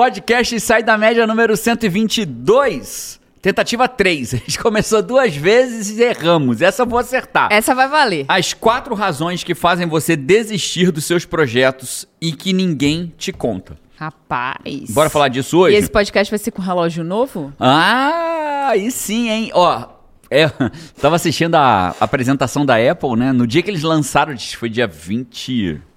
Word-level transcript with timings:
Podcast 0.00 0.58
Sai 0.60 0.82
da 0.82 0.96
Média 0.96 1.26
número 1.26 1.54
122. 1.54 3.20
Tentativa 3.42 3.86
3. 3.86 4.32
A 4.32 4.36
gente 4.38 4.58
começou 4.58 5.02
duas 5.02 5.36
vezes 5.36 5.98
e 5.98 6.02
erramos. 6.02 6.62
Essa 6.62 6.84
eu 6.84 6.86
vou 6.86 6.98
acertar. 6.98 7.52
Essa 7.52 7.74
vai 7.74 7.86
valer. 7.86 8.24
As 8.26 8.54
quatro 8.54 8.94
razões 8.94 9.44
que 9.44 9.54
fazem 9.54 9.86
você 9.86 10.16
desistir 10.16 10.90
dos 10.90 11.04
seus 11.04 11.26
projetos 11.26 12.08
e 12.18 12.32
que 12.32 12.54
ninguém 12.54 13.12
te 13.18 13.30
conta. 13.30 13.76
Rapaz. 13.94 14.88
Bora 14.88 15.10
falar 15.10 15.28
disso 15.28 15.58
hoje? 15.58 15.76
E 15.76 15.78
esse 15.78 15.90
podcast 15.90 16.30
vai 16.30 16.38
ser 16.38 16.50
com 16.50 16.62
relógio 16.62 17.04
novo? 17.04 17.52
Ah, 17.60 18.68
aí 18.70 18.90
sim, 18.90 19.28
hein? 19.28 19.50
Ó, 19.52 19.86
é, 20.30 20.48
tava 20.98 21.16
assistindo 21.16 21.56
a 21.56 21.94
apresentação 22.00 22.64
da 22.64 22.76
Apple, 22.76 23.16
né? 23.16 23.32
No 23.32 23.46
dia 23.46 23.62
que 23.62 23.68
eles 23.68 23.82
lançaram, 23.82 24.34
foi 24.56 24.70
dia 24.70 24.86
20. 24.86 25.89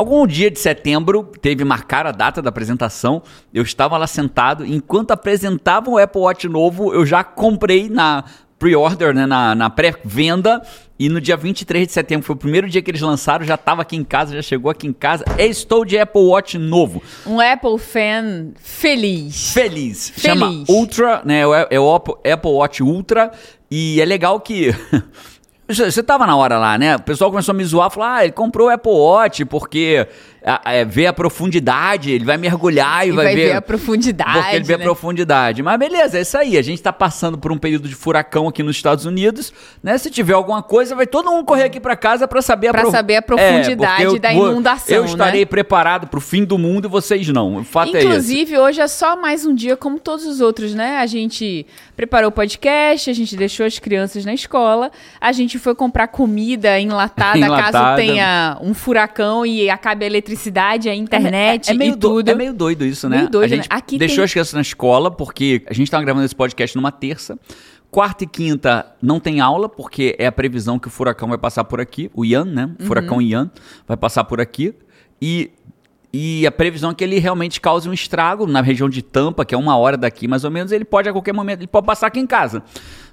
Algum 0.00 0.26
dia 0.26 0.50
de 0.50 0.58
setembro, 0.58 1.30
teve 1.42 1.62
marcar 1.62 2.06
a 2.06 2.10
data 2.10 2.40
da 2.40 2.48
apresentação. 2.48 3.22
Eu 3.52 3.62
estava 3.62 3.98
lá 3.98 4.06
sentado. 4.06 4.64
Enquanto 4.64 5.10
apresentavam 5.10 5.92
o 5.92 5.98
Apple 5.98 6.22
Watch 6.22 6.48
novo, 6.48 6.94
eu 6.94 7.04
já 7.04 7.22
comprei 7.22 7.90
na 7.90 8.24
pre-order, 8.58 9.14
né, 9.14 9.26
na, 9.26 9.54
na 9.54 9.68
pré-venda. 9.68 10.62
E 10.98 11.10
no 11.10 11.20
dia 11.20 11.36
23 11.36 11.86
de 11.86 11.92
setembro, 11.92 12.24
foi 12.24 12.34
o 12.34 12.38
primeiro 12.38 12.66
dia 12.66 12.80
que 12.80 12.90
eles 12.90 13.02
lançaram, 13.02 13.44
já 13.44 13.56
estava 13.56 13.82
aqui 13.82 13.94
em 13.94 14.02
casa, 14.02 14.34
já 14.34 14.40
chegou 14.40 14.70
aqui 14.70 14.86
em 14.86 14.92
casa. 14.94 15.22
Estou 15.36 15.84
de 15.84 15.98
Apple 15.98 16.22
Watch 16.22 16.56
novo. 16.56 17.02
Um 17.26 17.38
Apple 17.38 17.78
fan 17.78 18.52
feliz. 18.56 19.52
Feliz. 19.52 20.08
Feliz. 20.08 20.18
Chama 20.18 20.64
Ultra, 20.66 21.20
né? 21.26 21.42
É 21.68 21.78
o 21.78 21.94
Apple 21.94 22.52
Watch 22.52 22.82
Ultra. 22.82 23.30
E 23.70 24.00
é 24.00 24.04
legal 24.06 24.40
que 24.40 24.74
Você 25.74 26.02
tava 26.02 26.26
na 26.26 26.36
hora 26.36 26.58
lá, 26.58 26.76
né? 26.76 26.96
O 26.96 27.02
pessoal 27.02 27.30
começou 27.30 27.52
a 27.52 27.56
me 27.56 27.64
zoar, 27.64 27.90
falou: 27.90 28.08
ah, 28.08 28.24
ele 28.24 28.32
comprou 28.32 28.68
o 28.68 28.70
Apple 28.70 28.92
Watch 28.92 29.44
porque 29.44 30.06
é, 30.64 30.84
vê 30.84 31.06
a 31.06 31.12
profundidade, 31.12 32.10
ele 32.10 32.24
vai 32.24 32.36
mergulhar 32.36 33.06
e, 33.06 33.10
E 33.10 33.12
vai, 33.12 33.24
vai 33.26 33.34
ver. 33.34 33.48
ver 33.50 33.56
a 33.56 33.62
profundidade, 33.62 34.32
Porque 34.40 34.56
ele 34.56 34.64
vê 34.64 34.74
a 34.74 34.78
né? 34.78 34.84
profundidade. 34.84 35.62
Mas 35.62 35.78
beleza, 35.78 36.18
é 36.18 36.22
isso 36.22 36.36
aí. 36.38 36.56
A 36.56 36.62
gente 36.62 36.80
tá 36.82 36.92
passando 36.92 37.36
por 37.38 37.52
um 37.52 37.58
período 37.58 37.88
de 37.88 37.94
furacão 37.94 38.48
aqui 38.48 38.62
nos 38.62 38.76
Estados 38.76 39.04
Unidos, 39.04 39.52
né? 39.82 39.98
Se 39.98 40.10
tiver 40.10 40.32
alguma 40.32 40.62
coisa, 40.62 40.94
vai 40.94 41.06
todo 41.06 41.30
mundo 41.30 41.44
correr 41.44 41.64
aqui 41.64 41.78
pra 41.80 41.96
casa 41.96 42.26
pra 42.26 42.40
saber 42.40 42.68
a 42.68 42.70
Pra 42.72 42.90
saber 42.90 43.14
a 43.14 43.18
É, 43.18 43.20
profundidade 43.20 44.04
porque 44.04 44.16
eu 44.16 44.18
da 44.18 44.32
inundação, 44.32 44.96
Eu 44.96 45.02
né? 45.04 45.08
estarei 45.10 45.44
preparado 45.46 46.06
pro 46.06 46.20
fim 46.20 46.44
do 46.44 46.56
mundo 46.56 46.86
e 46.86 46.88
vocês 46.90 47.28
não. 47.28 47.56
O 47.56 47.64
fato 47.64 47.94
é 47.94 47.98
esse. 47.98 48.06
Inclusive, 48.06 48.58
hoje 48.58 48.80
é 48.80 48.88
só 48.88 49.16
mais 49.16 49.44
um 49.44 49.54
dia 49.54 49.76
como 49.76 49.98
todos 49.98 50.24
os 50.26 50.40
outros, 50.40 50.74
né? 50.74 50.98
A 50.98 51.06
gente 51.06 51.66
preparou 51.96 52.28
o 52.28 52.32
podcast, 52.32 53.10
a 53.10 53.12
gente 53.12 53.36
deixou 53.36 53.66
as 53.66 53.78
crianças 53.78 54.24
na 54.24 54.32
escola, 54.32 54.90
a 55.20 55.32
gente 55.32 55.58
foi 55.58 55.74
comprar 55.74 56.08
comida 56.08 56.78
enlatada, 56.80 57.38
caso 57.38 57.44
Enlatada. 57.44 57.96
tenha 57.96 58.56
um 58.62 58.72
furacão 58.72 59.44
e 59.44 59.68
acabe 59.68 60.04
a 60.04 60.06
eletricidade, 60.06 60.29
a 60.88 60.94
internet 60.94 61.68
É, 61.68 61.72
é 61.72 61.76
meio 61.76 61.92
e 61.92 61.96
do- 61.96 62.08
tudo. 62.08 62.28
é 62.28 62.34
meio 62.34 62.52
doido 62.52 62.84
isso, 62.84 63.08
né? 63.08 63.18
Meio 63.18 63.30
doido, 63.30 63.52
a 63.52 63.56
gente 63.56 63.68
né? 63.68 63.76
Aqui 63.76 63.98
deixou 63.98 64.16
tem- 64.16 64.24
as 64.24 64.30
crianças 64.32 64.54
na 64.54 64.60
escola 64.60 65.10
porque 65.10 65.62
a 65.66 65.72
gente 65.72 65.90
tava 65.90 66.02
gravando 66.04 66.24
esse 66.24 66.34
podcast 66.36 66.76
numa 66.76 66.92
terça. 66.92 67.38
Quarta 67.90 68.22
e 68.22 68.26
quinta 68.26 68.86
não 69.02 69.18
tem 69.18 69.40
aula, 69.40 69.68
porque 69.68 70.14
é 70.18 70.26
a 70.26 70.32
previsão 70.32 70.78
que 70.78 70.86
o 70.86 70.90
furacão 70.90 71.28
vai 71.28 71.38
passar 71.38 71.64
por 71.64 71.80
aqui. 71.80 72.08
O 72.14 72.24
Ian, 72.24 72.44
né? 72.44 72.70
O 72.78 72.84
furacão 72.84 73.16
Uhum. 73.16 73.22
Ian 73.22 73.50
vai 73.86 73.96
passar 73.96 74.22
por 74.22 74.40
aqui. 74.40 74.72
E, 75.20 75.50
e 76.12 76.46
a 76.46 76.52
previsão 76.52 76.90
é 76.90 76.94
que 76.94 77.02
ele 77.02 77.18
realmente 77.18 77.60
cause 77.60 77.88
um 77.88 77.92
estrago 77.92 78.46
na 78.46 78.60
região 78.60 78.88
de 78.88 79.02
Tampa, 79.02 79.44
que 79.44 79.54
é 79.56 79.58
uma 79.58 79.76
hora 79.76 79.96
daqui 79.96 80.28
mais 80.28 80.44
ou 80.44 80.52
menos. 80.52 80.70
Ele 80.70 80.84
pode 80.84 81.08
a 81.08 81.12
qualquer 81.12 81.34
momento, 81.34 81.60
ele 81.60 81.66
pode 81.66 81.84
passar 81.84 82.06
aqui 82.06 82.20
em 82.20 82.26
casa. 82.28 82.62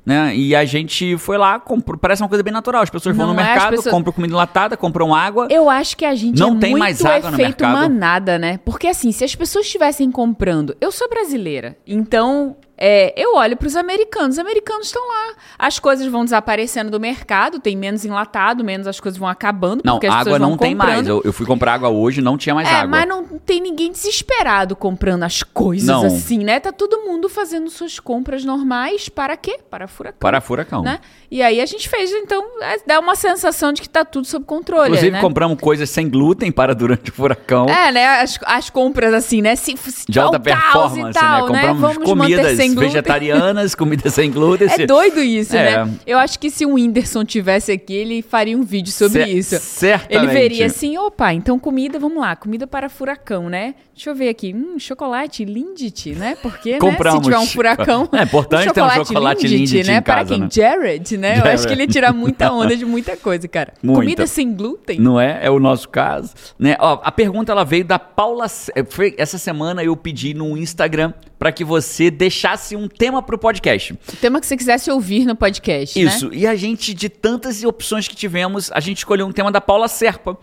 Né? 0.08 0.34
E 0.38 0.56
a 0.56 0.64
gente 0.64 1.18
foi 1.18 1.38
lá, 1.38 1.60
comprou, 1.60 1.98
parece 1.98 2.24
uma 2.24 2.30
coisa 2.30 2.42
bem 2.42 2.54
natural. 2.54 2.82
As 2.82 2.90
pessoas 2.90 3.14
vão 3.14 3.28
no 3.28 3.34
é, 3.34 3.44
mercado, 3.44 3.72
pessoas- 3.72 3.94
compram 3.94 4.14
comida 4.14 4.34
enlatada, 4.34 4.78
compram 4.78 5.14
água. 5.14 5.50
Eu 5.52 5.70
acho 5.70 5.98
que 5.98 6.06
a 6.06 6.16
gente 6.16 6.40
Não 6.40 6.56
é 6.56 6.60
tem 6.60 6.70
muito 6.72 6.80
mais 6.80 7.04
água 7.04 7.30
no 7.30 7.36
mercado. 7.36 7.74
manada, 7.74 8.40
né? 8.40 8.58
Porque 8.64 8.88
assim, 8.88 9.12
se 9.12 9.26
as 9.26 9.36
pessoas 9.36 9.66
estivessem 9.66 10.10
comprando, 10.10 10.78
eu 10.80 10.94
sou 10.94 11.10
brasileira, 11.10 11.76
então 11.86 12.56
é, 12.78 13.14
eu 13.18 13.36
olho 13.36 13.58
para 13.58 13.68
os 13.68 13.76
americanos. 13.76 14.36
Os 14.36 14.40
americanos 14.40 14.88
estão 14.88 15.02
lá, 15.08 15.34
as 15.58 15.80
coisas 15.80 16.06
vão 16.08 16.24
desaparecendo 16.24 16.92
do 16.92 17.00
mercado, 17.00 17.60
tem 17.60 17.76
menos 17.76 18.06
enlatado, 18.06 18.64
menos 18.64 18.86
as 18.86 19.00
coisas 19.00 19.18
vão 19.18 19.28
acabando 19.28 19.82
Não, 19.84 19.96
porque 19.96 20.08
as 20.08 20.14
água 20.14 20.38
não 20.38 20.56
tem 20.56 20.76
mais. 20.76 21.08
Eu, 21.08 21.22
eu 21.26 21.34
fui 21.34 21.46
comprar 21.46 21.74
água 21.74 21.90
hoje, 21.90 22.22
não 22.22 22.38
tinha 22.38 22.54
mais 22.54 22.68
é, 22.68 22.74
água. 22.74 22.88
mas 22.88 23.08
não 23.08 23.26
tem 23.40 23.60
ninguém 23.60 23.92
desesperado 23.92 24.76
comprando 24.76 25.24
as 25.24 25.42
coisas 25.42 25.88
Não. 25.88 26.06
assim, 26.06 26.44
né? 26.44 26.60
Tá 26.60 26.72
todo 26.72 27.00
mundo 27.00 27.28
fazendo 27.28 27.70
suas 27.70 28.00
compras 28.00 28.46
normais 28.46 29.10
para 29.10 29.36
quê? 29.36 29.60
Para 29.70 29.88
furacão. 29.88 30.20
Para 30.20 30.40
furacão. 30.40 30.82
Né? 30.84 31.00
E 31.32 31.42
aí 31.42 31.60
a 31.60 31.66
gente 31.66 31.90
fez, 31.90 32.12
então, 32.12 32.44
é, 32.62 32.78
dá 32.86 33.00
uma 33.00 33.16
sensação 33.16 33.74
de 33.74 33.82
que 33.82 33.90
tá 33.90 34.06
tudo 34.06 34.28
sob 34.28 34.46
controle, 34.46 34.90
Inclusive, 34.90 35.12
né? 35.12 35.22
compramos 35.22 35.60
coisas 35.60 35.90
sem 35.90 36.08
glúten 36.10 36.52
para 36.52 36.76
durante 36.76 37.10
o 37.10 37.14
furacão. 37.14 37.66
É, 37.66 37.92
né? 37.92 38.06
As, 38.22 38.40
as 38.46 38.70
compras 38.70 39.14
assim, 39.14 39.42
né? 39.42 39.56
Se, 39.56 39.76
se 39.78 40.06
de 40.08 40.20
alta 40.20 40.40
performance, 40.40 41.10
e 41.10 41.14
tal, 41.14 41.50
né? 41.50 41.68
Compramos 41.68 41.82
Vamos 41.82 41.98
manter 41.98 42.38
comidas 42.38 42.58
sem 42.68 42.76
glúten. 42.76 42.90
vegetarianas, 42.90 43.76
comidas 43.76 44.14
sem 44.14 44.32
glúten. 44.32 44.68
É 44.70 44.86
doido 44.86 45.22
isso, 45.22 45.56
É. 45.56 45.84
né? 45.86 45.94
Eu 46.06 46.18
acho 46.18 46.40
que 46.40 46.50
se 46.50 46.66
o 46.66 46.74
Whindersson 46.74 47.24
tivesse 47.26 47.72
aqui, 47.72 47.94
ele 47.94 48.22
faria 48.22 48.58
um 48.58 48.64
vídeo 48.64 48.92
sobre 48.92 49.24
Cer- 49.24 49.36
isso. 49.38 49.60
Certamente. 49.60 50.24
Ele 50.24 50.28
veria 50.34 50.66
assim, 50.68 50.98
opa, 50.98 51.34
então 51.34 51.58
comida, 51.60 52.00
vamos 52.00 52.20
lá, 52.20 52.36
comida 52.36 52.68
para 52.68 52.90
furacão, 52.90 53.50
né? 53.50 53.76
Deixa 53.94 54.12
eu 54.12 54.16
ver 54.16 54.30
aqui, 54.30 54.54
hum, 54.54 54.78
chocolate 54.78 55.44
Lindt, 55.44 56.12
né? 56.14 56.38
Porque, 56.42 56.74
né, 56.74 56.80
Compramos. 56.80 57.18
se 57.20 57.24
tiver 57.32 57.40
um 57.40 57.48
furacão... 57.48 58.08
É 58.14 58.24
importante 58.24 58.72
ter 58.72 58.82
um 58.84 58.90
chocolate 59.06 59.48
Lindt 59.48 59.84
né? 59.84 59.98
em 59.98 60.02
para 60.02 60.16
casa, 60.18 60.30
quem? 60.36 60.40
né? 60.42 60.50
Jared, 60.52 61.18
né? 61.18 61.32
Eu 61.32 61.36
Jared. 61.38 61.54
acho 61.56 61.68
que 61.68 61.74
ele 61.74 61.82
ia 61.82 61.88
tirar 61.88 62.14
muita 62.14 62.52
onda 62.54 62.76
de 62.78 62.86
muita 62.86 63.18
coisa, 63.18 63.48
cara. 63.48 63.74
Muita. 63.82 64.00
Comida 64.02 64.28
sem 64.28 64.54
glúten? 64.54 65.00
Não 65.00 65.20
é? 65.20 65.40
É 65.42 65.50
o 65.50 65.60
nosso 65.60 65.90
caso. 65.90 66.32
Né? 66.60 66.76
Ó, 66.80 67.00
a 67.04 67.12
pergunta 67.12 67.52
ela 67.52 67.64
veio 67.64 67.84
da 67.86 67.98
Paula. 67.98 68.48
C- 68.48 68.72
Essa 69.18 69.38
semana 69.40 69.84
eu 69.84 69.96
pedi 69.98 70.34
no 70.36 70.56
Instagram 70.56 71.12
para 71.38 71.52
que 71.52 71.64
você 71.64 72.10
deixasse 72.10 72.76
um 72.76 72.88
tema 72.88 73.22
pro 73.22 73.38
podcast. 73.38 73.94
O 73.94 74.16
tema 74.18 74.40
que 74.40 74.46
você 74.48 74.58
quisesse 74.58 74.90
ouvir 74.90 75.26
no 75.26 75.36
podcast, 75.36 76.02
né? 76.02 76.10
Isso. 76.10 76.34
E 76.34 76.48
a 76.48 76.56
gente, 76.56 76.94
de 76.94 77.10
tantas 77.10 77.64
opções 77.64 78.08
que 78.08 78.16
tivemos, 78.16 78.72
a 78.72 78.80
gente 78.80 78.98
escolheu 79.00 79.26
um 79.26 79.32
tema 79.32 79.52
da 79.52 79.62
Paula 79.62 79.88
Serpa. 79.88 80.38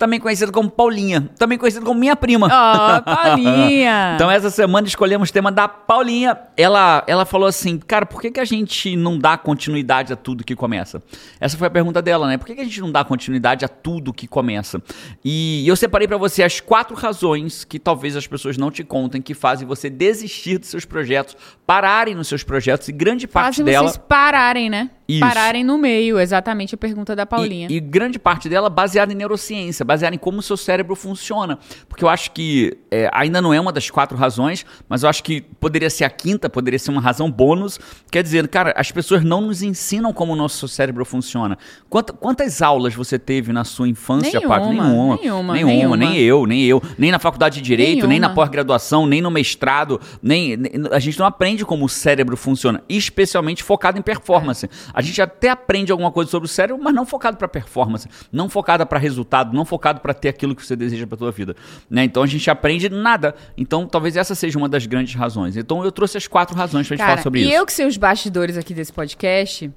Também 0.00 0.18
conhecida 0.18 0.50
como 0.50 0.70
Paulinha. 0.70 1.28
Também 1.38 1.58
conhecida 1.58 1.84
como 1.84 2.00
minha 2.00 2.16
prima. 2.16 2.48
Ó, 2.50 3.00
Paulinha! 3.02 4.12
Então 4.16 4.30
essa 4.30 4.48
semana 4.48 4.86
escolhemos 4.88 5.28
o 5.28 5.32
tema 5.32 5.52
da 5.52 5.68
Paulinha. 5.68 6.38
Ela, 6.56 7.04
ela 7.06 7.26
falou 7.26 7.46
assim, 7.46 7.78
cara, 7.78 8.06
por 8.06 8.20
que, 8.20 8.30
que 8.30 8.40
a 8.40 8.44
gente 8.44 8.96
não 8.96 9.18
dá 9.18 9.36
continuidade 9.36 10.10
a 10.10 10.16
tudo 10.16 10.42
que 10.42 10.56
começa? 10.56 11.02
Essa 11.38 11.58
foi 11.58 11.68
a 11.68 11.70
pergunta 11.70 12.00
dela, 12.00 12.26
né? 12.26 12.38
Por 12.38 12.46
que, 12.46 12.54
que 12.54 12.62
a 12.62 12.64
gente 12.64 12.80
não 12.80 12.90
dá 12.90 13.04
continuidade 13.04 13.62
a 13.62 13.68
tudo 13.68 14.12
que 14.12 14.26
começa? 14.26 14.82
E 15.22 15.68
eu 15.68 15.76
separei 15.76 16.08
pra 16.08 16.16
você 16.16 16.42
as 16.42 16.60
quatro 16.60 16.96
razões 16.96 17.62
que 17.62 17.78
talvez 17.78 18.16
as 18.16 18.26
pessoas 18.26 18.56
não 18.56 18.70
te 18.70 18.82
contem 18.82 19.20
que 19.20 19.34
fazem 19.34 19.68
você 19.68 19.90
desistir 19.90 20.56
dos 20.56 20.70
seus 20.70 20.86
projetos, 20.86 21.36
pararem 21.66 22.14
nos 22.14 22.28
seus 22.28 22.42
projetos 22.42 22.88
e 22.88 22.92
grande 22.92 23.28
parte 23.28 23.56
Fazem 23.56 23.64
dela 23.66 23.88
vocês 23.88 24.02
pararem, 24.08 24.70
né? 24.70 24.90
Isso. 25.10 25.20
Pararem 25.20 25.64
no 25.64 25.76
meio, 25.78 26.18
exatamente 26.18 26.74
a 26.74 26.78
pergunta 26.78 27.14
da 27.16 27.22
E, 27.22 27.26
Paulinha. 27.26 27.66
e 27.70 27.80
grande 27.80 28.18
parte 28.18 28.48
dela 28.48 28.68
baseada 28.70 29.12
em 29.12 29.16
neurociência, 29.16 29.84
baseada 29.84 30.14
em 30.14 30.18
como 30.18 30.38
o 30.38 30.42
seu 30.42 30.56
cérebro 30.56 30.94
funciona. 30.94 31.58
Porque 31.88 32.04
eu 32.04 32.08
acho 32.08 32.30
que 32.32 32.76
é, 32.90 33.08
ainda 33.12 33.40
não 33.40 33.52
é 33.54 33.60
uma 33.60 33.72
das 33.72 33.90
quatro 33.90 34.16
razões, 34.16 34.64
mas 34.88 35.02
eu 35.02 35.08
acho 35.08 35.22
que 35.24 35.40
poderia 35.40 35.90
ser 35.90 36.04
a 36.04 36.10
quinta, 36.10 36.48
poderia 36.50 36.78
ser 36.78 36.90
uma 36.90 37.00
razão 37.00 37.30
bônus. 37.30 37.78
Quer 38.10 38.22
dizer, 38.22 38.46
cara, 38.48 38.72
as 38.76 38.90
pessoas 38.92 39.24
não 39.24 39.40
nos 39.40 39.62
ensinam 39.62 40.12
como 40.12 40.32
o 40.32 40.36
nosso 40.36 40.66
cérebro 40.68 41.04
funciona. 41.04 41.56
Quanta- 41.88 42.12
quantas 42.12 42.62
aulas 42.62 42.94
você 42.94 43.18
teve 43.18 43.52
na 43.52 43.64
sua 43.64 43.88
infância, 43.88 44.38
Nenhuma, 44.40 44.54
Pato? 44.56 44.68
Nenhuma. 44.68 45.16
nenhuma, 45.16 45.54
Nenhuma, 45.54 45.72
nenhuma. 45.74 45.96
nem 45.96 46.18
eu, 46.18 46.46
nem 46.46 46.64
eu. 46.64 46.82
Nem 46.98 47.10
na 47.10 47.18
faculdade 47.18 47.56
de 47.56 47.62
Direito, 47.62 48.06
nem 48.06 48.18
na 48.18 48.26
Nenhuma. 48.28 48.34
pós-graduação, 48.34 49.06
nem 49.06 49.20
no 49.20 49.30
mestrado, 49.30 50.00
nem, 50.22 50.56
nem- 50.56 50.72
a 50.90 50.98
gente 50.98 51.18
não 51.18 51.26
aprende 51.26 51.64
como 51.64 51.84
o 51.84 51.88
cérebro 51.88 52.36
funciona, 52.36 52.82
especialmente 52.88 53.62
focado 53.62 53.98
em 53.98 54.02
performance. 54.02 54.68
A 55.00 55.02
gente 55.02 55.20
até 55.20 55.50
aprende 55.50 55.90
alguma 55.90 56.12
coisa 56.12 56.30
sobre 56.30 56.46
o 56.46 56.48
cérebro, 56.48 56.82
mas 56.82 56.94
não 56.94 57.04
focado 57.04 57.36
para 57.36 57.48
performance, 57.48 58.08
não 58.32 58.48
focada 58.48 58.84
para 58.86 58.98
resultado, 58.98 59.54
não 59.54 59.64
focado 59.64 60.00
para 60.00 60.14
ter 60.14 60.28
aquilo 60.28 60.54
que 60.54 60.64
você 60.64 60.76
deseja 60.76 61.06
para 61.06 61.16
tua 61.16 61.30
vida, 61.30 61.56
né? 61.88 62.04
Então 62.04 62.22
a 62.22 62.26
gente 62.26 62.50
aprende 62.50 62.88
nada. 62.88 63.34
Então 63.56 63.86
talvez 63.86 64.16
essa 64.16 64.34
seja 64.34 64.58
uma 64.58 64.68
das 64.68 64.86
grandes 64.86 65.14
razões. 65.14 65.56
Então 65.56 65.84
eu 65.84 65.92
trouxe 65.92 66.16
as 66.16 66.26
quatro 66.26 66.56
razões 66.56 66.86
pra 66.86 66.96
gente 66.96 67.04
Cara, 67.04 67.12
falar 67.12 67.22
sobre 67.22 67.40
e 67.40 67.44
isso. 67.44 67.52
eu 67.52 67.66
que 67.66 67.72
sei 67.72 67.86
os 67.86 67.96
bastidores 67.96 68.56
aqui 68.56 68.74
desse 68.74 68.92
podcast, 68.92 69.70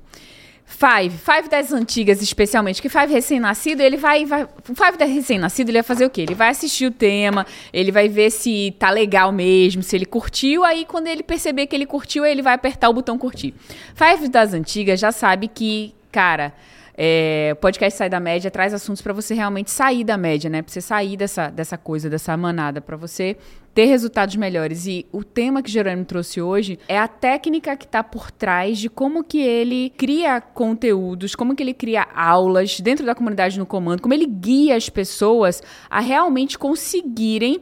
Five, 0.65 1.17
Five 1.17 1.49
das 1.49 1.71
antigas 1.71 2.21
especialmente, 2.21 2.81
que 2.81 2.89
Five 2.89 3.11
recém-nascido, 3.11 3.81
ele 3.81 3.97
vai, 3.97 4.25
vai 4.25 4.47
Five 4.63 4.97
da 4.97 5.05
recém-nascido, 5.05 5.69
ele 5.69 5.77
vai 5.77 5.83
fazer 5.83 6.05
o 6.05 6.09
quê? 6.09 6.21
Ele 6.21 6.35
vai 6.35 6.49
assistir 6.49 6.85
o 6.85 6.91
tema, 6.91 7.45
ele 7.71 7.91
vai 7.91 8.09
ver 8.09 8.31
se 8.31 8.75
tá 8.79 8.89
legal 8.89 9.31
mesmo, 9.31 9.83
se 9.83 9.95
ele 9.95 10.05
curtiu, 10.05 10.63
aí 10.63 10.85
quando 10.85 11.07
ele 11.07 11.23
perceber 11.23 11.67
que 11.67 11.75
ele 11.75 11.85
curtiu, 11.85 12.25
ele 12.25 12.41
vai 12.41 12.53
apertar 12.53 12.89
o 12.89 12.93
botão 12.93 13.17
curtir. 13.17 13.53
Five 13.95 14.27
das 14.29 14.53
antigas 14.53 14.99
já 14.99 15.11
sabe 15.11 15.47
que, 15.47 15.93
cara, 16.11 16.53
é, 16.95 17.55
podcast 17.59 17.97
Sai 17.97 18.09
da 18.09 18.19
Média 18.19 18.51
traz 18.51 18.73
assuntos 18.73 19.01
pra 19.01 19.13
você 19.13 19.33
realmente 19.33 19.71
sair 19.71 20.03
da 20.03 20.17
média, 20.17 20.49
né? 20.49 20.61
Pra 20.61 20.71
você 20.71 20.81
sair 20.81 21.17
dessa, 21.17 21.49
dessa 21.49 21.77
coisa, 21.77 22.09
dessa 22.09 22.35
manada, 22.37 22.81
pra 22.81 22.95
você 22.95 23.35
ter 23.73 23.85
resultados 23.85 24.35
melhores. 24.35 24.85
E 24.85 25.05
o 25.11 25.23
tema 25.23 25.63
que 25.63 25.71
Jerônimo 25.71 26.05
trouxe 26.05 26.41
hoje 26.41 26.77
é 26.87 26.97
a 26.97 27.07
técnica 27.07 27.75
que 27.75 27.85
está 27.85 28.03
por 28.03 28.29
trás 28.29 28.77
de 28.77 28.89
como 28.89 29.23
que 29.23 29.41
ele 29.41 29.91
cria 29.97 30.39
conteúdos, 30.39 31.35
como 31.35 31.55
que 31.55 31.63
ele 31.63 31.73
cria 31.73 32.07
aulas 32.15 32.79
dentro 32.79 33.05
da 33.05 33.15
comunidade 33.15 33.57
no 33.57 33.65
comando, 33.65 34.01
como 34.01 34.13
ele 34.13 34.27
guia 34.27 34.75
as 34.75 34.89
pessoas 34.89 35.63
a 35.89 35.99
realmente 35.99 36.57
conseguirem 36.57 37.61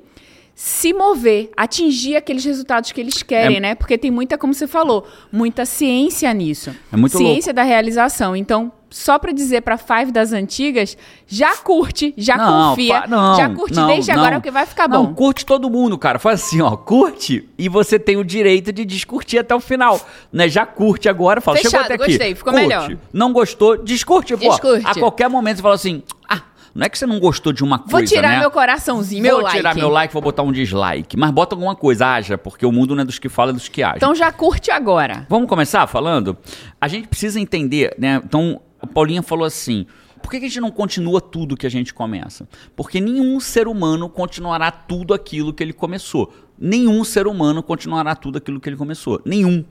se 0.63 0.94
mover, 0.94 1.50
atingir 1.58 2.16
aqueles 2.16 2.46
resultados 2.46 2.92
que 2.92 3.02
eles 3.02 3.24
querem, 3.24 3.58
É- 3.58 3.60
né? 3.60 3.74
Porque 3.74 3.98
tem 3.98 4.12
muita, 4.12 4.38
como 4.38 4.54
você 4.54 4.68
falou, 4.68 5.08
muita 5.31 5.66
ciência 5.66 6.31
nisso. 6.36 6.69
É 6.94 6.96
muito 6.98 7.18
ciência 7.18 7.52
da 7.52 7.63
realização. 7.63 8.36
Então, 8.36 8.72
só 8.88 9.18
pra 9.18 9.31
dizer 9.31 9.62
pra 9.62 9.75
Five 9.75 10.12
das 10.12 10.31
antigas, 10.34 10.96
já 11.25 11.56
curte, 11.58 12.13
já 12.16 12.38
Não, 12.38 12.69
confia, 12.69 13.08
não, 13.08 13.36
já 13.38 13.50
curte 13.50 13.75
não, 13.75 13.88
desde 13.88 14.12
não. 14.12 14.19
agora 14.19 14.36
porque 14.36 14.52
vai 14.52 14.68
ficar 14.68 14.88
Não, 14.88 15.08
bom. 15.08 15.13
curte 15.16 15.48
todo 15.48 15.68
mundo, 15.68 15.98
cara. 15.98 16.19
Faz 16.19 16.44
assim, 16.44 16.62
ó, 16.62 16.75
curte 16.78 17.50
e 17.58 17.68
você 17.68 17.98
tem 17.98 18.18
o 18.18 18.24
direito 18.24 18.72
de 18.72 18.86
descurtir 18.86 19.40
até 19.40 19.56
o 19.56 19.60
final, 19.60 20.00
né? 20.31 20.48
Já 20.48 20.63
curte 20.68 21.10
agora, 21.10 21.42
fala, 21.42 21.58
Fechado, 21.58 21.72
chegou 21.72 21.86
até 21.86 21.94
aqui. 21.96 22.06
gostei, 22.06 22.36
ficou 22.36 22.54
curte. 22.54 22.68
melhor. 22.68 22.98
Não 23.12 23.34
gostou, 23.34 23.78
descurte, 23.84 24.38
pô. 24.38 24.48
Descurte. 24.48 24.86
A 24.86 24.94
qualquer 24.94 25.28
momento 25.28 25.56
você 25.58 25.63
fala 25.63 25.74
assim, 25.75 26.04
ah, 26.30 26.42
não 26.74 26.86
é 26.86 26.90
que 26.90 26.98
você 26.98 27.06
não 27.06 27.20
gostou 27.20 27.52
de 27.52 27.64
uma 27.64 27.80
coisa, 27.80 27.92
Vou 27.92 28.06
tirar 28.06 28.30
né? 28.30 28.40
meu 28.40 28.52
coraçãozinho, 28.52 29.22
meu 29.22 29.36
vou 29.36 29.44
like. 29.44 29.58
tirar 29.58 29.76
meu 29.76 29.90
like, 29.90 30.14
vou 30.14 30.22
botar 30.22 30.44
um 30.44 30.52
dislike. 30.52 31.18
Mas 31.18 31.32
bota 31.32 31.56
alguma 31.56 31.76
coisa, 31.76 32.08
haja, 32.08 32.38
porque 32.38 32.66
o 32.66 32.72
mundo 32.72 32.96
não 32.96 33.04
é 33.04 33.06
dos 33.06 33.20
que 33.20 33.30
falam, 33.30 33.52
é 33.52 33.54
dos 33.54 33.68
que 33.68 33.84
agem. 33.84 33.98
Então 33.98 34.16
já 34.16 34.32
curte 34.32 34.72
agora. 34.72 35.26
Vamos 35.30 35.50
começar 35.50 35.86
falando? 35.88 36.38
A 36.80 36.88
gente 36.88 37.08
precisa 37.08 37.40
entender, 37.40 37.96
né? 37.98 38.22
Então, 38.24 38.62
a 38.80 38.88
Paulinha 38.88 39.22
falou 39.22 39.46
assim: 39.46 39.86
por 40.22 40.30
que 40.30 40.38
a 40.38 40.40
gente 40.42 40.60
não 40.60 40.72
continua 40.72 41.20
tudo 41.20 41.58
que 41.58 41.68
a 41.68 41.72
gente 41.72 41.94
começa? 41.94 42.48
Porque 42.76 43.02
nenhum 43.02 43.40
ser 43.40 43.68
humano 43.68 44.08
continuará 44.08 44.72
tudo 44.72 45.14
aquilo 45.14 45.54
que 45.54 45.64
ele 45.64 45.74
começou. 45.74 46.34
Nenhum 46.58 47.04
ser 47.04 47.28
humano 47.28 47.64
continuará 47.64 48.16
tudo 48.16 48.38
aquilo 48.38 48.60
que 48.60 48.70
ele 48.70 48.78
começou. 48.78 49.22
Nenhum. 49.26 49.66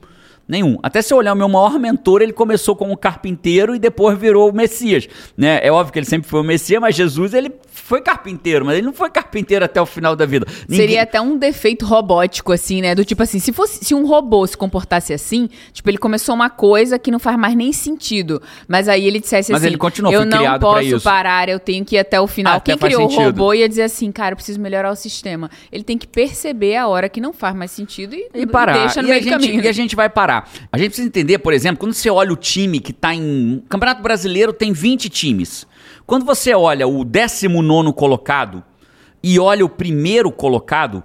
Nenhum. 0.51 0.77
Até 0.83 1.01
se 1.01 1.13
eu 1.13 1.17
olhar 1.17 1.31
o 1.31 1.35
meu 1.37 1.47
maior 1.47 1.79
mentor, 1.79 2.21
ele 2.21 2.33
começou 2.33 2.75
como 2.75 2.97
carpinteiro 2.97 3.73
e 3.73 3.79
depois 3.79 4.17
virou 4.19 4.49
o 4.49 4.53
Messias. 4.53 5.07
Né? 5.37 5.61
É 5.63 5.71
óbvio 5.71 5.93
que 5.93 5.99
ele 5.99 6.05
sempre 6.05 6.29
foi 6.29 6.41
o 6.41 6.43
Messias, 6.43 6.81
mas 6.81 6.93
Jesus 6.93 7.33
ele 7.33 7.49
foi 7.71 8.01
carpinteiro, 8.01 8.65
mas 8.65 8.75
ele 8.77 8.85
não 8.85 8.91
foi 8.91 9.09
carpinteiro 9.09 9.63
até 9.63 9.81
o 9.81 9.85
final 9.85 10.13
da 10.13 10.25
vida. 10.25 10.45
Ninguém- 10.67 10.77
Seria 10.87 11.03
até 11.03 11.21
um 11.21 11.37
defeito 11.37 11.85
robótico, 11.85 12.51
assim, 12.51 12.81
né? 12.81 12.93
Do 12.93 13.05
tipo 13.05 13.23
assim, 13.23 13.39
se 13.39 13.53
fosse 13.53 13.85
se 13.85 13.95
um 13.95 14.05
robô 14.05 14.45
se 14.45 14.57
comportasse 14.57 15.13
assim, 15.13 15.49
tipo, 15.71 15.89
ele 15.89 15.97
começou 15.97 16.35
uma 16.35 16.49
coisa 16.49 16.99
que 16.99 17.09
não 17.09 17.19
faz 17.19 17.37
mais 17.37 17.55
nem 17.55 17.71
sentido. 17.71 18.41
Mas 18.67 18.89
aí 18.89 19.07
ele 19.07 19.21
dissesse 19.21 19.53
Mas 19.53 19.61
assim: 19.61 19.69
ele 19.69 19.77
continuou, 19.77 20.13
Eu 20.13 20.25
não 20.25 20.59
posso 20.59 20.81
isso." 20.83 21.01
parar, 21.01 21.47
eu 21.47 21.59
tenho 21.59 21.85
que 21.85 21.95
ir 21.95 21.99
até 21.99 22.19
o 22.19 22.27
final. 22.27 22.57
Até 22.57 22.73
Quem 22.73 22.77
criou 22.77 23.03
o 23.03 23.07
robô 23.07 23.53
ia 23.53 23.69
dizer 23.69 23.83
assim, 23.83 24.11
cara, 24.11 24.33
eu 24.33 24.35
preciso 24.35 24.59
melhorar 24.59 24.91
o 24.91 24.95
sistema. 24.95 25.49
Ele 25.71 25.83
tem 25.85 25.97
que 25.97 26.07
perceber 26.07 26.75
a 26.75 26.87
hora 26.89 27.07
que 27.07 27.21
não 27.21 27.31
faz 27.31 27.55
mais 27.55 27.71
sentido 27.71 28.15
e, 28.15 28.29
e 28.33 28.45
parar. 28.45 28.73
deixa 28.73 29.01
no 29.01 29.07
e, 29.07 29.11
a 29.11 29.13
meio 29.15 29.21
do 29.25 29.29
gente, 29.29 29.47
caminho. 29.47 29.63
e 29.63 29.67
a 29.69 29.71
gente 29.71 29.95
vai 29.95 30.09
parar. 30.09 30.40
A 30.71 30.77
gente 30.77 30.89
precisa 30.89 31.07
entender, 31.07 31.39
por 31.39 31.53
exemplo, 31.53 31.79
quando 31.79 31.93
você 31.93 32.09
olha 32.09 32.31
o 32.31 32.35
time 32.35 32.79
que 32.79 32.93
tá 32.93 33.13
em. 33.13 33.63
Campeonato 33.69 34.01
Brasileiro 34.01 34.53
tem 34.53 34.73
20 34.73 35.09
times. 35.09 35.67
Quando 36.05 36.25
você 36.25 36.53
olha 36.53 36.87
o 36.87 37.03
19 37.03 37.93
colocado 37.93 38.63
e 39.23 39.39
olha 39.39 39.65
o 39.65 39.69
primeiro 39.69 40.31
colocado. 40.31 41.03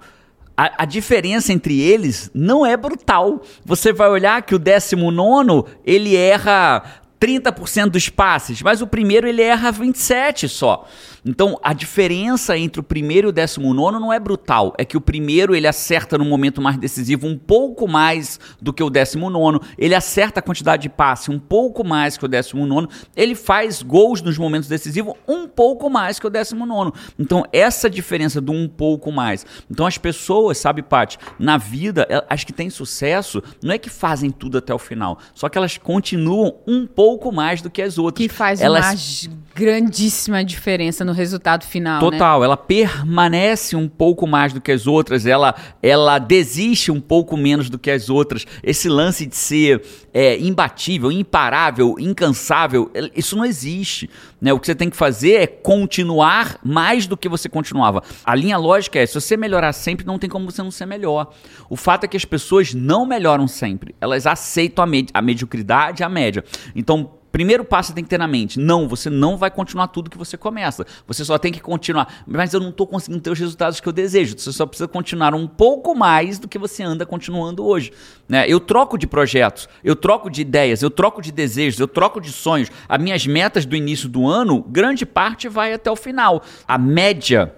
A, 0.59 0.83
a 0.83 0.85
diferença 0.85 1.53
entre 1.53 1.79
eles 1.79 2.31
não 2.33 2.65
é 2.65 2.75
brutal. 2.75 3.41
Você 3.63 3.93
vai 3.93 4.09
olhar 4.09 4.41
que 4.41 4.55
o 4.55 4.59
19 4.59 5.65
ele 5.85 6.15
erra 6.15 6.83
30% 7.19 7.89
dos 7.89 8.09
passes, 8.09 8.61
mas 8.61 8.81
o 8.81 8.87
primeiro 8.87 9.27
ele 9.27 9.41
erra 9.41 9.71
27 9.71 10.47
só. 10.47 10.87
Então, 11.27 11.59
a 11.61 11.73
diferença 11.73 12.57
entre 12.57 12.79
o 12.79 12.83
primeiro 12.83 13.27
e 13.27 13.29
o 13.29 13.31
19 13.33 13.99
não 13.99 14.13
é 14.13 14.19
brutal, 14.19 14.73
é 14.77 14.85
que 14.85 14.95
o 14.95 15.01
primeiro 15.01 15.53
ele 15.53 15.67
acerta 15.67 16.17
no 16.17 16.23
momento 16.25 16.61
mais 16.61 16.77
decisivo 16.77 17.27
um 17.27 17.37
pouco 17.37 17.87
mais 17.87 18.39
do 18.61 18.71
que 18.71 18.81
o 18.81 18.89
19, 18.89 19.59
ele 19.77 19.93
acerta 19.93 20.39
a 20.39 20.43
quantidade 20.43 20.83
de 20.83 20.89
passe 20.89 21.29
um 21.29 21.37
pouco 21.39 21.83
mais 21.85 22.17
que 22.17 22.25
o 22.25 22.27
19, 22.27 22.87
ele 23.15 23.35
faz 23.35 23.81
gols 23.81 24.21
nos 24.21 24.37
momentos 24.37 24.69
decisivos 24.69 25.13
um 25.27 25.47
pouco 25.47 25.89
mais 25.89 26.19
que 26.19 26.25
o 26.27 26.29
19. 26.29 26.91
Então, 27.19 27.43
essa 27.51 27.89
diferença 27.89 28.39
do 28.39 28.51
um 28.51 28.67
pouco 28.67 29.11
mais. 29.11 29.45
Então, 29.69 29.85
as 29.85 29.97
pessoas, 29.97 30.57
sabe, 30.57 30.81
Paty, 30.81 31.17
na 31.37 31.57
vida, 31.57 32.07
el- 32.09 32.23
as 32.29 32.43
que 32.43 32.53
têm 32.53 32.69
sucesso, 32.69 33.43
não 33.61 33.73
é 33.73 33.77
que 33.77 33.89
fazem 33.89 34.29
tudo 34.31 34.57
até 34.57 34.73
o 34.73 34.79
final, 34.79 35.17
só 35.33 35.49
que 35.49 35.57
elas 35.57 35.77
continuam 35.77 36.55
um 36.65 36.87
pouco 36.87 37.31
mais 37.31 37.61
do 37.61 37.69
que 37.69 37.81
as 37.81 37.97
outras. 37.97 38.25
Que 38.25 38.33
faz 38.33 38.61
elas 38.61 39.25
uma 39.27 39.37
grandíssima 39.53 40.43
diferença 40.45 41.03
no 41.03 41.11
resultado 41.17 41.65
final, 41.65 42.01
né? 42.01 42.11
Total, 42.11 42.43
ela 42.43 42.55
permanece 42.55 43.75
um 43.75 43.87
pouco 43.89 44.25
mais 44.25 44.53
do 44.53 44.61
que 44.61 44.71
as 44.71 44.87
outras, 44.87 45.25
ela, 45.25 45.53
ela 45.83 46.19
desiste 46.19 46.91
um 46.91 47.01
pouco 47.01 47.35
menos 47.35 47.69
do 47.69 47.77
que 47.77 47.91
as 47.91 48.09
outras. 48.09 48.45
Esse 48.63 48.87
lance 48.87 49.25
de 49.25 49.35
ser 49.35 49.83
é, 50.13 50.37
imbatível, 50.39 51.11
imparável, 51.11 51.95
incansável, 51.99 52.89
el- 52.93 53.09
isso 53.15 53.35
não 53.35 53.43
existe. 53.45 54.09
Né? 54.39 54.53
O 54.53 54.59
que 54.59 54.67
você 54.67 54.75
tem 54.75 54.89
que 54.89 54.95
fazer 54.95 55.33
é 55.33 55.47
continuar 55.47 56.59
mais 56.63 57.07
do 57.07 57.17
que 57.17 57.27
você 57.27 57.49
continuava. 57.49 58.03
A 58.23 58.35
linha 58.35 58.57
lógica 58.57 58.99
é: 58.99 59.05
se 59.05 59.15
você 59.15 59.35
melhorar 59.35 59.73
sempre, 59.73 60.05
não 60.05 60.19
tem 60.19 60.29
como 60.29 60.49
você 60.49 60.61
não 60.61 60.71
ser 60.71 60.85
melhor. 60.85 61.33
O 61.69 61.75
fato 61.75 62.03
é 62.03 62.07
que 62.07 62.15
as 62.17 62.25
pessoas 62.25 62.73
não 62.73 63.05
melhoram 63.05 63.47
sempre, 63.47 63.95
elas 63.99 64.27
aceitam 64.27 64.83
a, 64.83 64.87
med- 64.87 65.09
a 65.13 65.21
mediocridade, 65.21 66.03
a 66.03 66.09
média. 66.09 66.43
Então, 66.75 67.11
Primeiro 67.31 67.63
passo 67.63 67.93
tem 67.93 68.03
que 68.03 68.09
ter 68.09 68.17
na 68.17 68.27
mente: 68.27 68.59
não, 68.59 68.87
você 68.87 69.09
não 69.09 69.37
vai 69.37 69.51
continuar 69.51 69.87
tudo 69.87 70.09
que 70.09 70.17
você 70.17 70.37
começa. 70.37 70.85
Você 71.05 71.23
só 71.25 71.37
tem 71.37 71.51
que 71.51 71.59
continuar. 71.59 72.23
Mas 72.25 72.53
eu 72.53 72.59
não 72.59 72.69
estou 72.69 72.87
conseguindo 72.87 73.21
ter 73.21 73.29
os 73.29 73.39
resultados 73.39 73.79
que 73.79 73.87
eu 73.87 73.93
desejo. 73.93 74.37
Você 74.37 74.51
só 74.51 74.65
precisa 74.65 74.87
continuar 74.87 75.33
um 75.35 75.47
pouco 75.47 75.95
mais 75.95 76.39
do 76.39 76.47
que 76.47 76.57
você 76.57 76.83
anda 76.83 77.05
continuando 77.05 77.65
hoje. 77.65 77.91
Né? 78.27 78.45
Eu 78.47 78.59
troco 78.59 78.97
de 78.97 79.07
projetos, 79.07 79.67
eu 79.83 79.95
troco 79.95 80.29
de 80.29 80.41
ideias, 80.41 80.81
eu 80.81 80.89
troco 80.89 81.21
de 81.21 81.31
desejos, 81.31 81.79
eu 81.79 81.87
troco 81.87 82.19
de 82.19 82.31
sonhos. 82.31 82.69
As 82.87 83.01
minhas 83.01 83.25
metas 83.25 83.65
do 83.65 83.75
início 83.75 84.09
do 84.09 84.27
ano, 84.27 84.63
grande 84.63 85.05
parte 85.05 85.47
vai 85.47 85.73
até 85.73 85.91
o 85.91 85.95
final. 85.95 86.43
A 86.67 86.77
média 86.77 87.53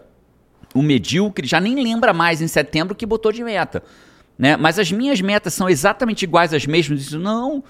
o 0.74 0.82
medíocre 0.82 1.48
já 1.48 1.60
nem 1.60 1.82
lembra 1.82 2.14
mais 2.14 2.42
em 2.42 2.48
setembro 2.48 2.96
que 2.96 3.06
botou 3.06 3.32
de 3.32 3.44
meta. 3.44 3.84
Né? 4.38 4.56
Mas 4.56 4.80
as 4.80 4.92
minhas 4.92 5.20
metas 5.20 5.54
são 5.54 5.70
exatamente 5.70 6.24
iguais 6.24 6.54
às 6.54 6.66
mesmas. 6.66 7.12
Não. 7.12 7.64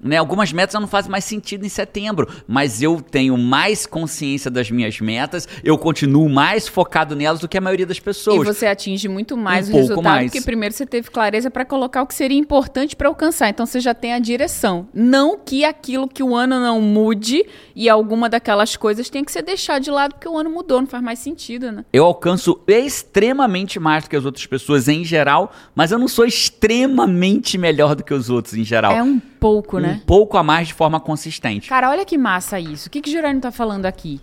Né? 0.00 0.16
Algumas 0.16 0.52
metas 0.52 0.72
já 0.74 0.80
não 0.80 0.86
fazem 0.86 1.10
mais 1.10 1.24
sentido 1.24 1.64
em 1.66 1.68
setembro, 1.68 2.28
mas 2.46 2.80
eu 2.82 3.00
tenho 3.00 3.36
mais 3.36 3.84
consciência 3.86 4.50
das 4.50 4.70
minhas 4.70 5.00
metas, 5.00 5.48
eu 5.64 5.76
continuo 5.76 6.28
mais 6.28 6.68
focado 6.68 7.16
nelas 7.16 7.40
do 7.40 7.48
que 7.48 7.58
a 7.58 7.60
maioria 7.60 7.86
das 7.86 7.96
E 7.96 8.00
pessoas. 8.00 8.46
você 8.46 8.66
atinge 8.66 9.08
muito 9.08 9.36
mais 9.36 9.68
Um 9.68 9.72
o 9.72 9.76
resultado, 9.76 10.04
mais. 10.04 10.30
porque 10.30 10.44
primeiro 10.44 10.74
você 10.74 10.86
teve 10.86 11.10
clareza 11.10 11.50
para 11.50 11.64
colocar 11.64 12.02
o 12.02 12.06
que 12.06 12.14
seria 12.14 12.38
importante 12.38 12.94
para 12.94 13.08
alcançar. 13.08 13.48
Então 13.48 13.66
você 13.66 13.80
já 13.80 13.92
tem 13.92 14.12
a 14.12 14.18
direção. 14.18 14.86
Não 14.94 15.38
que 15.38 15.64
aquilo 15.64 16.06
que 16.08 16.22
o 16.22 16.34
ano 16.34 16.60
não 16.60 16.80
mude 16.80 17.44
e 17.74 17.88
alguma 17.88 18.28
daquelas 18.28 18.76
coisas 18.76 19.10
tenha 19.10 19.24
que 19.24 19.32
ser 19.32 19.42
deixado 19.42 19.82
de 19.82 19.90
lado 19.90 20.14
porque 20.14 20.28
o 20.28 20.38
ano 20.38 20.50
mudou, 20.50 20.80
não 20.80 20.86
faz 20.86 21.02
mais 21.02 21.18
sentido, 21.18 21.72
né? 21.72 21.84
Eu 21.92 22.04
alcanço 22.04 22.60
extremamente 22.68 23.80
mais 23.80 24.04
do 24.04 24.10
que 24.10 24.16
as 24.16 24.24
outras 24.24 24.46
pessoas 24.46 24.86
em 24.88 25.04
geral, 25.04 25.52
mas 25.74 25.90
eu 25.90 25.98
não 25.98 26.08
sou 26.08 26.24
extremamente 26.24 27.58
melhor 27.58 27.94
do 27.94 28.04
que 28.04 28.12
os 28.14 28.30
outros 28.30 28.54
em 28.54 28.64
geral. 28.64 28.92
É 28.92 29.02
um 29.02 29.18
pouco, 29.18 29.78
né? 29.78 29.87
Um 29.92 29.98
pouco 29.98 30.36
a 30.36 30.42
mais 30.42 30.68
de 30.68 30.74
forma 30.74 31.00
consistente. 31.00 31.68
Cara, 31.68 31.90
olha 31.90 32.04
que 32.04 32.16
massa 32.18 32.58
isso. 32.60 32.88
O 32.88 32.90
que, 32.90 33.00
que 33.00 33.08
o 33.08 33.12
Jerônimo 33.12 33.40
tá 33.40 33.50
falando 33.50 33.86
aqui? 33.86 34.20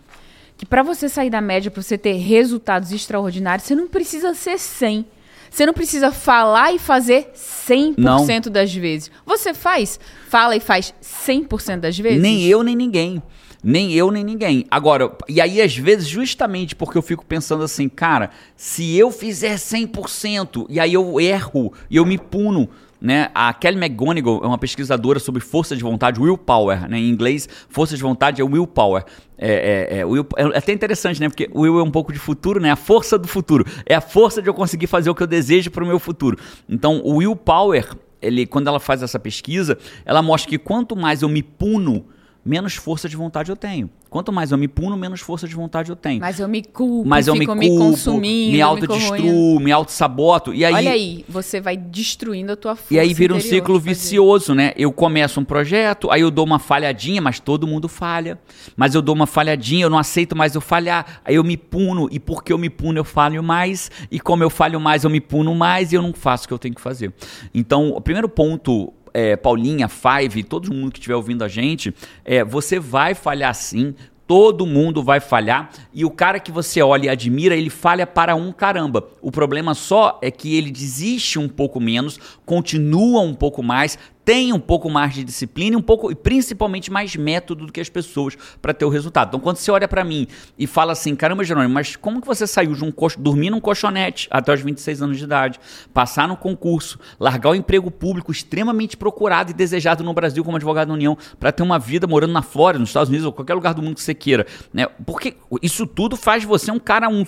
Que 0.57 0.65
pra 0.65 0.83
você 0.83 1.09
sair 1.09 1.29
da 1.29 1.41
média, 1.41 1.69
pra 1.69 1.81
você 1.81 1.97
ter 1.97 2.13
resultados 2.13 2.91
extraordinários, 2.91 3.67
você 3.67 3.75
não 3.75 3.87
precisa 3.87 4.33
ser 4.33 4.57
100. 4.57 5.05
Você 5.49 5.65
não 5.65 5.73
precisa 5.73 6.11
falar 6.11 6.73
e 6.73 6.79
fazer 6.79 7.31
100% 7.33 8.49
das 8.49 8.73
vezes. 8.73 9.09
Você 9.25 9.53
faz, 9.53 9.99
fala 10.27 10.55
e 10.55 10.59
faz 10.59 10.93
100% 11.01 11.79
das 11.79 11.97
vezes? 11.97 12.21
Nem 12.21 12.43
eu, 12.43 12.61
nem 12.61 12.75
ninguém. 12.75 13.21
Nem 13.63 13.91
eu, 13.93 14.11
nem 14.11 14.23
ninguém. 14.23 14.65
Agora, 14.69 15.11
e 15.27 15.41
aí 15.41 15.59
às 15.59 15.75
vezes, 15.75 16.07
justamente 16.07 16.75
porque 16.75 16.97
eu 16.97 17.01
fico 17.01 17.25
pensando 17.25 17.63
assim, 17.63 17.89
cara, 17.89 18.29
se 18.55 18.95
eu 18.95 19.09
fizer 19.09 19.55
100% 19.55 20.67
e 20.69 20.79
aí 20.79 20.93
eu 20.93 21.19
erro 21.19 21.73
e 21.89 21.95
eu 21.95 22.05
me 22.05 22.17
puno, 22.17 22.69
né? 23.05 23.29
A 23.35 23.53
Kelly 23.53 23.77
McGonigal 23.77 24.41
é 24.43 24.47
uma 24.47 24.57
pesquisadora 24.57 25.19
sobre 25.19 25.39
força 25.39 25.75
de 25.75 25.83
vontade, 25.83 26.19
willpower, 26.19 26.89
né? 26.89 26.97
Em 26.97 27.07
inglês, 27.07 27.47
força 27.69 27.95
de 27.95 28.01
vontade 28.01 28.41
é 28.41 28.43
willpower. 28.43 29.05
É, 29.37 29.89
é, 29.91 29.97
é, 29.99 30.05
will- 30.05 30.27
é 30.35 30.57
até 30.57 30.73
interessante, 30.73 31.21
né? 31.21 31.29
Porque 31.29 31.47
will 31.53 31.77
é 31.77 31.83
um 31.83 31.91
pouco 31.91 32.11
de 32.11 32.17
futuro, 32.17 32.59
né? 32.59 32.71
A 32.71 32.75
força 32.75 33.15
do 33.19 33.27
futuro. 33.27 33.63
É 33.85 33.93
a 33.93 34.01
força 34.01 34.41
de 34.41 34.49
eu 34.49 34.55
conseguir 34.55 34.87
fazer 34.87 35.11
o 35.11 35.13
que 35.13 35.21
eu 35.21 35.27
desejo 35.27 35.69
para 35.69 35.83
o 35.83 35.87
meu 35.87 35.99
futuro. 35.99 36.35
Então, 36.67 36.99
o 37.03 37.17
willpower, 37.17 37.95
ele, 38.19 38.47
quando 38.47 38.67
ela 38.69 38.79
faz 38.79 39.03
essa 39.03 39.19
pesquisa, 39.19 39.77
ela 40.03 40.23
mostra 40.23 40.49
que 40.49 40.57
quanto 40.57 40.95
mais 40.95 41.21
eu 41.21 41.29
me 41.29 41.43
puno, 41.43 42.05
menos 42.45 42.75
força 42.75 43.09
de 43.09 43.15
vontade 43.15 43.49
eu 43.49 43.55
tenho. 43.55 43.89
Quanto 44.07 44.31
mais 44.31 44.51
eu 44.51 44.57
me 44.57 44.67
puno, 44.67 44.95
menos 44.95 45.19
força 45.19 45.47
de 45.47 45.55
vontade 45.55 45.89
eu 45.89 45.95
tenho. 45.95 46.21
Mas 46.21 46.39
eu 46.39 46.47
me 46.47 46.63
culpo, 46.63 47.09
Mas 47.09 47.27
eu 47.27 47.35
me 47.35 47.45
culpo, 47.45 47.59
me 47.59 47.69
consumindo, 47.69 48.51
me 48.53 48.61
autodestruo, 48.61 49.59
me 49.59 49.71
auto-saboto. 49.71 50.53
E 50.53 50.63
aí, 50.63 50.73
Olha 50.73 50.91
aí, 50.91 51.25
você 51.27 51.59
vai 51.59 51.75
destruindo 51.75 52.53
a 52.53 52.55
tua 52.55 52.75
força 52.75 52.93
e 52.93 52.99
aí 52.99 53.13
vira 53.13 53.33
um 53.33 53.39
ciclo 53.39 53.79
vicioso, 53.79 54.53
né? 54.53 54.73
Eu 54.77 54.93
começo 54.93 55.39
um 55.39 55.43
projeto, 55.43 56.11
aí 56.11 56.21
eu 56.21 56.29
dou 56.29 56.45
uma 56.45 56.59
falhadinha, 56.59 57.21
mas 57.21 57.39
todo 57.39 57.67
mundo 57.67 57.89
falha. 57.89 58.39
Mas 58.77 58.93
eu 58.93 59.01
dou 59.01 59.15
uma 59.15 59.25
falhadinha, 59.25 59.85
eu 59.85 59.89
não 59.89 59.97
aceito 59.97 60.35
mais 60.35 60.53
eu 60.53 60.61
falhar. 60.61 61.21
Aí 61.25 61.35
eu 61.35 61.43
me 61.43 61.57
puno, 61.57 62.07
e 62.11 62.19
porque 62.19 62.53
eu 62.53 62.57
me 62.57 62.69
puno, 62.69 62.99
eu 62.99 63.03
falho 63.03 63.43
mais. 63.43 63.89
E 64.11 64.19
como 64.19 64.43
eu 64.43 64.49
falho 64.49 64.79
mais, 64.79 65.03
eu 65.03 65.09
me 65.09 65.19
puno 65.19 65.53
mais 65.55 65.91
e 65.91 65.95
eu 65.95 66.01
não 66.01 66.13
faço 66.13 66.45
o 66.45 66.47
que 66.47 66.53
eu 66.53 66.59
tenho 66.59 66.75
que 66.75 66.81
fazer. 66.81 67.11
Então, 67.53 67.89
o 67.89 67.99
primeiro 67.99 68.29
ponto 68.29 68.93
é, 69.15 69.37
Paulinha, 69.37 69.87
Five, 69.87 70.43
todo 70.43 70.73
mundo 70.73 70.91
que 70.91 70.99
estiver 70.99 71.15
ouvindo 71.15 71.41
a 71.41 71.47
gente, 71.47 71.95
é, 72.25 72.43
você 72.43 72.77
vai 72.77 73.15
falhar 73.15 73.55
sim. 73.55 73.95
Todo 74.27 74.65
mundo 74.65 75.03
vai 75.03 75.19
falhar 75.19 75.69
e 75.93 76.03
o 76.03 76.09
cara 76.09 76.39
que 76.39 76.51
você 76.51 76.81
olha 76.81 77.05
e 77.05 77.09
admira, 77.09 77.55
ele 77.55 77.69
falha 77.69 78.07
para 78.07 78.35
um 78.35 78.51
caramba. 78.51 79.07
O 79.21 79.31
problema 79.31 79.75
só 79.75 80.17
é 80.19 80.31
que 80.31 80.57
ele 80.57 80.71
desiste 80.71 81.37
um 81.37 81.47
pouco 81.47 81.79
menos, 81.79 82.19
continua 82.43 83.21
um 83.21 83.35
pouco 83.35 83.61
mais, 83.61 83.99
tem 84.25 84.51
um 84.51 84.59
pouco 84.59 84.89
mais 84.89 85.13
de 85.13 85.23
disciplina 85.23 85.77
um 85.77 85.81
pouco 85.81 86.11
e 86.11 86.15
principalmente 86.15 86.91
mais 86.91 87.15
método 87.15 87.67
do 87.67 87.71
que 87.71 87.79
as 87.79 87.87
pessoas 87.87 88.35
para 88.59 88.73
ter 88.73 88.83
o 88.83 88.89
resultado. 88.89 89.27
Então, 89.29 89.39
quando 89.39 89.57
você 89.57 89.69
olha 89.69 89.87
para 89.87 90.03
mim 90.03 90.27
e 90.57 90.65
fala 90.65 90.93
assim, 90.93 91.15
caramba, 91.15 91.43
Jerônimo, 91.43 91.73
mas 91.73 91.95
como 91.95 92.19
que 92.19 92.25
você 92.25 92.47
saiu 92.47 92.73
de 92.73 92.83
um 92.83 92.91
dormir 93.19 93.51
num 93.51 93.61
colchonete 93.61 94.27
até 94.31 94.51
os 94.51 94.61
26 94.61 95.03
anos 95.03 95.17
de 95.17 95.23
idade, 95.23 95.59
passar 95.93 96.27
no 96.27 96.35
concurso, 96.35 96.99
largar 97.19 97.51
o 97.51 97.55
emprego 97.55 97.91
público 97.91 98.31
extremamente 98.31 98.97
procurado 98.97 99.51
e 99.51 99.53
desejado 99.53 100.03
no 100.03 100.13
Brasil 100.13 100.43
como 100.43 100.57
advogado 100.57 100.87
da 100.87 100.93
União 100.95 101.15
para 101.39 101.51
ter 101.51 101.61
uma 101.61 101.77
vida 101.77 102.07
morando 102.07 102.33
na 102.33 102.41
Flórida, 102.41 102.79
nos 102.79 102.89
Estados 102.89 103.09
Unidos 103.09 103.25
ou 103.27 103.31
qualquer 103.31 103.53
lugar 103.53 103.75
do 103.75 103.81
mundo 103.81 103.95
que 103.95 104.01
você 104.01 104.15
queira, 104.15 104.47
né? 104.73 104.87
Porque 105.05 105.35
isso 105.61 105.85
tudo 105.85 106.15
faz 106.15 106.43
você 106.43 106.71
um 106.71 106.79
cara 106.79 107.07
um, 107.07 107.23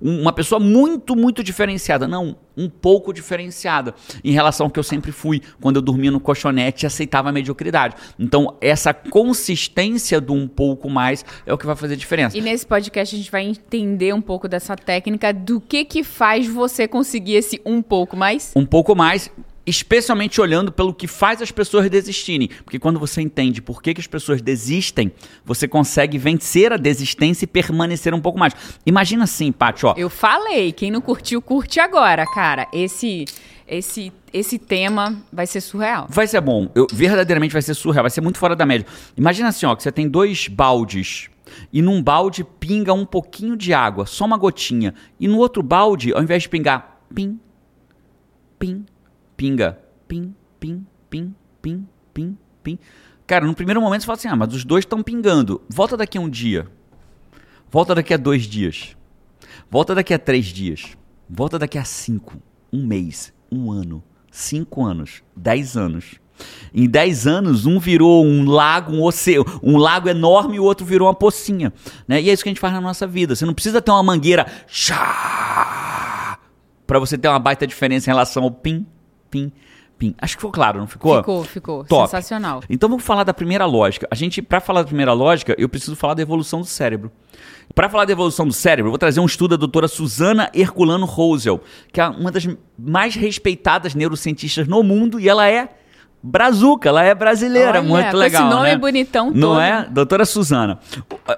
uma 0.00 0.32
pessoa 0.32 0.58
muito, 0.58 1.14
muito 1.14 1.44
diferenciada. 1.44 2.08
Não, 2.08 2.36
um 2.60 2.68
pouco 2.68 3.12
diferenciada 3.12 3.94
em 4.22 4.32
relação 4.32 4.66
ao 4.66 4.70
que 4.70 4.78
eu 4.78 4.84
sempre 4.84 5.12
fui 5.12 5.40
quando 5.60 5.76
eu 5.76 5.82
dormia 5.82 6.10
no 6.10 6.20
colchonete 6.20 6.84
e 6.84 6.86
aceitava 6.86 7.30
a 7.30 7.32
mediocridade. 7.32 7.94
Então, 8.18 8.56
essa 8.60 8.92
consistência 8.92 10.20
do 10.20 10.34
um 10.34 10.46
pouco 10.46 10.90
mais 10.90 11.24
é 11.46 11.52
o 11.52 11.58
que 11.58 11.66
vai 11.66 11.74
fazer 11.74 11.96
diferença. 11.96 12.36
E 12.36 12.40
nesse 12.40 12.66
podcast 12.66 13.14
a 13.14 13.18
gente 13.18 13.30
vai 13.30 13.44
entender 13.44 14.12
um 14.12 14.20
pouco 14.20 14.46
dessa 14.46 14.76
técnica 14.76 15.32
do 15.32 15.60
que 15.60 15.84
que 15.84 16.04
faz 16.04 16.46
você 16.46 16.86
conseguir 16.86 17.34
esse 17.34 17.60
um 17.64 17.80
pouco 17.80 18.16
mais? 18.16 18.52
Um 18.54 18.66
pouco 18.66 18.94
mais 18.94 19.30
especialmente 19.66 20.40
olhando 20.40 20.72
pelo 20.72 20.92
que 20.94 21.06
faz 21.06 21.40
as 21.42 21.50
pessoas 21.50 21.88
desistirem. 21.88 22.48
Porque 22.64 22.78
quando 22.78 22.98
você 22.98 23.20
entende 23.20 23.60
por 23.60 23.82
que, 23.82 23.94
que 23.94 24.00
as 24.00 24.06
pessoas 24.06 24.40
desistem, 24.40 25.12
você 25.44 25.68
consegue 25.68 26.18
vencer 26.18 26.72
a 26.72 26.76
desistência 26.76 27.44
e 27.44 27.48
permanecer 27.48 28.14
um 28.14 28.20
pouco 28.20 28.38
mais. 28.38 28.54
Imagina 28.84 29.24
assim, 29.24 29.52
Paty, 29.52 29.86
ó. 29.86 29.94
Eu 29.96 30.10
falei, 30.10 30.72
quem 30.72 30.90
não 30.90 31.00
curtiu, 31.00 31.40
curte 31.40 31.80
agora, 31.80 32.24
cara. 32.26 32.66
Esse 32.72 33.24
esse 33.66 34.12
esse 34.32 34.58
tema 34.58 35.22
vai 35.32 35.46
ser 35.46 35.60
surreal. 35.60 36.06
Vai 36.08 36.26
ser 36.26 36.40
bom. 36.40 36.68
Eu, 36.74 36.86
verdadeiramente 36.92 37.52
vai 37.52 37.62
ser 37.62 37.74
surreal, 37.74 38.02
vai 38.02 38.10
ser 38.10 38.20
muito 38.20 38.38
fora 38.38 38.56
da 38.56 38.66
média. 38.66 38.86
Imagina 39.16 39.48
assim, 39.48 39.66
ó, 39.66 39.74
que 39.76 39.82
você 39.82 39.92
tem 39.92 40.08
dois 40.08 40.48
baldes 40.48 41.28
e 41.72 41.82
num 41.82 42.02
balde 42.02 42.44
pinga 42.44 42.92
um 42.92 43.04
pouquinho 43.04 43.56
de 43.56 43.72
água, 43.72 44.06
só 44.06 44.24
uma 44.24 44.36
gotinha, 44.36 44.94
e 45.18 45.26
no 45.26 45.38
outro 45.38 45.62
balde, 45.62 46.12
ao 46.12 46.22
invés 46.22 46.44
de 46.44 46.48
pingar 46.48 47.00
pim, 47.12 47.40
pim, 48.58 48.84
pinga. 49.40 49.78
Pim, 50.06 50.34
pim, 50.60 50.86
pim, 51.08 51.34
pim, 51.62 51.88
pim, 52.12 52.38
pim. 52.62 52.78
Cara, 53.26 53.46
no 53.46 53.54
primeiro 53.54 53.80
momento 53.80 54.02
você 54.02 54.06
fala 54.06 54.18
assim: 54.18 54.28
ah, 54.28 54.36
mas 54.36 54.52
os 54.52 54.66
dois 54.66 54.84
estão 54.84 55.02
pingando. 55.02 55.62
Volta 55.66 55.96
daqui 55.96 56.18
a 56.18 56.20
um 56.20 56.28
dia. 56.28 56.68
Volta 57.70 57.94
daqui 57.94 58.12
a 58.12 58.18
dois 58.18 58.42
dias. 58.42 58.94
Volta 59.70 59.94
daqui 59.94 60.12
a 60.12 60.18
três 60.18 60.44
dias. 60.46 60.94
Volta 61.26 61.58
daqui 61.58 61.78
a 61.78 61.84
cinco. 61.84 62.36
Um 62.70 62.86
mês. 62.86 63.32
Um 63.50 63.72
ano. 63.72 64.04
Cinco 64.30 64.84
anos. 64.84 65.22
Dez 65.34 65.74
anos. 65.74 66.16
Em 66.72 66.88
10 66.88 67.26
anos, 67.26 67.66
um 67.66 67.78
virou 67.78 68.24
um 68.24 68.48
lago, 68.48 68.94
um 68.94 69.02
oceano, 69.02 69.44
um 69.62 69.76
lago 69.76 70.08
enorme 70.08 70.56
e 70.56 70.60
o 70.60 70.64
outro 70.64 70.86
virou 70.86 71.06
uma 71.06 71.12
pocinha. 71.12 71.70
Né? 72.08 72.22
E 72.22 72.30
é 72.30 72.32
isso 72.32 72.42
que 72.42 72.48
a 72.48 72.52
gente 72.52 72.60
faz 72.60 72.72
na 72.72 72.80
nossa 72.80 73.06
vida. 73.06 73.36
Você 73.36 73.44
não 73.44 73.52
precisa 73.52 73.82
ter 73.82 73.90
uma 73.90 74.02
mangueira 74.02 74.46
para 76.86 76.98
você 76.98 77.18
ter 77.18 77.28
uma 77.28 77.38
baita 77.38 77.66
diferença 77.66 78.08
em 78.08 78.12
relação 78.14 78.44
ao 78.44 78.50
pim, 78.50 78.86
pim, 79.30 79.52
pim. 79.98 80.14
Acho 80.18 80.36
que 80.36 80.40
ficou 80.40 80.50
claro, 80.50 80.80
não 80.80 80.86
ficou? 80.86 81.16
Ficou, 81.18 81.44
ficou. 81.44 81.84
Top. 81.84 82.10
Sensacional. 82.10 82.62
Então 82.68 82.88
vamos 82.88 83.04
falar 83.04 83.24
da 83.24 83.34
primeira 83.34 83.66
lógica. 83.66 84.08
A 84.10 84.14
gente, 84.14 84.42
para 84.42 84.60
falar 84.60 84.82
da 84.82 84.88
primeira 84.88 85.12
lógica, 85.12 85.54
eu 85.58 85.68
preciso 85.68 85.94
falar 85.94 86.14
da 86.14 86.22
evolução 86.22 86.60
do 86.60 86.66
cérebro. 86.66 87.12
Para 87.74 87.88
falar 87.88 88.04
da 88.04 88.12
evolução 88.12 88.46
do 88.46 88.52
cérebro, 88.52 88.88
eu 88.88 88.90
vou 88.90 88.98
trazer 88.98 89.20
um 89.20 89.26
estudo 89.26 89.50
da 89.50 89.56
doutora 89.56 89.86
Susana 89.86 90.50
Herculano 90.52 91.06
Rosel, 91.06 91.60
que 91.92 92.00
é 92.00 92.08
uma 92.08 92.32
das 92.32 92.48
mais 92.76 93.14
respeitadas 93.14 93.94
neurocientistas 93.94 94.66
no 94.66 94.82
mundo 94.82 95.20
e 95.20 95.28
ela 95.28 95.48
é 95.48 95.68
brazuca, 96.22 96.88
ela 96.88 97.02
é 97.02 97.14
brasileira, 97.14 97.78
Olha, 97.78 97.82
muito 97.82 98.16
legal, 98.16 98.42
esse 98.42 98.54
nome 98.54 98.68
né? 98.70 98.76
bonitão 98.76 99.30
Não 99.30 99.50
todo. 99.50 99.60
é? 99.60 99.88
Doutora 99.90 100.24
Suzana. 100.24 100.78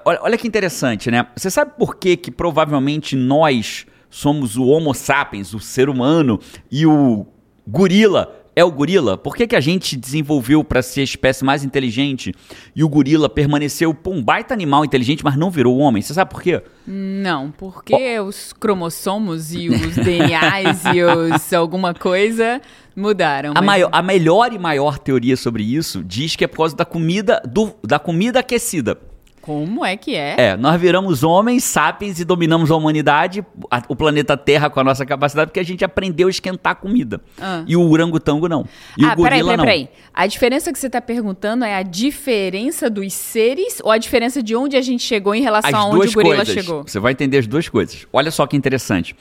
Olha, 0.03 0.19
olha 0.21 0.37
que 0.37 0.47
interessante, 0.47 1.09
né? 1.09 1.25
Você 1.35 1.49
sabe 1.49 1.71
por 1.77 1.95
que 1.95 2.17
que 2.17 2.31
provavelmente 2.31 3.15
nós 3.15 3.85
somos 4.09 4.57
o 4.57 4.65
Homo 4.65 4.93
sapiens, 4.93 5.53
o 5.53 5.59
ser 5.59 5.89
humano, 5.89 6.39
e 6.71 6.85
o 6.85 7.25
gorila 7.67 8.39
é 8.55 8.63
o 8.63 8.71
gorila? 8.71 9.17
Por 9.17 9.35
que, 9.35 9.47
que 9.47 9.55
a 9.55 9.59
gente 9.59 9.97
desenvolveu 9.97 10.63
para 10.63 10.81
ser 10.83 11.01
a 11.01 11.03
espécie 11.03 11.43
mais 11.43 11.63
inteligente 11.63 12.33
e 12.75 12.83
o 12.83 12.89
gorila 12.89 13.27
permaneceu 13.27 13.93
pô, 13.93 14.11
um 14.11 14.21
baita 14.21 14.53
animal 14.53 14.85
inteligente, 14.85 15.23
mas 15.23 15.35
não 15.35 15.49
virou 15.49 15.77
homem? 15.79 16.01
Você 16.03 16.13
sabe 16.13 16.29
por 16.29 16.41
quê? 16.41 16.61
Não, 16.85 17.49
porque 17.51 18.19
os 18.19 18.53
cromossomos 18.53 19.53
e 19.53 19.69
os 19.69 19.95
DNAs 19.95 20.83
e 20.93 21.01
os 21.03 21.51
alguma 21.53 21.93
coisa 21.95 22.61
mudaram. 22.95 23.51
A, 23.51 23.53
mas- 23.55 23.65
maior, 23.65 23.89
a 23.91 24.01
melhor 24.03 24.53
e 24.53 24.59
maior 24.59 24.99
teoria 24.99 25.35
sobre 25.35 25.63
isso 25.63 26.03
diz 26.03 26.35
que 26.35 26.43
é 26.43 26.47
por 26.47 26.57
causa 26.57 26.75
da 26.75 26.85
comida, 26.85 27.41
do, 27.45 27.73
da 27.83 27.97
comida 27.97 28.39
aquecida. 28.39 28.97
Como 29.43 29.83
é 29.85 29.97
que 29.97 30.15
é? 30.15 30.35
É, 30.37 30.55
nós 30.57 30.79
viramos 30.79 31.21
homens, 31.21 31.65
sapiens 31.65 32.17
e 32.17 32.23
dominamos 32.23 32.71
a 32.71 32.77
humanidade, 32.77 33.45
a- 33.69 33.83
o 33.89 33.95
planeta 33.95 34.37
Terra 34.37 34.69
com 34.69 34.79
a 34.79 34.83
nossa 34.85 35.05
capacidade, 35.05 35.49
porque 35.51 35.59
a 35.59 35.63
gente 35.65 35.83
aprendeu 35.83 36.27
a 36.27 36.31
esquentar 36.31 36.71
a 36.71 36.75
comida. 36.75 37.19
Ah. 37.37 37.61
E 37.67 37.75
o 37.75 37.89
orangotango 37.91 38.47
não. 38.47 38.65
E 38.97 39.03
ah, 39.03 39.11
o 39.11 39.15
gorila 39.17 39.23
peraí, 39.29 39.41
peraí, 39.43 39.57
não. 39.57 39.63
peraí. 39.65 39.89
A 40.13 40.25
diferença 40.27 40.71
que 40.71 40.79
você 40.79 40.87
está 40.87 41.01
perguntando 41.01 41.65
é 41.65 41.75
a 41.75 41.83
diferença 41.83 42.89
dos 42.89 43.11
seres 43.11 43.81
ou 43.83 43.91
a 43.91 43.97
diferença 43.97 44.41
de 44.41 44.55
onde 44.55 44.77
a 44.77 44.81
gente 44.81 45.03
chegou 45.03 45.35
em 45.35 45.41
relação 45.41 45.69
As 45.69 45.75
a 45.75 45.89
onde 45.89 46.07
o 46.07 46.13
gorila 46.13 46.35
coisas. 46.37 46.53
chegou? 46.53 46.83
Você 46.87 46.97
vai 47.01 47.11
entender 47.11 47.39
as 47.39 47.45
duas 47.45 47.67
coisas. 47.67 48.07
Olha 48.13 48.31
só 48.31 48.47
que 48.47 48.55
interessante. 48.55 49.13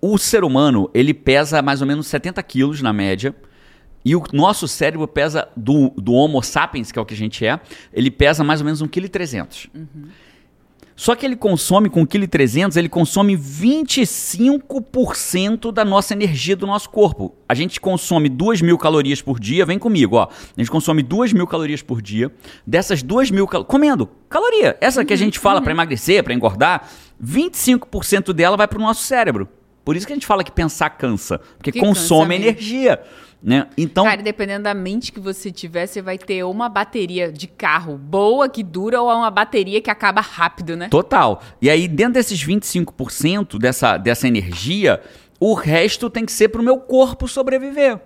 O 0.00 0.16
ser 0.16 0.44
humano, 0.44 0.88
ele 0.94 1.12
pesa 1.12 1.60
mais 1.60 1.80
ou 1.80 1.88
menos 1.88 2.06
70 2.06 2.40
quilos 2.44 2.80
na 2.80 2.92
média. 2.92 3.34
E 4.06 4.14
o 4.14 4.22
nosso 4.32 4.68
cérebro 4.68 5.08
pesa, 5.08 5.48
do, 5.56 5.90
do 5.96 6.12
Homo 6.12 6.40
sapiens, 6.40 6.92
que 6.92 6.98
é 6.98 7.02
o 7.02 7.04
que 7.04 7.14
a 7.14 7.16
gente 7.16 7.44
é, 7.44 7.58
ele 7.92 8.08
pesa 8.08 8.44
mais 8.44 8.60
ou 8.60 8.64
menos 8.64 8.80
1,3 8.80 8.88
kg. 8.88 9.48
Só 10.94 11.16
que 11.16 11.26
ele 11.26 11.34
consome, 11.34 11.90
com 11.90 12.06
1,3 12.06 12.70
kg, 12.70 12.78
ele 12.78 12.88
consome 12.88 13.36
25% 13.36 15.72
da 15.72 15.84
nossa 15.84 16.14
energia 16.14 16.54
do 16.54 16.68
nosso 16.68 16.88
corpo. 16.88 17.34
A 17.48 17.54
gente 17.54 17.80
consome 17.80 18.28
2 18.28 18.62
mil 18.62 18.78
calorias 18.78 19.20
por 19.20 19.40
dia, 19.40 19.66
vem 19.66 19.76
comigo, 19.76 20.14
ó. 20.14 20.28
A 20.28 20.60
gente 20.60 20.70
consome 20.70 21.02
2 21.02 21.32
mil 21.32 21.48
calorias 21.48 21.82
por 21.82 22.00
dia. 22.00 22.30
Dessas 22.64 23.02
2 23.02 23.32
mil 23.32 23.48
calorias, 23.48 23.68
comendo, 23.68 24.08
caloria, 24.28 24.76
essa 24.80 25.04
que 25.04 25.14
a 25.14 25.16
gente 25.16 25.40
fala 25.40 25.60
para 25.60 25.72
emagrecer, 25.72 26.22
para 26.22 26.32
engordar, 26.32 26.88
25% 27.20 28.32
dela 28.32 28.56
vai 28.56 28.68
para 28.68 28.78
o 28.78 28.82
nosso 28.82 29.02
cérebro. 29.02 29.48
Por 29.84 29.96
isso 29.96 30.06
que 30.06 30.12
a 30.12 30.16
gente 30.16 30.26
fala 30.26 30.42
que 30.42 30.50
pensar 30.50 30.88
cansa, 30.90 31.38
porque 31.58 31.72
Que 31.72 31.80
consome 31.80 32.36
cansa 32.36 32.48
energia. 32.48 33.00
Né? 33.42 33.68
Então, 33.76 34.04
Cara, 34.04 34.22
dependendo 34.22 34.64
da 34.64 34.74
mente 34.74 35.12
que 35.12 35.20
você 35.20 35.52
tiver, 35.52 35.86
você 35.86 36.02
vai 36.02 36.18
ter 36.18 36.42
uma 36.44 36.68
bateria 36.68 37.30
de 37.30 37.46
carro 37.46 37.96
boa, 37.96 38.48
que 38.48 38.62
dura, 38.62 39.00
ou 39.00 39.08
uma 39.08 39.30
bateria 39.30 39.80
que 39.80 39.90
acaba 39.90 40.20
rápido, 40.20 40.76
né? 40.76 40.88
Total. 40.88 41.42
E 41.60 41.70
aí, 41.70 41.86
dentro 41.86 42.14
desses 42.14 42.44
25% 42.44 43.58
dessa, 43.58 43.96
dessa 43.98 44.26
energia, 44.26 45.00
o 45.38 45.54
resto 45.54 46.10
tem 46.10 46.24
que 46.24 46.32
ser 46.32 46.48
pro 46.48 46.62
meu 46.62 46.78
corpo 46.78 47.28
sobreviver. 47.28 48.00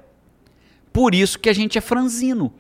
Por 0.92 1.14
isso 1.14 1.38
que 1.38 1.49
a 1.49 1.52
gente 1.52 1.78
é 1.78 1.80
franzino. 1.80 2.52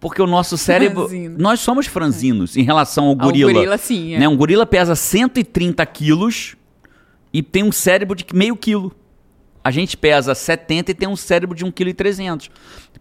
Porque 0.00 0.22
o 0.22 0.26
nosso 0.26 0.56
cérebro. 0.56 1.08
Franzino. 1.08 1.36
Nós 1.38 1.60
somos 1.60 1.86
franzinos 1.86 2.56
em 2.56 2.62
relação 2.62 3.06
ao 3.06 3.16
gorila. 3.16 3.52
gorila, 3.52 3.78
sim, 3.78 4.14
é. 4.14 4.20
Né? 4.20 4.28
Um 4.28 4.36
gorila 4.36 4.64
pesa 4.64 4.94
130 4.94 5.84
quilos 5.86 6.56
e 7.32 7.42
tem 7.42 7.64
um 7.64 7.72
cérebro 7.72 8.14
de 8.14 8.24
meio 8.32 8.54
quilo. 8.54 8.94
A 9.68 9.70
gente 9.70 9.98
pesa 9.98 10.34
70 10.34 10.92
e 10.92 10.94
tem 10.94 11.06
um 11.06 11.14
cérebro 11.14 11.54
de 11.54 11.62
1,3 11.62 12.16
kg. 12.16 12.50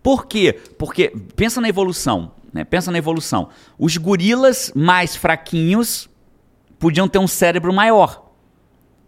Por 0.03 0.25
quê? 0.25 0.51
Porque, 0.77 1.13
pensa 1.33 1.62
na 1.62 1.69
evolução, 1.69 2.33
né? 2.51 2.65
Pensa 2.65 2.91
na 2.91 2.97
evolução. 2.97 3.47
Os 3.79 3.95
gorilas 3.95 4.74
mais 4.75 5.15
fraquinhos 5.15 6.09
podiam 6.77 7.07
ter 7.07 7.19
um 7.19 7.27
cérebro 7.27 7.71
maior. 7.71 8.33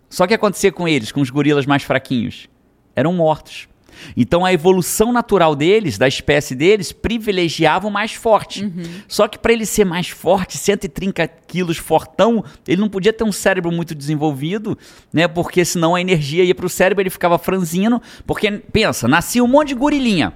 Só 0.10 0.26
que 0.26 0.34
acontecia 0.34 0.72
com 0.72 0.88
eles, 0.88 1.12
com 1.12 1.20
os 1.20 1.30
gorilas 1.30 1.66
mais 1.66 1.84
fraquinhos? 1.84 2.48
Eram 2.96 3.12
mortos. 3.12 3.68
Então 4.16 4.46
a 4.46 4.54
evolução 4.54 5.12
natural 5.12 5.56
deles, 5.56 5.98
da 5.98 6.08
espécie 6.08 6.56
deles, 6.56 6.92
privilegiava 6.92 7.88
o 7.88 7.92
mais 7.92 8.14
forte. 8.14 8.72
Só 9.08 9.28
que 9.28 9.38
para 9.38 9.54
ele 9.54 9.66
ser 9.66 9.86
mais 9.86 10.10
forte, 10.10 10.58
130 10.58 11.28
quilos 11.28 11.78
fortão, 11.78 12.44
ele 12.68 12.82
não 12.82 12.90
podia 12.90 13.14
ter 13.14 13.24
um 13.24 13.32
cérebro 13.32 13.72
muito 13.72 13.96
desenvolvido, 13.96 14.78
né? 15.12 15.28
Porque 15.28 15.64
senão 15.66 15.96
a 15.96 16.02
energia 16.02 16.44
ia 16.44 16.56
para 16.56 16.66
o 16.66 16.70
cérebro, 16.70 17.02
ele 17.02 17.10
ficava 17.10 17.38
franzino. 17.38 18.02
Porque, 18.26 18.52
pensa, 18.52 19.08
nascia 19.08 19.44
um 19.44 19.48
monte 19.48 19.70
de 19.70 19.76
gorilinha. 19.76 20.34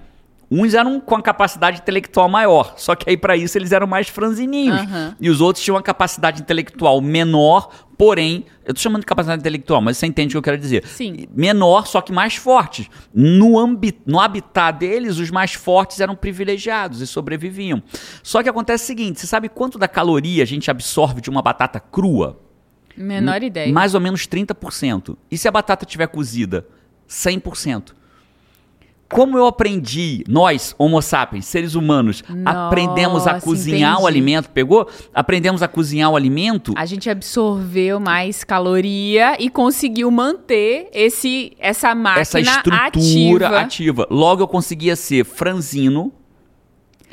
Uns 0.50 0.74
eram 0.74 1.00
com 1.00 1.16
a 1.16 1.22
capacidade 1.22 1.80
intelectual 1.80 2.30
maior, 2.30 2.76
só 2.78 2.96
que 2.96 3.10
aí 3.10 3.18
para 3.18 3.36
isso 3.36 3.58
eles 3.58 3.72
eram 3.72 3.88
mais 3.88 4.08
franzininhos. 4.08 4.82
Aham. 4.82 5.16
E 5.20 5.30
os 5.30 5.42
outros 5.42 5.64
tinham 5.64 5.76
uma 5.76 5.82
capacidade 5.82 6.42
intelectual 6.42 7.02
menor, 7.02 7.70
porém, 7.98 8.46
eu 8.66 8.74
tô 8.74 8.80
chamando 8.80 9.02
de 9.02 9.08
capacidade 9.08 9.40
intelectual, 9.40 9.82
mas 9.82 9.98
você 9.98 10.06
entende 10.06 10.30
o 10.30 10.32
que 10.34 10.38
eu 10.38 10.42
quero 10.44 10.58
dizer. 10.58 10.86
Sim. 10.86 11.28
Menor, 11.34 11.88
só 11.88 12.02
que 12.02 12.12
mais 12.12 12.36
fortes. 12.36 12.88
No, 13.14 13.58
ambi 13.58 13.98
no 14.06 14.20
habitat 14.20 14.78
deles, 14.78 15.18
os 15.18 15.32
mais 15.32 15.54
fortes 15.54 16.00
eram 16.00 16.16
privilegiados 16.16 17.02
e 17.02 17.08
sobreviviam. 17.08 17.82
Só 18.22 18.44
que 18.44 18.50
acontece 18.50 18.84
o 18.84 18.88
seguinte, 18.88 19.20
você 19.20 19.28
sabe 19.28 19.50
quanto 19.50 19.80
da 19.80 19.88
caloria 19.88 20.44
a 20.44 20.48
gente 20.48 20.70
absorve 20.70 21.20
de 21.20 21.30
uma 21.30 21.42
batata 21.42 21.80
crua? 21.80 22.40
Menor 22.96 23.42
ideia. 23.42 23.74
Mais 23.74 23.96
ou 23.96 24.02
menos 24.02 24.28
30%. 24.28 25.18
E 25.32 25.38
se 25.38 25.48
a 25.48 25.52
batata 25.52 25.86
tiver 25.86 26.08
cozida? 26.08 26.68
100%. 27.10 27.94
Como 29.14 29.38
eu 29.38 29.46
aprendi, 29.46 30.24
nós, 30.28 30.74
Homo 30.78 31.00
sapiens, 31.02 31.46
seres 31.46 31.76
humanos, 31.76 32.24
Nossa, 32.28 32.66
aprendemos 32.68 33.28
a 33.28 33.40
cozinhar 33.40 33.92
o 33.92 34.02
entendi. 34.02 34.08
alimento, 34.08 34.50
pegou? 34.50 34.90
Aprendemos 35.14 35.62
a 35.62 35.68
cozinhar 35.68 36.10
o 36.10 36.16
alimento. 36.16 36.74
A 36.76 36.86
gente 36.86 37.08
absorveu 37.10 38.00
mais 38.00 38.44
caloria 38.44 39.38
e 39.40 39.52
conseguiu 39.52 40.10
manter 40.10 40.90
esse, 40.92 41.54
essa 41.60 41.94
máquina 41.94 42.22
essa 42.22 42.40
estrutura 42.40 42.88
ativa, 42.88 43.60
ativa. 43.60 44.08
Logo 44.10 44.42
eu 44.42 44.48
conseguia 44.48 44.96
ser 44.96 45.24
franzino 45.24 46.12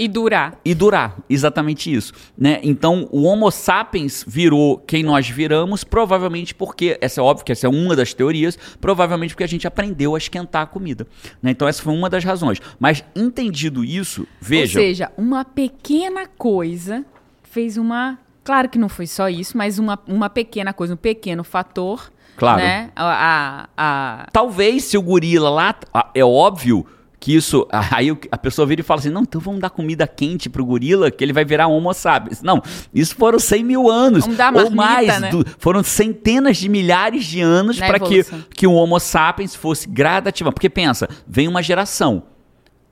e 0.03 0.09
durar. 0.09 0.59
e 0.65 0.75
durar. 0.75 1.17
Exatamente 1.29 1.93
isso. 1.93 2.13
Né? 2.37 2.61
Então 2.63 3.07
o 3.11 3.23
Homo 3.25 3.51
sapiens 3.51 4.25
virou 4.27 4.79
quem 4.79 5.03
nós 5.03 5.29
viramos, 5.29 5.85
provavelmente 5.85 6.55
porque, 6.55 6.97
essa 7.01 7.21
é 7.21 7.25
óbvio 7.25 7.45
que 7.45 7.53
essa 7.53 7.67
é 7.67 7.71
uma 7.71 7.95
das 7.95 8.15
teorias, 8.15 8.59
provavelmente 8.81 9.35
porque 9.35 9.45
a 9.45 9.49
gente 9.49 9.67
aprendeu 9.67 10.15
a 10.15 10.19
esquentar 10.19 10.63
a 10.63 10.67
comida. 10.67 11.07
né? 11.43 11.51
Então 11.51 11.69
essa 11.69 11.83
foi 11.83 11.93
uma 11.93 12.09
das 12.09 12.25
razões. 12.25 12.59
Mas 12.79 13.05
entendido 13.15 13.85
isso, 13.85 14.27
veja. 14.41 14.79
Ou 14.79 14.85
seja, 14.87 15.13
uma 15.17 15.45
pequena 15.45 16.27
coisa 16.27 17.05
fez 17.43 17.77
uma. 17.77 18.19
Claro 18.43 18.69
que 18.69 18.79
não 18.79 18.89
foi 18.89 19.07
só 19.07 19.29
isso, 19.29 19.57
mas 19.57 19.79
uma, 19.79 19.99
uma 20.09 20.31
pequena 20.31 20.73
coisa, 20.73 20.95
um 20.95 20.97
pequeno 20.97 21.45
fator. 21.45 22.11
Claro. 22.37 22.61
Né? 22.63 22.91
A, 22.97 23.05
a, 23.05 23.69
a- 24.23 24.27
Talvez 24.33 24.85
se 24.85 24.97
o 24.97 25.03
gorila 25.03 25.51
lá. 25.51 25.75
É 26.15 26.25
óbvio 26.25 26.87
que 27.21 27.37
isso. 27.37 27.67
Aí 27.93 28.11
a 28.33 28.39
pessoa 28.39 28.67
vira 28.67 28.81
e 28.81 28.85
fala 28.85 28.99
assim: 29.01 29.11
não, 29.11 29.23
então 29.23 29.41
vamos 29.41 29.61
dar 29.61 29.69
comida 29.71 30.07
quente 30.09 30.49
pro 30.49 30.65
gorila, 30.65 31.11
que 31.11 31.23
ele 31.23 31.33
vai 31.33 31.45
virar 31.45 31.67
Homo 31.69 31.93
sapiens. 31.93 32.41
Não, 32.43 32.63
isso 32.95 33.15
foram 33.15 33.39
100 33.39 33.63
mil 33.63 33.91
anos. 33.91 34.23
Vamos 34.23 34.37
dar 34.39 34.53
ou 34.57 34.71
mais. 34.71 35.07
né? 35.21 35.29
do- 35.31 35.45
foram 35.59 35.83
centenas 35.85 36.57
de 36.57 36.69
milhares 36.69 37.25
de 37.27 37.41
anos 37.41 37.79
para 37.79 37.99
que, 38.09 38.25
que 38.57 38.67
o 38.67 38.73
Homo 38.73 38.99
sapiens 38.99 39.55
fosse 39.55 39.87
gradativa. 39.89 40.51
Porque 40.51 40.71
pensa, 40.71 41.09
vem 41.29 41.47
uma 41.47 41.63
geração. 41.63 42.23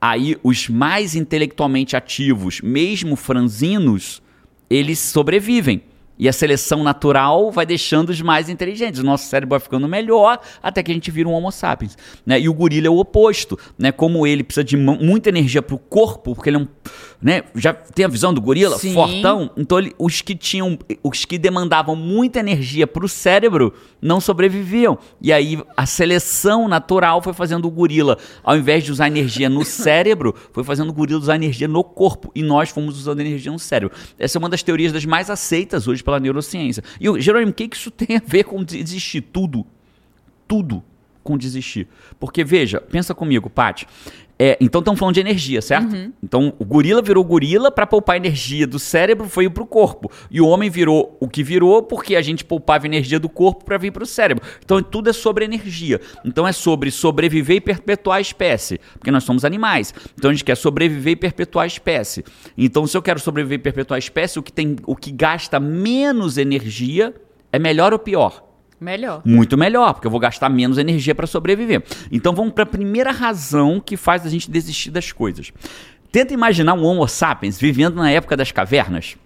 Aí 0.00 0.37
os 0.44 0.68
mais 0.68 1.16
intelectualmente 1.16 1.97
ativos, 1.97 2.61
mesmo 2.61 3.16
franzinos, 3.16 4.23
eles 4.70 4.99
sobrevivem. 5.00 5.82
E 6.18 6.28
a 6.28 6.32
seleção 6.32 6.82
natural 6.82 7.50
vai 7.52 7.64
deixando 7.64 8.08
os 8.10 8.20
mais 8.20 8.48
inteligentes. 8.48 9.00
O 9.00 9.04
nosso 9.04 9.26
cérebro 9.28 9.50
vai 9.50 9.60
ficando 9.60 9.87
melhor 9.87 10.40
até 10.62 10.82
que 10.82 10.90
a 10.90 10.94
gente 10.94 11.10
vira 11.10 11.28
um 11.28 11.32
Homo 11.32 11.52
sapiens. 11.52 11.96
Né? 12.26 12.40
E 12.40 12.48
o 12.48 12.54
gorila 12.54 12.88
é 12.88 12.90
o 12.90 12.98
oposto. 12.98 13.58
Né? 13.78 13.92
Como 13.92 14.26
ele 14.26 14.42
precisa 14.42 14.64
de 14.64 14.76
mu- 14.76 14.98
muita 15.00 15.28
energia 15.28 15.62
para 15.62 15.75
o 15.76 15.78
corpo, 15.78 16.34
porque 16.34 16.50
ele 16.50 16.56
é 16.56 16.60
um. 16.60 16.68
Né? 17.20 17.42
Já 17.56 17.75
tem 17.75 18.04
a 18.04 18.08
visão 18.08 18.32
do 18.32 18.40
gorila? 18.40 18.78
Sim. 18.78 18.94
Fortão. 18.94 19.50
Então 19.56 19.76
ele- 19.80 19.92
os 19.98 20.20
que 20.20 20.37
tinham. 20.37 20.78
Os 21.02 21.25
que 21.25 21.37
demandavam 21.37 21.96
muita 21.96 22.38
energia 22.38 22.87
para 22.87 23.04
o 23.04 23.08
cérebro 23.08 23.75
não 24.00 24.20
sobreviviam. 24.20 24.96
E 25.20 25.32
aí 25.32 25.60
a 25.76 25.84
seleção 25.84 26.68
natural 26.68 27.20
foi 27.20 27.32
fazendo 27.32 27.66
o 27.66 27.70
gorila, 27.72 28.16
ao 28.44 28.56
invés 28.56 28.84
de 28.84 28.92
usar 28.92 29.08
energia 29.08 29.48
no 29.48 29.64
cérebro, 29.66 30.32
foi 30.52 30.62
fazendo 30.62 30.90
o 30.90 30.92
gorila 30.92 31.18
usar 31.18 31.34
energia 31.34 31.66
no 31.66 31.82
corpo. 31.82 32.30
E 32.37 32.42
nós 32.42 32.70
fomos 32.70 32.96
usando 32.96 33.18
energia 33.18 33.50
no 33.50 33.58
cérebro. 33.58 33.96
Essa 34.16 34.38
é 34.38 34.40
uma 34.40 34.48
das 34.48 34.62
teorias 34.62 34.92
das 34.92 35.04
mais 35.04 35.28
aceitas 35.28 35.88
hoje 35.88 36.04
pela 36.04 36.20
neurociência. 36.20 36.84
E, 37.00 37.08
o- 37.08 37.18
Jerônimo, 37.20 37.50
o 37.50 37.54
que, 37.54 37.66
que 37.66 37.76
isso 37.76 37.90
tem 37.90 38.16
a 38.16 38.22
ver 38.25 38.44
com 38.44 38.62
desistir? 38.62 39.22
Tudo. 39.22 39.66
Tudo 40.46 40.84
com 41.25 41.37
desistir. 41.37 41.88
Porque, 42.18 42.42
veja, 42.44 42.80
pensa 42.80 43.12
comigo, 43.14 43.50
Paty. 43.50 43.87
É, 44.38 44.57
então 44.61 44.78
estamos 44.78 45.00
falando 45.00 45.14
de 45.14 45.21
energia, 45.21 45.61
certo? 45.61 45.92
Então 46.23 46.52
o 46.59 46.64
gorila 46.64 47.02
virou 47.02 47.25
gorila 47.25 47.73
para 47.73 47.87
poupar 47.87 48.16
energia 48.16 48.66
do 48.66 48.78
cérebro, 48.78 49.28
foi 49.28 49.50
pro 49.50 49.66
corpo. 49.66 50.11
E 50.30 50.40
o 50.40 50.47
homem 50.47 50.71
virou 50.71 51.16
o 51.18 51.28
que 51.28 51.42
virou 51.42 51.83
porque 51.83 52.14
a 52.14 52.23
gente 52.23 52.45
poupava 52.45 52.87
energia 52.87 53.18
do 53.18 53.28
corpo 53.28 53.64
para 53.64 53.76
vir 53.76 53.90
pro 53.90 54.07
cérebro. 54.07 54.45
Então 54.64 54.80
tudo 54.80 55.11
é 55.11 55.12
sobre 55.12 55.45
energia. 55.45 56.00
Então 56.25 56.46
é 56.46 56.53
sobre 56.53 56.90
sobreviver 56.90 57.57
e 57.57 57.61
perpetuar 57.61 58.18
a 58.18 58.20
espécie, 58.20 58.81
porque 58.92 59.11
nós 59.11 59.24
somos 59.24 59.44
animais. 59.44 59.92
Então 60.16 60.31
a 60.31 60.35
gente 60.35 60.44
quer 60.44 60.57
sobreviver 60.57 61.14
e 61.14 61.16
perpetuar 61.16 61.64
a 61.64 61.66
espécie. 61.66 62.24
Então 62.57 62.87
se 62.87 62.96
eu 62.96 63.03
quero 63.03 63.18
sobreviver 63.18 63.59
e 63.59 63.62
perpetuar 63.62 63.96
a 63.96 63.98
espécie, 63.98 64.38
o 64.38 64.42
que 64.42 64.53
tem, 64.53 64.77
o 64.87 64.94
que 64.94 65.11
gasta 65.11 65.59
menos 65.59 66.38
energia 66.38 67.12
é 67.53 67.59
melhor 67.59 67.92
ou 67.92 67.98
pior? 67.98 68.47
Melhor. 68.81 69.23
Muito 69.25 69.57
melhor, 69.57 69.95
porque 69.95 70.07
eu 70.07 70.11
vou 70.11 70.21
gastar 70.21 70.49
menos 70.49 70.79
energia 70.79 71.14
para 71.14 71.27
sobreviver. 71.27 71.83
Então 72.11 72.33
vamos 72.35 72.53
para 72.53 72.62
a 72.62 72.67
primeira 72.67 73.11
razão 73.11 73.81
que 73.81 73.97
faz 73.97 74.25
a 74.25 74.29
gente 74.29 74.51
desistir 74.51 74.91
das 74.91 75.12
coisas. 75.12 75.53
Tenta 76.11 76.33
imaginar 76.33 76.73
um 76.75 76.85
Homo 76.85 77.07
sapiens 77.07 77.61
vivendo 77.61 77.97
na 77.97 78.11
época 78.11 78.37
das 78.37 78.51
cavernas. 78.51 79.17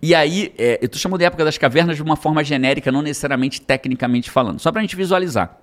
E 0.00 0.14
aí, 0.14 0.52
é, 0.56 0.78
eu 0.80 0.88
tô 0.88 0.96
chamando 0.96 1.18
de 1.18 1.24
época 1.24 1.44
das 1.44 1.58
cavernas 1.58 1.96
de 1.96 2.02
uma 2.02 2.14
forma 2.16 2.44
genérica, 2.44 2.92
não 2.92 3.02
necessariamente 3.02 3.60
tecnicamente 3.60 4.30
falando, 4.30 4.60
só 4.60 4.70
para 4.70 4.80
a 4.80 4.82
gente 4.82 4.94
visualizar. 4.94 5.58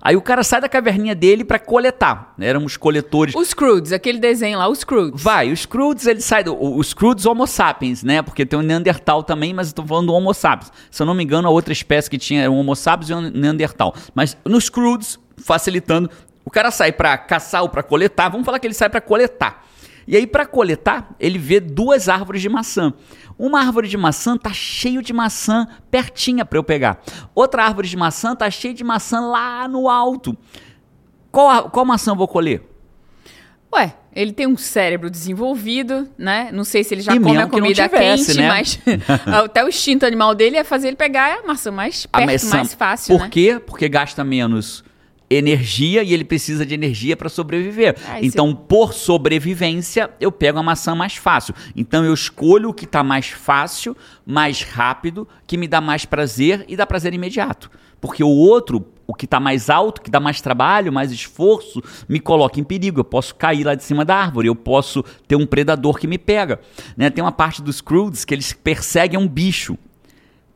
Aí 0.00 0.16
o 0.16 0.22
cara 0.22 0.42
sai 0.42 0.60
da 0.60 0.68
caverninha 0.68 1.14
dele 1.14 1.44
para 1.44 1.58
coletar. 1.58 2.32
né? 2.38 2.46
Éramos 2.46 2.76
coletores. 2.76 3.34
Os 3.34 3.52
Crudes, 3.52 3.92
aquele 3.92 4.18
desenho 4.18 4.58
lá, 4.58 4.68
os 4.68 4.84
Crudes. 4.84 5.22
Vai, 5.22 5.50
os 5.52 5.66
Crudes, 5.66 6.06
ele 6.06 6.20
sai 6.20 6.44
do. 6.44 6.56
Os 6.76 6.94
Crudes 6.94 7.26
Homo 7.26 7.46
sapiens, 7.46 8.02
né? 8.02 8.22
Porque 8.22 8.46
tem 8.46 8.58
o 8.58 8.62
Neandertal 8.62 9.22
também, 9.22 9.52
mas 9.52 9.68
eu 9.68 9.74
tô 9.74 9.84
falando 9.84 10.06
do 10.06 10.14
Homo 10.14 10.32
sapiens. 10.32 10.72
Se 10.90 11.02
eu 11.02 11.06
não 11.06 11.14
me 11.14 11.24
engano, 11.24 11.48
a 11.48 11.50
outra 11.50 11.72
espécie 11.72 12.08
que 12.08 12.18
tinha 12.18 12.42
era 12.42 12.50
o 12.50 12.56
Homo 12.56 12.74
sapiens 12.76 13.10
e 13.10 13.14
o 13.14 13.20
Neandertal. 13.20 13.94
Mas 14.14 14.36
nos 14.44 14.68
Crudes, 14.68 15.18
facilitando, 15.36 16.10
o 16.44 16.50
cara 16.50 16.70
sai 16.70 16.92
pra 16.92 17.18
caçar 17.18 17.62
ou 17.62 17.68
pra 17.68 17.82
coletar. 17.82 18.28
Vamos 18.28 18.44
falar 18.46 18.58
que 18.58 18.66
ele 18.66 18.74
sai 18.74 18.88
pra 18.88 19.00
coletar. 19.00 19.64
E 20.10 20.16
aí, 20.16 20.26
pra 20.26 20.46
coletar, 20.46 21.14
ele 21.20 21.38
vê 21.38 21.60
duas 21.60 22.08
árvores 22.08 22.40
de 22.40 22.48
maçã. 22.48 22.94
Uma 23.38 23.60
árvore 23.60 23.86
de 23.86 23.96
maçã 23.98 24.38
tá 24.38 24.52
cheio 24.54 25.02
de 25.02 25.12
maçã 25.12 25.68
pertinha 25.90 26.46
pra 26.46 26.58
eu 26.58 26.64
pegar. 26.64 27.00
Outra 27.34 27.62
árvore 27.62 27.86
de 27.86 27.96
maçã 27.96 28.34
tá 28.34 28.50
cheia 28.50 28.72
de 28.72 28.82
maçã 28.82 29.20
lá 29.20 29.68
no 29.68 29.86
alto. 29.88 30.34
Qual, 31.30 31.68
qual 31.70 31.84
maçã 31.84 32.12
eu 32.12 32.16
vou 32.16 32.26
colher? 32.26 32.62
Ué, 33.70 33.94
ele 34.16 34.32
tem 34.32 34.46
um 34.46 34.56
cérebro 34.56 35.10
desenvolvido, 35.10 36.08
né? 36.16 36.48
Não 36.54 36.64
sei 36.64 36.82
se 36.82 36.94
ele 36.94 37.02
já 37.02 37.14
E 37.14 37.20
come 37.20 37.36
a 37.36 37.46
comida 37.46 37.86
tivesse, 37.86 38.26
quente, 38.28 38.38
né? 38.38 38.48
mas 38.48 38.80
até 39.44 39.62
o 39.62 39.68
instinto 39.68 40.06
animal 40.06 40.34
dele 40.34 40.56
é 40.56 40.64
fazer 40.64 40.88
ele 40.88 40.96
pegar 40.96 41.40
a 41.44 41.46
maçã 41.46 41.70
mais 41.70 42.06
perto, 42.06 42.26
maçã- 42.26 42.56
mais 42.56 42.72
fácil, 42.72 43.14
Por 43.14 43.24
né? 43.24 43.28
quê? 43.30 43.60
Porque 43.64 43.86
gasta 43.90 44.24
menos 44.24 44.82
energia 45.30 46.02
e 46.02 46.12
ele 46.14 46.24
precisa 46.24 46.64
de 46.64 46.74
energia 46.74 47.16
para 47.16 47.28
sobreviver. 47.28 47.96
Ah, 48.08 48.18
esse- 48.18 48.28
então, 48.28 48.54
por 48.54 48.92
sobrevivência, 48.94 50.10
eu 50.20 50.32
pego 50.32 50.58
a 50.58 50.62
maçã 50.62 50.94
mais 50.94 51.16
fácil. 51.16 51.54
Então, 51.76 52.04
eu 52.04 52.14
escolho 52.14 52.70
o 52.70 52.74
que 52.74 52.84
está 52.84 53.02
mais 53.02 53.28
fácil, 53.28 53.96
mais 54.26 54.62
rápido, 54.62 55.28
que 55.46 55.56
me 55.56 55.68
dá 55.68 55.80
mais 55.80 56.04
prazer 56.04 56.64
e 56.68 56.76
dá 56.76 56.86
prazer 56.86 57.12
imediato. 57.14 57.70
Porque 58.00 58.22
o 58.22 58.28
outro, 58.28 58.86
o 59.06 59.14
que 59.14 59.24
está 59.24 59.40
mais 59.40 59.68
alto, 59.68 60.00
que 60.00 60.10
dá 60.10 60.20
mais 60.20 60.40
trabalho, 60.40 60.92
mais 60.92 61.10
esforço, 61.10 61.82
me 62.08 62.20
coloca 62.20 62.60
em 62.60 62.64
perigo. 62.64 63.00
Eu 63.00 63.04
posso 63.04 63.34
cair 63.34 63.64
lá 63.64 63.74
de 63.74 63.82
cima 63.82 64.04
da 64.04 64.14
árvore, 64.16 64.46
eu 64.48 64.54
posso 64.54 65.02
ter 65.26 65.34
um 65.36 65.44
predador 65.46 65.98
que 65.98 66.06
me 66.06 66.16
pega. 66.16 66.60
Né? 66.96 67.10
Tem 67.10 67.22
uma 67.24 67.32
parte 67.32 67.60
dos 67.60 67.80
Crudes 67.80 68.24
que 68.24 68.32
eles 68.34 68.52
perseguem 68.52 69.18
um 69.18 69.26
bicho. 69.26 69.76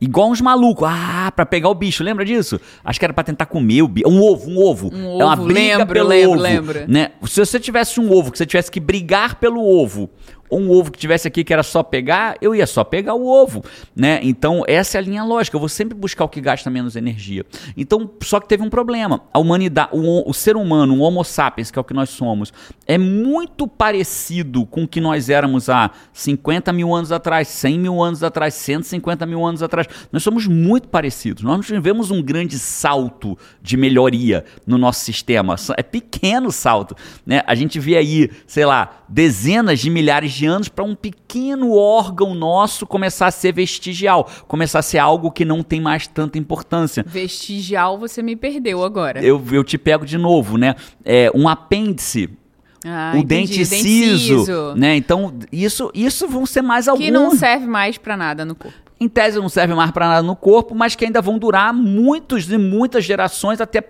Igual 0.03 0.31
uns 0.31 0.41
malucos. 0.41 0.85
Ah, 0.91 1.31
pra 1.33 1.45
pegar 1.45 1.69
o 1.69 1.73
bicho, 1.73 2.03
lembra 2.03 2.25
disso? 2.25 2.59
Acho 2.83 2.99
que 2.99 3.05
era 3.05 3.13
pra 3.13 3.23
tentar 3.23 3.45
comer 3.45 3.81
o 3.83 3.87
bicho. 3.87 4.09
Um 4.09 4.21
ovo, 4.21 4.49
um 4.49 4.59
ovo. 4.59 4.93
Um 4.93 5.21
é 5.21 5.23
uma 5.23 5.35
briga 5.37 5.77
lembro, 5.77 5.93
pelo 5.93 6.09
lembro, 6.09 6.31
ovo. 6.31 6.41
lembro. 6.41 6.79
Né? 6.89 7.11
Se 7.25 7.39
você 7.39 7.57
tivesse 7.57 8.01
um 8.01 8.11
ovo, 8.11 8.29
que 8.29 8.37
você 8.37 8.45
tivesse 8.45 8.69
que 8.69 8.81
brigar 8.81 9.35
pelo 9.35 9.63
ovo, 9.63 10.09
um 10.51 10.69
ovo 10.69 10.91
que 10.91 10.99
tivesse 10.99 11.27
aqui 11.27 11.43
que 11.43 11.51
era 11.51 11.63
só 11.63 11.81
pegar, 11.81 12.37
eu 12.41 12.53
ia 12.53 12.67
só 12.67 12.83
pegar 12.83 13.13
o 13.15 13.25
ovo, 13.25 13.63
né? 13.95 14.19
Então, 14.21 14.63
essa 14.67 14.97
é 14.97 14.99
a 14.99 15.01
linha 15.01 15.23
lógica. 15.23 15.55
Eu 15.55 15.59
vou 15.59 15.69
sempre 15.69 15.97
buscar 15.97 16.25
o 16.25 16.29
que 16.29 16.41
gasta 16.41 16.69
menos 16.69 16.95
energia. 16.95 17.45
Então, 17.75 18.09
só 18.21 18.39
que 18.39 18.47
teve 18.47 18.63
um 18.63 18.69
problema. 18.69 19.21
A 19.33 19.39
humanidade, 19.39 19.89
o, 19.93 20.29
o 20.29 20.33
ser 20.33 20.55
humano, 20.55 20.95
o 20.95 20.99
Homo 20.99 21.23
sapiens, 21.23 21.71
que 21.71 21.79
é 21.79 21.81
o 21.81 21.83
que 21.83 21.93
nós 21.93 22.09
somos, 22.09 22.53
é 22.85 22.97
muito 22.97 23.67
parecido 23.67 24.65
com 24.65 24.83
o 24.83 24.87
que 24.87 25.01
nós 25.01 25.29
éramos 25.29 25.69
há 25.69 25.91
50 26.11 26.71
mil 26.73 26.93
anos 26.93 27.11
atrás, 27.11 27.47
100 27.47 27.79
mil 27.79 28.01
anos 28.01 28.23
atrás, 28.23 28.53
150 28.53 29.25
mil 29.25 29.45
anos 29.45 29.63
atrás. 29.63 29.87
Nós 30.11 30.23
somos 30.23 30.45
muito 30.47 30.87
parecidos. 30.87 31.43
Nós 31.43 31.55
não 31.55 31.63
tivemos 31.63 32.11
um 32.11 32.21
grande 32.21 32.59
salto 32.59 33.37
de 33.61 33.77
melhoria 33.77 34.45
no 34.65 34.77
nosso 34.77 35.01
sistema. 35.01 35.55
É 35.77 35.83
pequeno 35.83 36.51
salto. 36.51 36.95
Né? 37.25 37.41
A 37.47 37.55
gente 37.55 37.79
vê 37.79 37.97
aí, 37.97 38.29
sei 38.45 38.65
lá, 38.65 39.03
dezenas 39.07 39.79
de 39.79 39.89
milhares 39.89 40.32
de 40.33 40.45
anos 40.45 40.67
para 40.69 40.83
um 40.83 40.95
pequeno 40.95 41.73
órgão 41.75 42.33
nosso 42.33 42.85
começar 42.85 43.27
a 43.27 43.31
ser 43.31 43.53
vestigial, 43.53 44.29
começar 44.47 44.79
a 44.79 44.81
ser 44.83 44.97
algo 44.97 45.31
que 45.31 45.45
não 45.45 45.63
tem 45.63 45.79
mais 45.81 46.07
tanta 46.07 46.37
importância. 46.37 47.03
Vestigial, 47.07 47.97
você 47.97 48.21
me 48.21 48.35
perdeu 48.35 48.83
agora. 48.83 49.23
Eu, 49.23 49.41
eu 49.51 49.63
te 49.63 49.77
pego 49.77 50.05
de 50.05 50.17
novo, 50.17 50.57
né? 50.57 50.75
É, 51.03 51.31
um 51.33 51.47
apêndice. 51.47 52.29
Ah, 52.85 53.13
o 53.15 53.19
entendi, 53.19 53.59
dente 53.59 53.65
siso. 53.65 54.73
né? 54.75 54.95
Então, 54.97 55.33
isso, 55.51 55.89
isso 55.93 56.27
vão 56.27 56.45
ser 56.45 56.61
mais 56.61 56.87
alguns. 56.89 57.05
Que 57.05 57.11
não 57.11 57.31
serve 57.33 57.65
mais 57.65 57.97
pra 57.97 58.17
nada 58.17 58.43
no 58.43 58.55
corpo. 58.55 58.77
Em 58.99 59.07
tese 59.07 59.37
não 59.39 59.49
serve 59.49 59.73
mais 59.73 59.91
para 59.91 60.07
nada 60.07 60.21
no 60.25 60.35
corpo, 60.35 60.75
mas 60.75 60.95
que 60.95 61.03
ainda 61.05 61.21
vão 61.21 61.37
durar 61.37 61.73
muitos 61.73 62.49
e 62.51 62.57
muitas 62.57 63.03
gerações 63.03 63.59
até, 63.61 63.81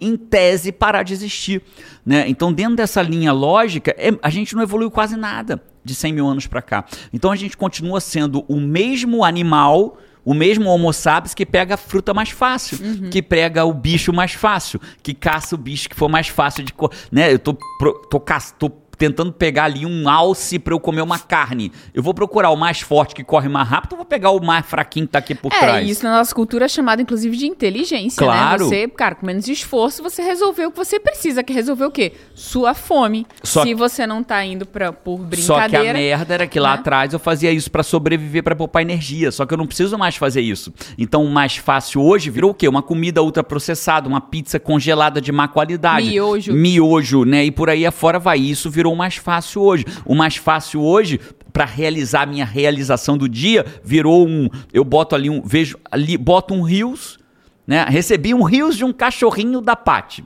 em 0.00 0.16
tese, 0.16 0.70
parar 0.70 1.02
de 1.02 1.12
existir. 1.14 1.62
Né? 2.04 2.24
Então, 2.28 2.52
dentro 2.52 2.76
dessa 2.76 3.00
linha 3.02 3.32
lógica, 3.32 3.94
é- 3.98 4.16
a 4.22 4.30
gente 4.30 4.54
não 4.54 4.62
evoluiu 4.62 4.90
quase 4.90 5.16
nada 5.16 5.62
de 5.84 5.94
100 5.94 6.12
mil 6.12 6.26
anos 6.26 6.46
para 6.46 6.62
cá. 6.62 6.84
Então, 7.12 7.30
a 7.30 7.36
gente 7.36 7.56
continua 7.56 8.00
sendo 8.00 8.44
o 8.48 8.60
mesmo 8.60 9.24
animal, 9.24 9.98
o 10.24 10.34
mesmo 10.34 10.68
Homo 10.70 10.92
sapiens 10.92 11.34
que 11.34 11.44
pega 11.44 11.74
a 11.74 11.76
fruta 11.76 12.14
mais 12.14 12.30
fácil, 12.30 12.78
que 13.10 13.20
pega 13.20 13.64
o 13.64 13.72
bicho 13.72 14.12
mais 14.12 14.32
fácil, 14.32 14.80
que 15.02 15.12
caça 15.14 15.54
o 15.54 15.58
bicho 15.58 15.88
que 15.88 15.96
for 15.96 16.08
mais 16.08 16.28
fácil 16.28 16.62
de... 16.64 16.72
Né? 17.10 17.32
Eu 17.32 17.38
tô, 17.38 17.54
pro- 17.78 18.00
tô, 18.08 18.20
ca- 18.20 18.40
tô 18.58 18.70
tentando 18.96 19.32
pegar 19.32 19.64
ali 19.64 19.84
um 19.86 20.08
alce 20.08 20.58
para 20.58 20.74
eu 20.74 20.80
comer 20.80 21.02
uma 21.02 21.18
carne. 21.18 21.72
Eu 21.94 22.02
vou 22.02 22.14
procurar 22.14 22.50
o 22.50 22.56
mais 22.56 22.80
forte 22.80 23.14
que 23.14 23.24
corre 23.24 23.48
mais 23.48 23.68
rápido, 23.68 23.92
ou 23.92 23.96
vou 23.98 24.06
pegar 24.06 24.30
o 24.30 24.44
mais 24.44 24.64
fraquinho 24.66 25.06
que 25.06 25.12
tá 25.12 25.18
aqui 25.18 25.34
por 25.34 25.52
É, 25.52 25.58
trás. 25.58 25.88
isso 25.90 26.04
na 26.04 26.18
nossa 26.18 26.34
cultura 26.34 26.66
é 26.66 26.68
chamado, 26.68 27.02
inclusive, 27.02 27.36
de 27.36 27.46
inteligência, 27.46 28.22
Claro. 28.24 28.64
né? 28.64 28.68
Você, 28.68 28.88
cara, 28.88 29.14
com 29.14 29.26
menos 29.26 29.48
esforço, 29.48 30.02
você 30.02 30.22
resolveu 30.22 30.68
o 30.68 30.72
que 30.72 30.76
você 30.78 30.98
precisa, 31.00 31.42
que 31.42 31.52
resolver 31.52 31.84
o 31.84 31.90
quê? 31.90 32.12
Sua 32.34 32.74
fome. 32.74 33.26
Só 33.42 33.62
Se 33.62 33.68
que- 33.68 33.74
você 33.74 34.06
não 34.06 34.22
tá 34.22 34.44
indo 34.44 34.64
pra, 34.66 34.92
por 34.92 35.18
Só 35.36 35.54
que 35.54 35.60
a 35.60 35.68
brincadeira... 35.68 35.98
merda 35.98 36.34
era 36.34 36.46
que 36.46 36.60
lá 36.60 36.74
né? 36.74 36.78
atrás 36.80 37.12
eu 37.12 37.18
fazia 37.18 37.50
isso 37.50 37.70
pra 37.70 37.82
sobreviver, 37.82 38.42
pra 38.42 38.54
poupar 38.54 38.82
energia. 38.82 39.30
Só 39.32 39.44
que 39.46 39.54
eu 39.54 39.58
não 39.58 39.66
preciso 39.66 39.96
mais 39.98 40.16
fazer 40.16 40.40
isso. 40.40 40.72
Então 40.98 41.24
o 41.24 41.30
mais 41.30 41.56
fácil 41.56 42.02
hoje 42.02 42.30
virou 42.30 42.50
o 42.50 42.54
quê? 42.54 42.68
Uma 42.68 42.82
comida 42.82 43.22
ultraprocessada, 43.22 44.08
uma 44.08 44.20
pizza 44.20 44.58
congelada 44.60 45.20
de 45.20 45.30
má 45.32 45.48
qualidade. 45.48 46.08
Miojo. 46.08 46.52
Miojo, 46.52 47.24
né? 47.24 47.44
E 47.44 47.50
por 47.50 47.68
aí 47.70 47.84
afora 47.86 48.18
vai. 48.18 48.38
Isso 48.38 48.70
virou 48.70 48.81
o 48.90 48.96
mais 48.96 49.16
fácil 49.16 49.62
hoje. 49.62 49.84
O 50.04 50.14
mais 50.14 50.36
fácil 50.36 50.82
hoje 50.82 51.20
pra 51.52 51.64
realizar 51.64 52.22
a 52.22 52.26
minha 52.26 52.44
realização 52.44 53.16
do 53.16 53.28
dia 53.28 53.64
virou 53.84 54.26
um, 54.26 54.48
eu 54.72 54.82
boto 54.82 55.14
ali 55.14 55.28
um, 55.28 55.42
vejo 55.42 55.78
ali, 55.90 56.16
boto 56.16 56.54
um 56.54 56.62
rios, 56.62 57.18
né? 57.66 57.84
Recebi 57.88 58.32
um 58.34 58.42
rios 58.42 58.76
de 58.76 58.84
um 58.84 58.92
cachorrinho 58.92 59.60
da 59.60 59.76
Pati. 59.76 60.24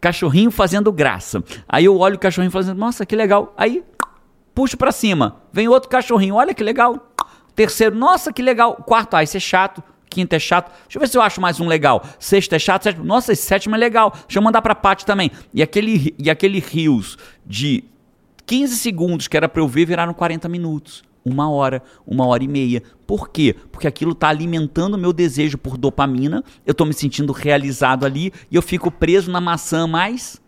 Cachorrinho 0.00 0.50
fazendo 0.50 0.90
graça. 0.92 1.44
Aí 1.68 1.84
eu 1.84 1.98
olho 1.98 2.16
o 2.16 2.18
cachorrinho 2.18 2.50
fazendo, 2.50 2.78
nossa, 2.78 3.04
que 3.04 3.14
legal. 3.14 3.52
Aí 3.56 3.82
puxo 4.54 4.76
pra 4.76 4.92
cima. 4.92 5.36
Vem 5.52 5.68
outro 5.68 5.90
cachorrinho, 5.90 6.36
olha 6.36 6.54
que 6.54 6.62
legal. 6.62 7.12
Terceiro, 7.54 7.94
nossa, 7.94 8.32
que 8.32 8.40
legal. 8.40 8.76
Quarto, 8.76 9.14
ah, 9.14 9.22
esse 9.22 9.36
é 9.36 9.40
chato. 9.40 9.82
Quinto 10.08 10.34
é 10.34 10.38
chato. 10.38 10.72
Deixa 10.84 10.96
eu 10.98 11.00
ver 11.00 11.08
se 11.08 11.16
eu 11.16 11.22
acho 11.22 11.40
mais 11.40 11.60
um 11.60 11.68
legal. 11.68 12.02
Sexto 12.18 12.54
é 12.54 12.58
chato. 12.58 12.84
Sétimo, 12.84 13.04
nossa, 13.04 13.32
esse 13.32 13.42
sétimo 13.42 13.76
é 13.76 13.78
legal. 13.78 14.10
Deixa 14.10 14.38
eu 14.38 14.42
mandar 14.42 14.60
pra 14.60 14.74
Paty 14.74 15.04
também. 15.04 15.30
E 15.54 15.62
aquele, 15.62 16.14
e 16.18 16.28
aquele 16.28 16.58
rios 16.58 17.16
de 17.46 17.84
15 18.50 18.78
segundos 18.78 19.28
que 19.28 19.36
era 19.36 19.48
pra 19.48 19.62
eu 19.62 19.68
ver 19.68 19.86
viraram 19.86 20.12
40 20.12 20.48
minutos. 20.48 21.04
Uma 21.24 21.48
hora, 21.48 21.80
uma 22.04 22.26
hora 22.26 22.42
e 22.42 22.48
meia. 22.48 22.82
Por 23.06 23.28
quê? 23.28 23.54
Porque 23.70 23.86
aquilo 23.86 24.12
tá 24.12 24.28
alimentando 24.28 24.94
o 24.94 24.98
meu 24.98 25.12
desejo 25.12 25.56
por 25.56 25.78
dopamina. 25.78 26.42
Eu 26.66 26.74
tô 26.74 26.84
me 26.84 26.92
sentindo 26.92 27.32
realizado 27.32 28.04
ali 28.04 28.32
e 28.50 28.56
eu 28.56 28.60
fico 28.60 28.90
preso 28.90 29.30
na 29.30 29.40
maçã 29.40 29.86
mais 29.86 30.42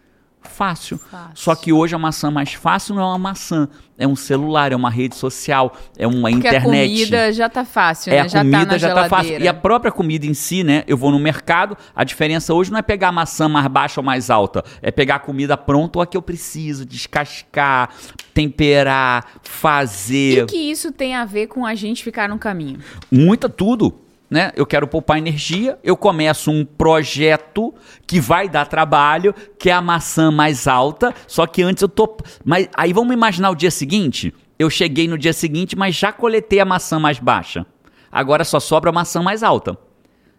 fácil. 0.48 0.98
Fácil. 0.98 1.30
Só 1.34 1.54
que 1.54 1.72
hoje 1.72 1.94
a 1.94 1.98
maçã 1.98 2.30
mais 2.30 2.52
fácil 2.54 2.94
não 2.94 3.02
é 3.02 3.06
uma 3.06 3.18
maçã, 3.18 3.68
é 3.98 4.06
um 4.06 4.16
celular, 4.16 4.72
é 4.72 4.76
uma 4.76 4.90
rede 4.90 5.14
social, 5.14 5.74
é 5.96 6.06
uma 6.06 6.28
Porque 6.30 6.48
internet. 6.48 6.58
a 6.58 6.64
comida 6.64 7.32
já 7.32 7.48
tá 7.48 7.64
fácil, 7.64 8.12
É, 8.12 8.16
né? 8.16 8.20
a 8.22 8.28
já 8.28 8.38
comida 8.40 8.66
tá 8.66 8.78
já 8.78 8.88
tá 8.88 8.94
geladeira. 8.94 9.08
fácil. 9.16 9.40
E 9.44 9.48
a 9.48 9.54
própria 9.54 9.92
comida 9.92 10.26
em 10.26 10.34
si, 10.34 10.62
né? 10.64 10.84
Eu 10.86 10.96
vou 10.96 11.10
no 11.10 11.18
mercado, 11.18 11.76
a 11.94 12.04
diferença 12.04 12.52
hoje 12.52 12.70
não 12.70 12.78
é 12.78 12.82
pegar 12.82 13.08
a 13.08 13.12
maçã 13.12 13.48
mais 13.48 13.66
baixa 13.68 14.00
ou 14.00 14.04
mais 14.04 14.30
alta, 14.30 14.64
é 14.80 14.90
pegar 14.90 15.16
a 15.16 15.18
comida 15.20 15.56
pronta 15.56 15.98
ou 15.98 16.02
a 16.02 16.06
que 16.06 16.16
eu 16.16 16.22
preciso, 16.22 16.84
descascar, 16.84 17.90
temperar, 18.34 19.26
E 19.44 19.48
fazer. 19.48 20.42
o 20.44 20.46
que 20.46 20.56
isso 20.56 20.90
tem 20.92 21.14
a 21.14 21.24
ver 21.24 21.46
com 21.46 21.64
a 21.64 21.74
gente 21.74 22.02
ficar 22.02 22.28
no 22.28 22.38
caminho? 22.38 22.78
Muita 23.10 23.48
tudo. 23.48 24.01
Né? 24.32 24.50
Eu 24.56 24.64
quero 24.64 24.88
poupar 24.88 25.18
energia, 25.18 25.78
eu 25.84 25.94
começo 25.94 26.50
um 26.50 26.64
projeto 26.64 27.74
que 28.06 28.18
vai 28.18 28.48
dar 28.48 28.64
trabalho, 28.64 29.34
que 29.58 29.68
é 29.68 29.74
a 29.74 29.82
maçã 29.82 30.30
mais 30.30 30.66
alta, 30.66 31.14
só 31.26 31.46
que 31.46 31.62
antes 31.62 31.82
eu 31.82 31.88
tô. 31.88 32.16
Mas 32.42 32.66
aí 32.74 32.94
vamos 32.94 33.12
imaginar 33.12 33.50
o 33.50 33.54
dia 33.54 33.70
seguinte? 33.70 34.32
Eu 34.58 34.70
cheguei 34.70 35.06
no 35.06 35.18
dia 35.18 35.34
seguinte, 35.34 35.76
mas 35.76 35.94
já 35.94 36.10
coletei 36.10 36.60
a 36.60 36.64
maçã 36.64 36.98
mais 36.98 37.18
baixa. 37.18 37.66
Agora 38.10 38.42
só 38.42 38.58
sobra 38.58 38.88
a 38.88 38.92
maçã 38.92 39.20
mais 39.20 39.42
alta. 39.42 39.76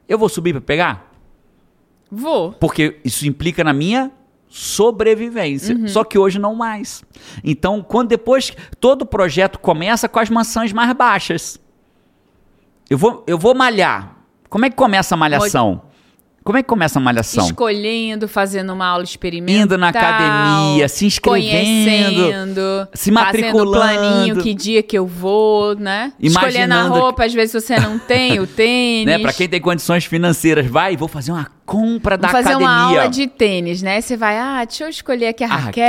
Eu 0.09 0.17
vou 0.17 0.27
subir 0.27 0.53
para 0.53 0.61
pegar? 0.61 1.11
Vou. 2.09 2.51
Porque 2.53 2.99
isso 3.05 3.27
implica 3.27 3.63
na 3.63 3.73
minha 3.73 4.11
sobrevivência. 4.49 5.87
Só 5.87 6.03
que 6.03 6.17
hoje 6.17 6.39
não 6.39 6.55
mais. 6.55 7.03
Então, 7.43 7.83
quando 7.83 8.09
depois 8.09 8.53
todo 8.79 9.05
projeto 9.05 9.59
começa 9.59 10.09
com 10.09 10.19
as 10.19 10.31
maçãs 10.31 10.73
mais 10.73 10.91
baixas. 10.93 11.61
Eu 12.89 12.97
vou, 12.97 13.23
eu 13.27 13.37
vou 13.37 13.53
malhar. 13.55 14.15
Como 14.49 14.65
é 14.65 14.69
que 14.69 14.75
começa 14.75 15.15
a 15.15 15.17
malhação? 15.17 15.81
Como 16.43 16.57
é 16.57 16.61
que 16.61 16.67
começa 16.67 16.99
a 16.99 17.01
malhação? 17.01 17.45
Escolhendo, 17.45 18.27
fazendo 18.27 18.73
uma 18.73 18.85
aula 18.85 19.03
experimental. 19.03 19.63
Indo 19.63 19.77
na 19.77 19.89
academia, 19.89 20.89
se 20.89 21.05
inscrevendo, 21.05 21.49
conhecendo, 21.53 22.87
se 22.93 23.11
Fazendo 23.11 23.13
matriculando. 23.13 23.71
planinho, 23.71 24.35
que 24.43 24.53
dia 24.53 24.83
que 24.83 24.97
eu 24.97 25.07
vou, 25.07 25.73
né? 25.75 26.11
Escolhendo 26.19 26.73
a 26.73 26.75
Imaginando 26.75 26.93
roupa, 26.99 27.23
às 27.23 27.33
vezes 27.33 27.53
você 27.53 27.79
não 27.79 27.97
tem 27.97 28.39
o 28.39 28.47
tênis. 28.47 29.03
Né? 29.13 29.19
Pra 29.19 29.33
quem 29.33 29.47
tem 29.47 29.59
condições 29.61 30.05
financeiras, 30.05 30.65
vai, 30.65 30.95
vou 30.97 31.07
fazer 31.07 31.31
uma 31.31 31.45
compra 31.65 32.17
da 32.17 32.27
fazer 32.29 32.49
academia. 32.49 32.67
uma 32.67 32.81
aula 32.83 33.07
de 33.07 33.27
tênis, 33.27 33.81
né? 33.81 33.99
Você 34.01 34.17
vai, 34.17 34.37
ah, 34.37 34.63
deixa 34.65 34.83
eu 34.83 34.89
escolher 34.89 35.27
aqui 35.27 35.43
a 35.43 35.47
a 35.47 35.55
raquete. 35.55 35.79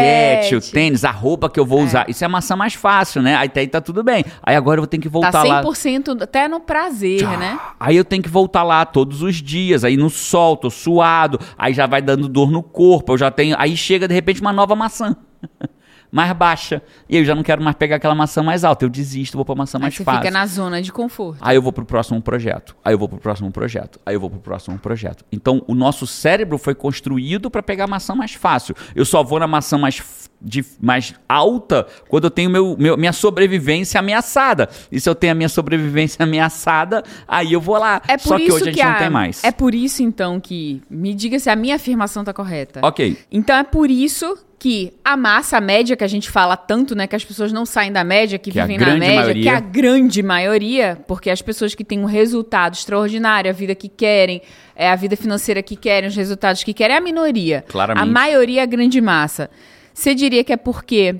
raquete, 0.44 0.54
o 0.56 0.60
tênis, 0.72 1.04
a 1.04 1.10
roupa 1.10 1.50
que 1.50 1.58
eu 1.58 1.66
vou 1.66 1.82
usar. 1.82 2.08
Isso 2.08 2.22
é 2.22 2.26
a 2.26 2.28
maçã 2.28 2.54
mais 2.54 2.74
fácil, 2.74 3.20
né? 3.22 3.34
Aí, 3.36 3.48
tá- 3.48 3.60
aí 3.60 3.66
tá 3.66 3.80
tudo 3.80 4.02
bem. 4.04 4.24
Aí 4.42 4.54
agora 4.56 4.78
eu 4.78 4.82
vou 4.82 4.86
ter 4.88 4.98
que 4.98 5.08
voltar 5.08 5.32
Tá 5.32 5.42
lá. 5.42 5.62
100% 5.62 6.22
até 6.22 6.46
no 6.48 6.60
prazer, 6.60 7.26
né? 7.38 7.58
Aí 7.78 7.96
eu 7.96 8.04
tenho 8.04 8.22
que 8.22 8.28
voltar 8.28 8.62
lá 8.62 8.84
todos 8.86 9.20
os 9.22 9.36
dias, 9.36 9.84
aí 9.84 9.96
no 9.96 10.08
sol, 10.10 10.56
tô 10.56 10.70
suado, 10.70 11.38
aí 11.58 11.74
já 11.74 11.86
vai 11.86 12.00
dando 12.00 12.28
dor 12.28 12.50
no 12.50 12.62
corpo, 12.62 13.12
eu 13.12 13.18
já 13.18 13.30
tenho. 13.30 13.56
Aí 13.58 13.76
chega 13.76 14.06
de 14.08 14.14
repente 14.14 14.40
uma 14.40 14.52
nova 14.52 14.74
maçã. 14.76 15.16
mais 16.14 16.32
baixa. 16.32 16.80
E 17.08 17.16
eu 17.16 17.24
já 17.24 17.34
não 17.34 17.42
quero 17.42 17.60
mais 17.60 17.74
pegar 17.76 17.96
aquela 17.96 18.14
maçã 18.14 18.40
mais 18.40 18.62
alta. 18.62 18.84
Eu 18.84 18.88
desisto, 18.88 19.36
vou 19.36 19.44
pra 19.44 19.54
maçã 19.56 19.78
Aí 19.78 19.82
mais 19.82 19.94
você 19.96 20.04
fácil. 20.04 20.20
fica 20.20 20.30
na 20.30 20.46
zona 20.46 20.80
de 20.80 20.92
conforto. 20.92 21.38
Aí 21.40 21.56
eu 21.56 21.62
vou 21.62 21.72
pro 21.72 21.84
próximo 21.84 22.22
projeto. 22.22 22.76
Aí 22.84 22.94
eu 22.94 22.98
vou 22.98 23.08
pro 23.08 23.18
próximo 23.18 23.50
projeto. 23.50 23.98
Aí 24.06 24.14
eu 24.14 24.20
vou 24.20 24.30
pro 24.30 24.38
próximo 24.38 24.78
projeto. 24.78 25.24
Então 25.32 25.64
o 25.66 25.74
nosso 25.74 26.06
cérebro 26.06 26.56
foi 26.56 26.74
construído 26.74 27.50
para 27.50 27.62
pegar 27.64 27.84
a 27.84 27.88
maçã 27.88 28.14
mais 28.14 28.32
fácil. 28.32 28.76
Eu 28.94 29.04
só 29.04 29.24
vou 29.24 29.40
na 29.40 29.48
maçã 29.48 29.76
mais, 29.76 30.00
de, 30.40 30.64
mais 30.80 31.14
alta 31.28 31.84
quando 32.08 32.24
eu 32.24 32.30
tenho 32.30 32.48
meu, 32.48 32.76
meu- 32.78 32.96
minha 32.96 33.12
sobrevivência 33.12 33.98
ameaçada. 33.98 34.68
E 34.92 35.00
se 35.00 35.08
eu 35.08 35.16
tenho 35.16 35.32
a 35.32 35.34
minha 35.34 35.48
sobrevivência 35.48 36.22
ameaçada, 36.24 37.02
aí 37.26 37.52
eu 37.52 37.60
vou 37.60 37.76
lá. 37.76 38.00
É 38.06 38.16
por 38.16 38.28
só 38.28 38.36
que 38.36 38.42
isso 38.44 38.54
hoje 38.54 38.62
a 38.62 38.66
gente 38.66 38.76
que 38.80 38.84
não 38.84 38.98
tem 38.98 39.10
mais. 39.10 39.42
É 39.42 39.50
por 39.50 39.74
isso, 39.74 40.00
então, 40.02 40.38
que. 40.38 40.80
Me 40.88 41.12
diga 41.12 41.40
se 41.40 41.50
a 41.50 41.56
minha 41.56 41.74
afirmação 41.74 42.22
tá 42.22 42.32
correta. 42.32 42.78
Ok. 42.84 43.18
Então 43.32 43.56
é 43.56 43.64
por 43.64 43.90
isso 43.90 44.38
que 44.64 44.94
a 45.04 45.14
massa, 45.14 45.58
a 45.58 45.60
média 45.60 45.94
que 45.94 46.02
a 46.02 46.08
gente 46.08 46.30
fala 46.30 46.56
tanto, 46.56 46.94
né? 46.94 47.06
Que 47.06 47.14
as 47.14 47.22
pessoas 47.22 47.52
não 47.52 47.66
saem 47.66 47.92
da 47.92 48.02
média, 48.02 48.38
que, 48.38 48.50
Que 48.50 48.58
vivem 48.62 48.78
na 48.78 48.96
média, 48.96 49.16
maioria- 49.16 49.42
que 49.42 49.48
é 49.50 49.52
a 49.54 49.60
grande 49.60 50.22
maioria, 50.22 50.98
porque 51.06 51.28
as 51.28 51.42
pessoas 51.42 51.74
que 51.74 51.84
têm 51.84 51.98
um 51.98 52.06
resultado 52.06 52.72
extraordinário, 52.72 53.50
a 53.50 53.52
vida 53.52 53.74
que 53.74 53.90
querem, 53.90 54.40
é 54.74 54.88
a 54.88 54.96
vida 54.96 55.18
financeira 55.18 55.62
que 55.62 55.76
querem, 55.76 56.08
os 56.08 56.16
resultados 56.16 56.64
que 56.64 56.72
querem, 56.72 56.94
é 56.94 56.98
a 56.98 57.02
minoria. 57.02 57.62
Claramente. 57.68 58.02
A 58.02 58.06
maioria 58.06 58.60
é 58.60 58.62
a 58.62 58.66
grande 58.66 59.02
massa. 59.02 59.50
Você 59.92 60.14
diria 60.14 60.42
que 60.42 60.50
é 60.54 60.56
porque, 60.56 61.16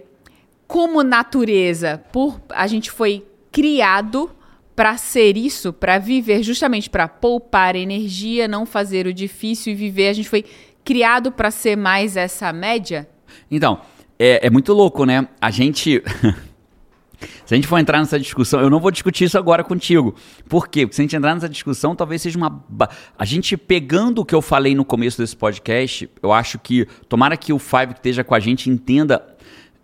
como 0.66 1.02
natureza, 1.02 2.02
por 2.10 2.40
a 2.48 2.66
gente 2.66 2.90
foi 2.90 3.26
criado 3.52 4.30
para 4.74 4.96
ser 4.96 5.36
isso, 5.36 5.70
para 5.70 5.98
viver 5.98 6.42
justamente 6.42 6.88
para 6.88 7.06
poupar 7.06 7.76
energia, 7.76 8.48
não 8.48 8.64
fazer 8.64 9.06
o 9.06 9.12
difícil 9.12 9.74
e 9.74 9.76
viver. 9.76 10.08
A 10.08 10.12
gente 10.14 10.30
foi 10.30 10.46
criado 10.82 11.30
para 11.30 11.50
ser 11.50 11.76
mais 11.76 12.16
essa 12.16 12.50
média? 12.50 13.06
Então, 13.50 13.80
é, 14.18 14.46
é 14.46 14.50
muito 14.50 14.72
louco, 14.72 15.04
né? 15.04 15.28
A 15.40 15.50
gente. 15.50 16.02
se 17.44 17.54
a 17.54 17.56
gente 17.56 17.66
for 17.66 17.78
entrar 17.78 17.98
nessa 17.98 18.18
discussão, 18.18 18.60
eu 18.60 18.70
não 18.70 18.80
vou 18.80 18.90
discutir 18.90 19.24
isso 19.24 19.38
agora 19.38 19.64
contigo. 19.64 20.14
Por 20.48 20.68
quê? 20.68 20.86
Porque 20.86 20.96
se 20.96 21.02
a 21.02 21.04
gente 21.04 21.16
entrar 21.16 21.34
nessa 21.34 21.48
discussão, 21.48 21.94
talvez 21.94 22.22
seja 22.22 22.36
uma. 22.38 22.64
A 23.18 23.24
gente 23.24 23.56
pegando 23.56 24.20
o 24.20 24.24
que 24.24 24.34
eu 24.34 24.42
falei 24.42 24.74
no 24.74 24.84
começo 24.84 25.18
desse 25.18 25.36
podcast, 25.36 26.08
eu 26.22 26.32
acho 26.32 26.58
que. 26.58 26.86
Tomara 27.08 27.36
que 27.36 27.52
o 27.52 27.58
Five 27.58 27.88
que 27.88 27.98
esteja 28.00 28.24
com 28.24 28.34
a 28.34 28.40
gente 28.40 28.70
entenda 28.70 29.24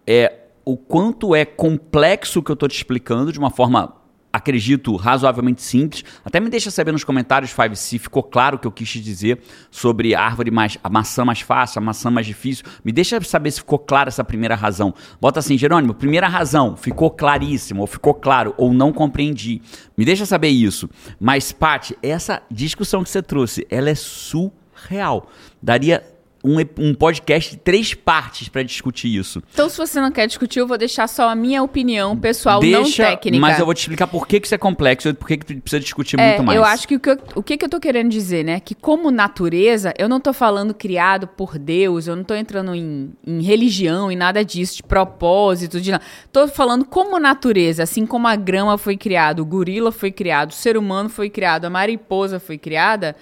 é, 0.07 0.33
o 0.65 0.77
quanto 0.77 1.35
é 1.35 1.45
complexo 1.45 2.41
o 2.41 2.43
que 2.43 2.51
eu 2.51 2.57
tô 2.57 2.69
te 2.69 2.77
explicando 2.77 3.33
de 3.33 3.39
uma 3.39 3.51
forma. 3.51 4.00
Acredito 4.33 4.95
razoavelmente 4.95 5.61
simples. 5.61 6.05
Até 6.25 6.39
me 6.39 6.49
deixa 6.49 6.71
saber 6.71 6.93
nos 6.93 7.03
comentários, 7.03 7.51
Five, 7.51 7.75
se 7.75 7.99
ficou 7.99 8.23
claro 8.23 8.57
o 8.57 8.59
que 8.61 8.67
eu 8.67 8.71
quis 8.71 8.89
dizer 8.89 9.41
sobre 9.71 10.15
a 10.15 10.23
árvore 10.23 10.51
mais. 10.51 10.79
a 10.85 10.89
maçã 10.89 11.25
mais 11.25 11.41
fácil, 11.41 11.81
a 11.81 11.83
maçã 11.83 12.11
mais 12.11 12.27
difícil. 12.27 12.65
Me 12.85 12.93
deixa 12.93 13.21
saber 13.23 13.51
se 13.51 13.59
ficou 13.59 13.79
clara 13.79 14.09
essa 14.09 14.23
primeira 14.23 14.55
razão. 14.55 14.95
Bota 15.21 15.41
assim, 15.41 15.59
Jerônimo, 15.59 15.95
primeira 15.95 16.29
razão, 16.29 16.77
ficou 16.77 17.11
claríssimo, 17.11 17.81
ou 17.81 17.87
ficou 17.87 18.15
claro, 18.15 18.55
ou 18.57 18.73
não 18.73 18.93
compreendi. 18.93 19.61
Me 19.97 20.05
deixa 20.05 20.25
saber 20.25 20.49
isso. 20.49 20.89
Mas, 21.19 21.51
Paty, 21.51 21.97
essa 22.03 22.41
discussão 22.51 23.03
que 23.03 23.11
você 23.11 23.23
trouxe, 23.23 23.67
ela 23.69 23.91
é 23.91 23.95
surreal. 23.95 25.29
Daria 25.61 26.05
um, 26.43 26.57
um 26.79 26.95
podcast 26.95 27.51
de 27.51 27.57
três 27.59 27.93
partes 27.95 28.49
para 28.49 28.63
discutir 28.63 29.15
isso. 29.15 29.43
Então, 29.53 29.69
se 29.69 29.77
você 29.77 30.01
não 30.01 30.11
quer 30.11 30.27
discutir, 30.27 30.61
eu 30.61 30.67
vou 30.67 30.79
deixar 30.79 31.07
só 31.07 31.29
a 31.29 31.35
minha 31.35 31.63
opinião 31.63 32.17
pessoal, 32.17 32.63
não 32.63 32.83
Deixa, 32.83 33.05
técnica. 33.05 33.41
mas 33.41 33.59
eu 33.59 33.65
vou 33.65 33.75
te 33.75 33.81
explicar 33.81 34.07
por 34.07 34.27
que, 34.27 34.41
que 34.41 34.47
isso 34.47 34.55
é 34.55 34.59
complexo 34.59 35.09
e 35.09 35.13
por 35.13 35.29
que, 35.29 35.37
que 35.37 35.55
precisa 35.61 35.81
discutir 35.81 36.19
É, 36.19 36.29
muito 36.37 36.45
mais. 36.45 36.57
eu 36.57 36.65
acho 36.65 36.89
que 36.89 36.97
o 36.97 37.01
que 37.01 37.11
eu, 37.11 37.19
o 37.35 37.43
que 37.43 37.57
que 37.59 37.65
eu 37.65 37.69
tô 37.69 37.79
querendo 37.79 38.09
dizer, 38.11 38.45
né? 38.45 38.59
Que 38.61 38.75
como 38.75 39.11
natureza, 39.11 39.93
eu 39.99 40.09
não 40.09 40.19
tô 40.21 40.33
falando 40.33 40.73
criado 40.73 41.27
por 41.27 41.59
Deus, 41.59 42.07
eu 42.07 42.17
não 42.17 42.25
tô 42.25 42.35
entrando 42.35 42.75
em, 42.75 43.13
em 43.27 43.43
religião 43.43 44.11
e 44.11 44.17
nada 44.17 44.45
disso, 44.45 44.77
de 44.77 44.83
propósito, 44.83 45.81
de 45.81 45.91
nada. 45.91 46.03
Tô 46.33 46.49
falando 46.49 46.85
como 46.85 47.19
natureza, 47.19 47.83
assim 47.83 48.07
como 48.07 48.27
a 48.27 48.37
grama 48.37 48.79
foi 48.79 48.97
criada, 48.97 49.43
o 49.43 49.45
gorila 49.45 49.93
foi 49.93 50.11
criado, 50.11 50.51
o 50.51 50.55
ser 50.55 50.77
humano 50.77 51.09
foi 51.09 51.29
criado, 51.29 51.67
a 51.67 51.71
mariposa 51.71 52.41
foi 52.41 52.57
criada, 52.57 53.15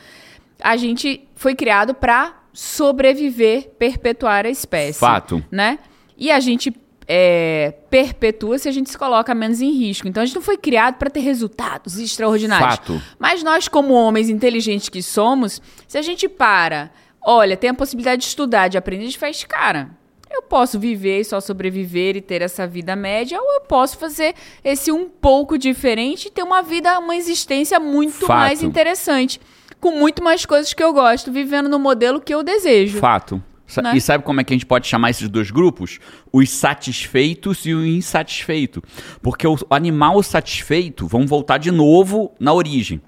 a 0.62 0.76
gente 0.76 1.22
foi 1.34 1.54
criado 1.54 1.94
pra 1.94 2.37
sobreviver, 2.58 3.70
perpetuar 3.78 4.44
a 4.44 4.48
espécie. 4.48 4.98
Fato. 4.98 5.40
Né? 5.48 5.78
E 6.16 6.28
a 6.28 6.40
gente 6.40 6.74
é, 7.06 7.72
perpetua 7.88 8.58
se 8.58 8.68
a 8.68 8.72
gente 8.72 8.90
se 8.90 8.98
coloca 8.98 9.32
menos 9.32 9.60
em 9.60 9.70
risco. 9.70 10.08
Então 10.08 10.20
a 10.20 10.26
gente 10.26 10.34
não 10.34 10.42
foi 10.42 10.56
criado 10.56 10.96
para 10.96 11.08
ter 11.08 11.20
resultados 11.20 12.00
extraordinários. 12.00 12.74
Fato. 12.74 13.00
Mas 13.16 13.44
nós, 13.44 13.68
como 13.68 13.94
homens 13.94 14.28
inteligentes 14.28 14.88
que 14.88 15.00
somos, 15.00 15.62
se 15.86 15.96
a 15.96 16.02
gente 16.02 16.28
para, 16.28 16.90
olha, 17.24 17.56
tem 17.56 17.70
a 17.70 17.74
possibilidade 17.74 18.22
de 18.22 18.26
estudar, 18.26 18.66
de 18.66 18.76
aprender, 18.76 19.04
a 19.04 19.06
gente 19.06 19.18
faz, 19.18 19.44
cara, 19.44 19.90
eu 20.28 20.42
posso 20.42 20.80
viver 20.80 21.20
e 21.20 21.24
só 21.24 21.40
sobreviver 21.40 22.16
e 22.16 22.20
ter 22.20 22.42
essa 22.42 22.66
vida 22.66 22.96
média, 22.96 23.40
ou 23.40 23.54
eu 23.54 23.60
posso 23.60 23.96
fazer 23.98 24.34
esse 24.64 24.90
um 24.90 25.08
pouco 25.08 25.56
diferente 25.56 26.26
e 26.26 26.30
ter 26.32 26.42
uma 26.42 26.60
vida, 26.60 26.98
uma 26.98 27.14
existência 27.14 27.78
muito 27.78 28.26
Fato. 28.26 28.36
mais 28.36 28.64
interessante. 28.64 29.40
Com 29.80 29.92
muito 29.92 30.22
mais 30.22 30.44
coisas 30.44 30.72
que 30.72 30.82
eu 30.82 30.92
gosto, 30.92 31.30
vivendo 31.30 31.68
no 31.68 31.78
modelo 31.78 32.20
que 32.20 32.34
eu 32.34 32.42
desejo. 32.42 32.98
Fato. 32.98 33.42
Né? 33.82 33.92
E 33.96 34.00
sabe 34.00 34.24
como 34.24 34.40
é 34.40 34.44
que 34.44 34.52
a 34.52 34.56
gente 34.56 34.64
pode 34.64 34.86
chamar 34.86 35.10
esses 35.10 35.28
dois 35.28 35.50
grupos? 35.50 36.00
Os 36.32 36.48
satisfeitos 36.50 37.66
e 37.66 37.74
o 37.74 37.84
insatisfeito. 37.84 38.82
Porque 39.20 39.46
o 39.46 39.58
animal 39.68 40.22
satisfeito, 40.22 41.06
vamos 41.06 41.28
voltar 41.28 41.58
de 41.58 41.70
novo 41.70 42.32
na 42.40 42.52
origem. 42.52 43.00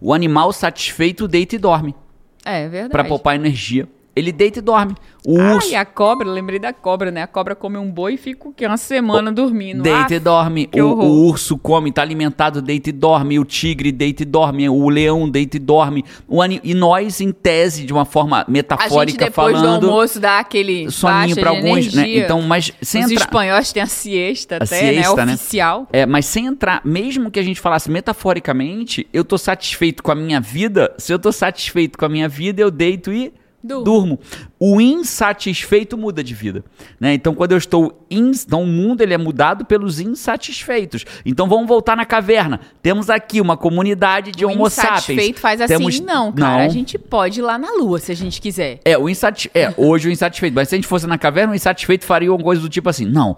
O 0.00 0.14
animal 0.14 0.52
satisfeito 0.52 1.28
deita 1.28 1.54
e 1.54 1.58
dorme. 1.58 1.94
É, 2.44 2.62
é 2.62 2.68
verdade. 2.68 2.92
Pra 2.92 3.04
poupar 3.04 3.36
energia. 3.36 3.86
Ele 4.18 4.32
deita 4.32 4.58
e 4.58 4.62
dorme. 4.62 4.94
O 5.26 5.38
Ah, 5.38 5.54
urso 5.56 5.70
e 5.70 5.74
a 5.74 5.84
cobra, 5.84 6.26
lembrei 6.28 6.58
da 6.58 6.72
cobra, 6.72 7.10
né? 7.10 7.22
A 7.22 7.26
cobra 7.26 7.54
come 7.54 7.76
um 7.76 7.90
boi 7.90 8.14
e 8.14 8.16
fica 8.16 8.48
o 8.48 8.52
quê? 8.52 8.66
Uma 8.66 8.76
semana 8.76 9.30
dormindo. 9.30 9.82
deita 9.82 10.14
e 10.14 10.16
Ah, 10.16 10.20
dorme. 10.20 10.66
que 10.66 10.80
O, 10.80 10.88
o 10.94 11.26
urso 11.26 11.58
come, 11.58 11.92
tá 11.92 12.00
alimentado, 12.02 12.62
deita 12.62 12.88
e 12.88 12.92
dorme. 12.92 13.38
O 13.38 13.44
tigre 13.44 13.92
deita 13.92 14.22
e 14.22 14.26
dorme. 14.26 14.68
O 14.68 14.88
leão 14.88 15.28
deita 15.28 15.56
e 15.56 15.60
dorme. 15.60 16.04
O 16.26 16.42
E 16.44 16.72
nós, 16.74 17.20
em 17.20 17.30
tese, 17.32 17.84
de 17.84 17.92
uma 17.92 18.04
forma 18.04 18.36
a 18.36 18.40
gente 18.40 18.50
metafórica 18.50 19.24
depois 19.26 19.56
falando. 19.56 19.80
do 19.82 19.86
almoço 19.90 20.18
dá 20.18 20.38
aquele 20.38 20.90
soninho 20.90 21.34
de 21.36 21.44
alguns, 21.44 21.92
né? 21.94 22.02
energia. 22.02 22.24
Então, 22.24 22.40
mas 22.42 22.72
sem 22.80 23.04
Os 23.04 23.10
espanhóis 23.10 23.72
têm 23.72 23.82
a 23.82 23.86
siesta 23.86 24.54
A 24.54 24.64
até, 24.64 24.66
siesta, 24.66 25.16
né? 25.16 25.26
né? 25.26 25.34
Oficial. 25.34 25.86
É, 25.92 26.06
mas 26.06 26.24
sem 26.26 26.46
entrar, 26.46 26.80
mesmo 26.84 27.30
que 27.30 27.38
a 27.38 27.42
gente 27.42 27.60
falasse 27.60 27.90
metaforicamente, 27.90 29.06
eu 29.12 29.24
tô 29.24 29.36
satisfeito 29.36 30.02
com 30.02 30.10
a 30.12 30.14
minha 30.14 30.40
vida. 30.40 30.94
Se 30.98 31.12
eu 31.12 31.18
tô 31.18 31.32
satisfeito 31.32 31.98
com 31.98 32.04
a 32.04 32.08
minha 32.08 32.28
vida, 32.28 32.62
eu 32.62 32.70
deito 32.70 33.12
e 33.12 33.32
Durmo. 33.62 33.84
durmo. 33.84 34.18
O 34.58 34.80
insatisfeito 34.80 35.98
muda 35.98 36.22
de 36.22 36.32
vida, 36.32 36.64
né? 37.00 37.14
Então 37.14 37.34
quando 37.34 37.52
eu 37.52 37.58
estou 37.58 38.06
ins... 38.10 38.44
então 38.46 38.62
o 38.62 38.66
mundo 38.66 39.00
ele 39.00 39.12
é 39.12 39.18
mudado 39.18 39.64
pelos 39.64 39.98
insatisfeitos. 39.98 41.04
Então 41.26 41.48
vamos 41.48 41.66
voltar 41.66 41.96
na 41.96 42.04
caverna. 42.04 42.60
Temos 42.80 43.10
aqui 43.10 43.40
uma 43.40 43.56
comunidade 43.56 44.30
de 44.30 44.44
o 44.44 44.50
Homo 44.50 44.70
sapiens. 44.70 44.98
insatisfeito 44.98 45.40
faz 45.40 45.60
assim, 45.60 45.76
Temos... 45.76 46.00
não, 46.00 46.32
cara, 46.32 46.62
a 46.62 46.64
Não. 46.66 46.70
gente 46.70 46.96
pode 46.98 47.40
ir 47.40 47.42
lá 47.42 47.58
na 47.58 47.72
lua 47.72 47.98
se 47.98 48.12
a 48.12 48.14
gente 48.14 48.40
quiser. 48.40 48.80
É, 48.84 48.96
o 48.96 49.08
insati... 49.08 49.50
é, 49.52 49.74
hoje 49.76 50.08
o 50.08 50.10
insatisfeito. 50.12 50.54
Mas 50.54 50.68
se 50.68 50.74
a 50.74 50.78
gente 50.78 50.86
fosse 50.88 51.06
na 51.06 51.18
caverna, 51.18 51.52
o 51.52 51.56
insatisfeito 51.56 52.04
faria 52.04 52.32
uma 52.32 52.42
coisa 52.42 52.62
do 52.62 52.68
tipo 52.68 52.88
assim: 52.88 53.04
não. 53.06 53.36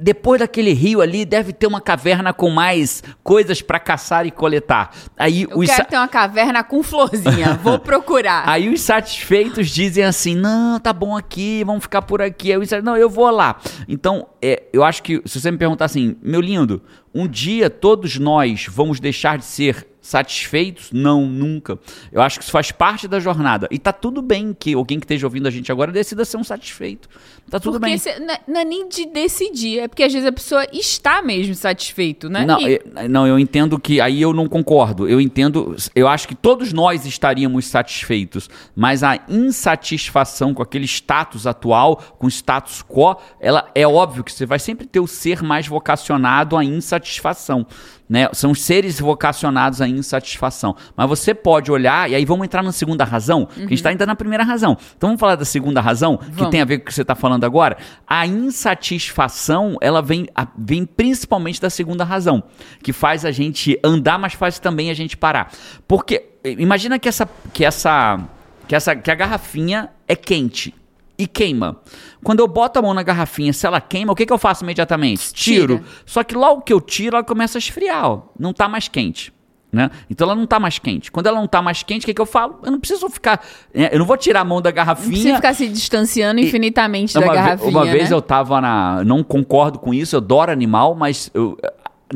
Depois 0.00 0.40
daquele 0.40 0.72
rio 0.72 1.00
ali, 1.00 1.24
deve 1.24 1.52
ter 1.52 1.66
uma 1.66 1.80
caverna 1.80 2.32
com 2.32 2.48
mais 2.50 3.02
coisas 3.22 3.60
pra 3.60 3.78
caçar 3.78 4.26
e 4.26 4.30
coletar. 4.30 4.90
Aí 5.16 5.46
Eu 5.50 5.58
os, 5.58 5.66
quero 5.68 5.86
ter 5.88 5.96
uma 5.96 6.08
caverna 6.08 6.64
com 6.64 6.82
florzinha, 6.82 7.54
vou 7.62 7.78
procurar. 7.78 8.48
aí 8.48 8.68
os 8.68 8.80
satisfeitos 8.80 9.68
dizem 9.70 10.04
assim: 10.04 10.34
não, 10.34 10.78
tá 10.80 10.92
bom 10.92 11.16
aqui, 11.16 11.62
vamos 11.64 11.82
ficar 11.82 12.02
por 12.02 12.22
aqui. 12.22 12.50
Aí 12.52 12.58
o 12.58 12.62
insa- 12.62 12.80
não, 12.82 12.96
eu 12.96 13.10
vou 13.10 13.30
lá. 13.30 13.58
Então, 13.88 14.26
é, 14.40 14.62
eu 14.72 14.82
acho 14.84 15.02
que 15.02 15.20
se 15.26 15.40
você 15.40 15.50
me 15.50 15.58
perguntar 15.58 15.84
assim, 15.84 16.16
meu 16.22 16.40
lindo, 16.40 16.82
um 17.14 17.26
dia 17.28 17.68
todos 17.68 18.18
nós 18.18 18.66
vamos 18.70 19.00
deixar 19.00 19.36
de 19.38 19.44
ser 19.44 19.86
satisfeitos? 20.00 20.90
Não, 20.92 21.26
nunca. 21.26 21.78
Eu 22.10 22.20
acho 22.22 22.38
que 22.38 22.44
isso 22.44 22.52
faz 22.52 22.70
parte 22.72 23.06
da 23.06 23.20
jornada. 23.20 23.68
E 23.70 23.78
tá 23.78 23.92
tudo 23.92 24.22
bem 24.22 24.54
que 24.58 24.74
alguém 24.74 24.98
que 24.98 25.04
esteja 25.04 25.26
ouvindo 25.26 25.46
a 25.46 25.50
gente 25.50 25.70
agora 25.70 25.92
decida 25.92 26.24
ser 26.24 26.36
um 26.36 26.44
satisfeito. 26.44 27.08
Tá 27.50 27.58
tudo 27.58 27.74
porque 27.80 27.90
bem. 27.90 27.98
cê- 27.98 28.18
não 28.20 28.34
é- 28.34 28.40
não 28.46 28.60
é 28.60 28.64
nem 28.64 28.88
de 28.88 29.06
decidir, 29.06 29.80
é 29.80 29.88
porque 29.88 30.02
às 30.04 30.12
vezes 30.12 30.26
a 30.28 30.32
pessoa 30.32 30.64
está 30.72 31.20
mesmo 31.20 31.54
satisfeito, 31.54 32.28
né? 32.28 32.44
Não, 32.46 32.60
E- 32.60 32.74
eu, 32.96 33.08
não, 33.08 33.26
eu 33.26 33.38
entendo 33.38 33.78
que 33.78 34.00
aí 34.00 34.22
eu 34.22 34.32
não 34.32 34.46
concordo. 34.48 35.08
Eu 35.08 35.20
entendo, 35.20 35.74
eu 35.94 36.06
acho 36.06 36.28
que 36.28 36.34
todos 36.34 36.72
nós 36.72 37.04
estaríamos 37.04 37.66
satisfeitos, 37.66 38.48
mas 38.74 39.02
a 39.02 39.18
insatisfação 39.28 40.54
com 40.54 40.62
aquele 40.62 40.84
status 40.86 41.46
atual, 41.46 41.96
com 42.18 42.26
o 42.26 42.30
status 42.30 42.82
quo, 42.82 43.16
ela 43.40 43.70
é 43.74 43.86
óbvio 43.86 44.24
que 44.24 44.32
você 44.32 44.46
vai 44.46 44.58
sempre 44.58 44.86
ter 44.86 45.00
o 45.00 45.06
ser 45.06 45.42
mais 45.42 45.66
vocacionado 45.66 46.56
à 46.56 46.64
insatisfação. 46.64 47.66
Né? 48.10 48.28
São 48.32 48.52
seres 48.56 48.98
vocacionados 48.98 49.80
à 49.80 49.86
insatisfação. 49.86 50.74
Mas 50.96 51.08
você 51.08 51.32
pode 51.32 51.70
olhar, 51.70 52.10
e 52.10 52.14
aí 52.16 52.24
vamos 52.24 52.44
entrar 52.44 52.60
na 52.60 52.72
segunda 52.72 53.04
razão, 53.04 53.46
que 53.46 53.60
a 53.60 53.62
gente 53.62 53.74
está 53.74 53.90
ainda 53.90 54.04
na 54.04 54.16
primeira 54.16 54.42
razão. 54.42 54.76
Então 54.96 55.10
vamos 55.10 55.20
falar 55.20 55.36
da 55.36 55.44
segunda 55.44 55.80
razão, 55.80 56.16
que 56.16 56.30
Vamos. 56.32 56.50
tem 56.50 56.60
a 56.60 56.64
ver 56.64 56.78
com 56.78 56.82
o 56.82 56.86
que 56.86 56.92
você 56.94 57.02
está 57.02 57.14
falando 57.14 57.44
agora. 57.44 57.76
A 58.08 58.26
insatisfação, 58.26 59.76
ela 59.80 60.02
vem, 60.02 60.26
a- 60.34 60.48
vem 60.58 60.84
principalmente 60.84 61.60
da 61.60 61.70
segunda 61.70 62.02
razão, 62.02 62.42
que 62.82 62.92
faz 62.92 63.24
a 63.24 63.30
gente 63.30 63.78
andar, 63.84 64.18
mas 64.18 64.32
faz 64.34 64.58
também 64.58 64.90
a 64.90 64.94
gente 64.94 65.16
parar. 65.16 65.52
Porque 65.86 66.30
imagina 66.44 66.98
que 66.98 67.08
essa, 67.08 67.28
que 67.52 67.64
essa, 67.64 68.18
que 68.66 68.74
essa, 68.74 68.96
que 68.96 69.10
a 69.10 69.14
garrafinha 69.14 69.88
é 70.08 70.16
quente 70.16 70.74
e 71.22 71.26
queima. 71.26 71.76
Quando 72.24 72.40
eu 72.40 72.48
boto 72.48 72.78
a 72.78 72.82
mão 72.82 72.94
na 72.94 73.02
garrafinha, 73.02 73.52
se 73.52 73.66
ela 73.66 73.80
queima, 73.80 74.12
o 74.12 74.14
que, 74.16 74.24
que 74.26 74.32
eu 74.32 74.38
faço 74.38 74.64
imediatamente? 74.64 75.32
Tiro. 75.32 75.76
Tira. 75.78 75.88
Só 76.06 76.22
que 76.24 76.34
logo 76.34 76.62
que 76.62 76.72
eu 76.72 76.80
tiro, 76.80 77.16
ela 77.16 77.24
começa 77.24 77.58
a 77.58 77.60
esfriar, 77.60 78.06
ó. 78.10 78.22
não 78.38 78.52
tá 78.52 78.68
mais 78.68 78.88
quente. 78.88 79.32
Né? 79.72 79.88
Então 80.10 80.26
ela 80.26 80.34
não 80.34 80.46
tá 80.46 80.58
mais 80.58 80.80
quente. 80.80 81.12
Quando 81.12 81.28
ela 81.28 81.38
não 81.38 81.46
tá 81.46 81.62
mais 81.62 81.84
quente, 81.84 82.02
o 82.02 82.06
que, 82.06 82.12
que 82.14 82.20
eu 82.20 82.26
falo? 82.26 82.58
Eu 82.64 82.72
não 82.72 82.80
preciso 82.80 83.08
ficar. 83.08 83.40
é, 83.72 83.94
eu 83.94 84.00
não 84.00 84.06
vou 84.06 84.16
tirar 84.16 84.40
a 84.40 84.44
mão 84.44 84.60
da 84.60 84.70
Não 84.70 84.74
garrafinha. 84.74 85.10
precisa 85.10 85.36
ficar 85.36 85.54
se 85.54 85.68
distanciando 85.68 86.40
infinitamente 86.40 87.14
da 87.14 87.20
Uma, 87.20 87.28
ve- 87.32 87.34
garrafinha, 87.38 87.70
uma 87.70 87.84
vez 87.84 88.10
né? 88.10 88.16
eu 88.16 88.20
tava 88.20 88.60
na. 88.60 89.04
Não 89.04 89.22
concordo 89.22 89.78
com 89.78 89.94
isso, 89.94 90.16
eu 90.16 90.18
adoro 90.18 90.50
animal, 90.50 90.96
mas 90.96 91.30
eu- 91.32 91.56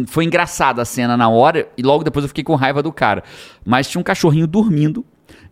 foi 0.09 0.25
engraçada 0.25 0.83
a 0.83 0.85
cena 0.85 1.17
na 1.17 1.29
hora 1.29 1.69
e 1.79 1.83
logo 1.83 2.03
depois 2.03 2.25
eu 2.25 2.29
fiquei 2.29 2.43
com 2.43 2.57
raiva 2.57 2.83
do 2.83 2.91
cara. 2.93 3.23
Mas 3.65 3.89
tinha 3.89 4.01
um 4.01 4.05
cachorrinho 4.05 4.49
dormindo 4.49 5.05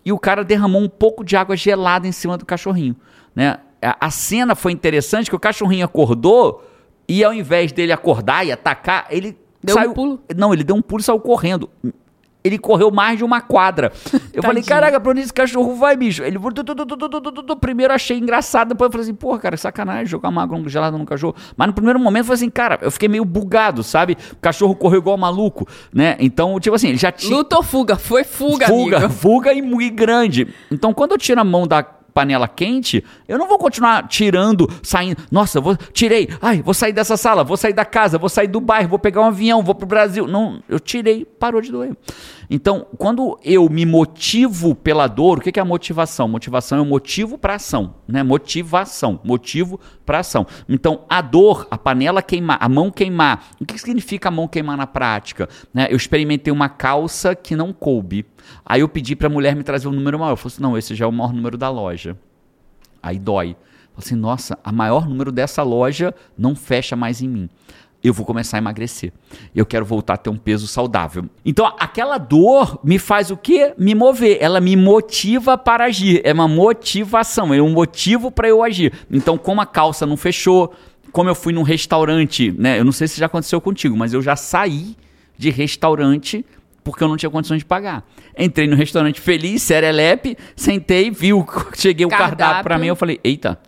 e 0.05 0.11
o 0.13 0.19
cara 0.19 0.43
derramou 0.43 0.83
um 0.83 0.89
pouco 0.89 1.23
de 1.25 1.37
água 1.37 1.57
gelada 1.57 2.09
em 2.09 2.13
cima 2.13 2.37
do 2.37 2.45
cachorrinho. 2.45 2.97
Né? 3.35 3.59
A, 3.81 4.11
cena 4.11 4.55
foi 4.55 4.73
interessante 4.73 5.29
que 5.29 5.35
o 5.35 5.41
cachorrinho 5.41 5.85
acordou 5.85 6.65
e 7.09 7.25
ao 7.25 7.35
invés 7.35 7.73
dele 7.73 7.93
acordar 7.93 8.47
e 8.47 8.53
atacar, 8.53 9.07
ele. 9.11 9.37
Deu 9.63 9.77
um 9.77 9.79
saiu, 9.79 9.93
pulo? 9.93 10.21
Não, 10.37 10.55
ele 10.55 10.63
deu 10.63 10.77
um 10.77 10.83
pulo 10.83 11.01
e 11.01 11.05
saiu 11.05 11.19
correndo. 11.19 11.69
Ele 12.45 12.59
correu 12.59 12.91
mais 12.91 13.19
de 13.19 13.25
uma 13.25 13.41
quadra. 13.41 13.93
Eu 14.33 14.43
falei, 14.43 14.63
caraca, 14.63 14.99
pra 14.99 15.13
onde 15.13 15.21
esse 15.21 15.33
cachorro 15.33 15.77
vai, 15.77 15.97
bicho? 15.97 16.25
Ele 16.25 16.39
primeiro 17.61 17.93
achei 17.93 18.19
engraçado, 18.19 18.69
depois 18.71 18.89
eu 18.89 18.93
falei 18.93 19.05
assim, 19.05 19.15
porra, 19.15 19.39
cara, 19.39 19.57
sacanagem 19.57 20.07
jogar 20.07 20.29
uma 20.29 20.43
água 20.43 20.61
gelada 20.69 20.99
no 20.99 21.05
cachorro. 21.05 21.37
Mas 21.57 21.69
no 21.69 21.73
primeiro 21.73 22.01
momento 22.01 22.23
eu 22.23 22.27
falei 22.27 22.37
assim, 22.37 22.51
cara, 22.51 22.79
eu 22.83 22.91
fiquei 22.91 23.09
meio 23.09 23.25
bugado, 23.25 23.85
sabe? 23.85 24.17
O 24.33 24.37
cachorro 24.37 24.75
correu 24.75 24.99
igual 24.99 25.17
maluco, 25.17 25.69
né? 25.93 26.17
Então, 26.19 26.59
tipo 26.59 26.75
assim, 26.75 26.89
ele 26.89 26.99
já 26.99 27.13
tinha. 27.13 27.37
Luta 27.37 27.57
ou 27.57 27.63
fuga? 27.63 27.97
Foi 27.97 28.25
fuga, 28.25 28.67
fuga, 28.67 28.97
amigo. 28.99 29.13
fuga 29.13 29.53
e 29.53 29.63
muito 29.63 29.95
grande. 29.95 30.49
Então, 30.71 30.93
quando 30.93 31.13
eu 31.13 31.19
tiro 31.19 31.41
a 31.41 31.45
mão 31.45 31.67
da 31.67 31.87
panela 32.13 32.49
quente, 32.49 33.05
eu 33.27 33.39
não 33.39 33.49
vou 33.49 33.59
continuar 33.59 34.07
tirando, 34.09 34.69
saindo. 34.83 35.23
Nossa, 35.31 35.61
vou 35.61 35.77
tirei. 35.77 36.29
Ai, 36.41 36.63
vou 36.63 36.75
sair 36.75 36.93
dessa 36.93 37.17
sala, 37.17 37.45
vou 37.45 37.57
sair 37.57 37.73
da 37.73 37.85
casa, 37.85 38.19
vou 38.19 38.29
sair 38.29 38.49
do 38.49 38.61
bairro, 38.61 38.89
vou 38.89 38.99
pegar 38.99 39.21
um 39.23 39.27
avião, 39.27 39.63
vou 39.63 39.75
pro 39.75 39.87
Brasil. 39.87 40.27
Não, 40.27 40.63
eu 40.69 40.79
tirei, 40.79 41.25
parou 41.25 41.61
de 41.61 41.71
doer. 41.71 41.97
Então, 42.51 42.87
quando 42.99 43.39
eu 43.43 43.69
me 43.71 43.87
motivo 43.87 44.75
pela 44.75 45.07
dor, 45.07 45.39
o 45.39 45.41
que 45.41 45.59
é 45.59 45.63
a 45.63 45.65
motivação? 45.65 46.29
Motivação 46.29 46.79
é 46.79 46.81
o 46.83 46.87
motivo 46.87 47.39
para 47.39 47.55
ação, 47.55 47.95
né? 48.07 48.23
Motivação, 48.23 49.19
motivo 49.25 49.81
para 50.05 50.19
ação. 50.19 50.47
Então, 50.69 51.05
a 51.09 51.23
dor, 51.23 51.67
a 51.71 51.79
panela 51.79 52.21
queimar, 52.21 52.59
a 52.61 52.69
mão 52.69 52.91
queimar. 52.91 53.47
O 53.59 53.65
que 53.65 53.79
significa 53.79 54.29
a 54.29 54.33
mão 54.33 54.47
queimar 54.47 54.77
na 54.77 54.87
prática? 54.87 55.49
Né? 55.73 55.89
Eu 55.91 55.97
experimentei 55.97 56.53
uma 56.53 56.69
calça 56.69 57.35
que 57.35 57.57
não 57.57 57.73
coube. 57.73 58.27
Aí 58.65 58.81
eu 58.81 58.89
pedi 58.89 59.15
para 59.17 59.27
a 59.27 59.31
mulher 59.31 59.55
me 59.57 59.63
trazer 59.63 59.89
um 59.89 59.93
número 59.93 60.19
maior. 60.19 60.33
Eu 60.33 60.37
falei 60.37 60.55
assim, 60.55 60.63
não, 60.63 60.79
esse 60.79 60.95
já 60.95 61.05
é 61.05 61.09
o 61.09 61.13
maior 61.13 61.33
número 61.33 61.57
da 61.57 61.69
loja. 61.69 62.17
Aí 63.03 63.19
dói. 63.19 63.51
Eu 63.51 63.57
falei 63.57 64.07
assim, 64.07 64.15
nossa, 64.15 64.59
a 64.65 64.73
maior 64.73 65.09
número 65.09 65.31
dessa 65.33 65.63
loja 65.63 66.15
não 66.37 66.55
fecha 66.55 66.97
mais 66.97 67.21
em 67.21 67.29
mim. 67.29 67.49
eu 68.03 68.13
vou 68.13 68.27
começar 68.27 68.57
a 68.57 68.59
emagrecer. 68.59 69.13
Eu 69.55 69.65
quero 69.65 69.85
voltar 69.85 70.15
a 70.15 70.17
ter 70.17 70.29
um 70.29 70.37
peso 70.37 70.67
saudável. 70.67 71.27
Então, 71.45 71.67
aquela 71.79 72.19
dor 72.19 72.81
me 72.83 72.99
faz 72.99 73.31
o 73.31 73.37
quê? 73.37 73.75
Me 73.79 73.95
mover. 73.95 74.39
Ela 74.41 74.61
me 74.61 74.77
motiva 74.77 75.57
para 75.57 75.85
agir. 75.85 76.21
É 76.25 76.33
uma 76.33 76.49
motivação, 76.49 77.55
é 77.55 77.63
um 77.63 77.71
motivo 77.71 78.31
para 78.31 78.49
eu 78.49 78.63
agir. 78.63 78.93
Então, 79.11 79.39
como 79.39 79.61
a 79.61 79.67
calça 79.67 80.05
não 80.05 80.17
fechou, 80.17 80.75
como 81.13 81.31
eu 81.31 81.35
fui 81.35 81.53
num 81.53 81.63
restaurante, 81.63 82.51
né? 82.59 82.79
Eu 82.81 82.85
não 82.85 82.93
sei 82.93 83.07
se 83.07 83.21
já 83.21 83.27
aconteceu 83.27 83.61
contigo, 83.61 83.97
mas 83.97 84.13
eu 84.13 84.21
já 84.21 84.35
saí 84.35 84.97
de 85.39 85.51
restaurante 85.51 86.45
porque 86.85 87.03
eu 87.03 87.09
não 87.09 87.17
tinha 87.17 87.31
condições 87.31 87.59
de 87.59 87.65
pagar. 87.65 88.05
Entrei 88.37 88.67
no 88.67 88.77
restaurante 88.77 89.21
feliz, 89.21 89.63
serelepe, 89.63 90.37
sentei, 90.57 91.11
viu, 91.11 91.47
cheguei 91.75 92.07
o 92.07 92.09
cardápio, 92.09 92.37
cardápio 92.37 92.65
para 92.65 92.79
mim, 92.79 92.87
eu 92.87 92.97
falei, 92.97 93.21
eita. 93.23 93.59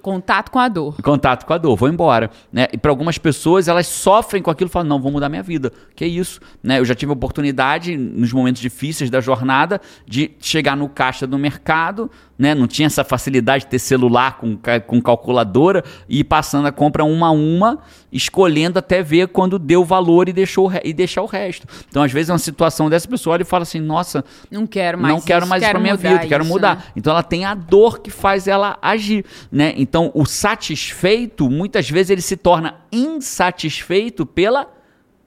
Contato 0.00 0.50
com 0.50 0.58
a 0.58 0.68
dor. 0.68 0.96
Contato 1.02 1.44
com 1.44 1.52
a 1.52 1.58
dor, 1.58 1.76
vou 1.76 1.88
embora. 1.88 2.30
Né? 2.52 2.68
E 2.72 2.78
para 2.78 2.90
algumas 2.90 3.18
pessoas, 3.18 3.68
elas 3.68 3.86
sofrem 3.86 4.42
com 4.42 4.50
aquilo 4.50 4.68
e 4.68 4.72
falam, 4.72 4.88
não, 4.88 5.00
vou 5.00 5.10
mudar 5.10 5.28
minha 5.28 5.42
vida. 5.42 5.72
Que 5.94 6.04
isso? 6.06 6.40
Né? 6.62 6.78
Eu 6.78 6.84
já 6.84 6.94
tive 6.94 7.10
a 7.10 7.14
oportunidade, 7.14 7.96
nos 7.96 8.32
momentos 8.32 8.60
difíceis 8.60 9.10
da 9.10 9.20
jornada, 9.20 9.80
de 10.06 10.32
chegar 10.40 10.76
no 10.76 10.88
caixa 10.88 11.26
do 11.26 11.38
mercado, 11.38 12.10
né? 12.38 12.54
Não 12.54 12.66
tinha 12.66 12.86
essa 12.86 13.04
facilidade 13.04 13.64
de 13.64 13.70
ter 13.70 13.78
celular 13.78 14.38
com, 14.38 14.58
com 14.86 15.00
calculadora 15.00 15.84
e 16.08 16.20
ir 16.20 16.24
passando 16.24 16.66
a 16.66 16.72
compra 16.72 17.04
uma 17.04 17.28
a 17.28 17.30
uma, 17.30 17.78
escolhendo 18.12 18.78
até 18.78 19.02
ver 19.02 19.28
quando 19.28 19.58
deu 19.58 19.84
valor 19.84 20.28
e, 20.28 20.32
deixou, 20.32 20.70
e 20.82 20.92
deixar 20.92 21.22
o 21.22 21.26
resto. 21.26 21.66
Então, 21.88 22.02
às 22.02 22.12
vezes, 22.12 22.30
é 22.30 22.32
uma 22.32 22.38
situação 22.38 22.90
dessa 22.90 23.08
pessoa 23.08 23.34
olha 23.34 23.42
e 23.42 23.46
fala 23.46 23.62
assim: 23.62 23.80
nossa, 23.80 24.24
não 24.50 24.66
quero 24.66 24.98
mais 24.98 25.12
não 25.12 25.18
isso, 25.18 25.26
quero 25.26 25.46
mais 25.46 25.62
isso 25.62 25.70
para 25.70 25.80
minha 25.80 25.96
vida, 25.96 26.20
isso, 26.20 26.28
quero 26.28 26.44
mudar. 26.44 26.76
Né? 26.76 26.82
Então, 26.96 27.12
ela 27.12 27.22
tem 27.22 27.44
a 27.44 27.54
dor 27.54 28.00
que 28.00 28.10
faz 28.10 28.48
ela 28.48 28.78
agir. 28.82 29.24
Né? 29.50 29.63
Então, 29.76 30.10
o 30.14 30.26
satisfeito, 30.26 31.48
muitas 31.48 31.88
vezes, 31.88 32.10
ele 32.10 32.20
se 32.20 32.36
torna 32.36 32.80
insatisfeito 32.92 34.26
pela 34.26 34.68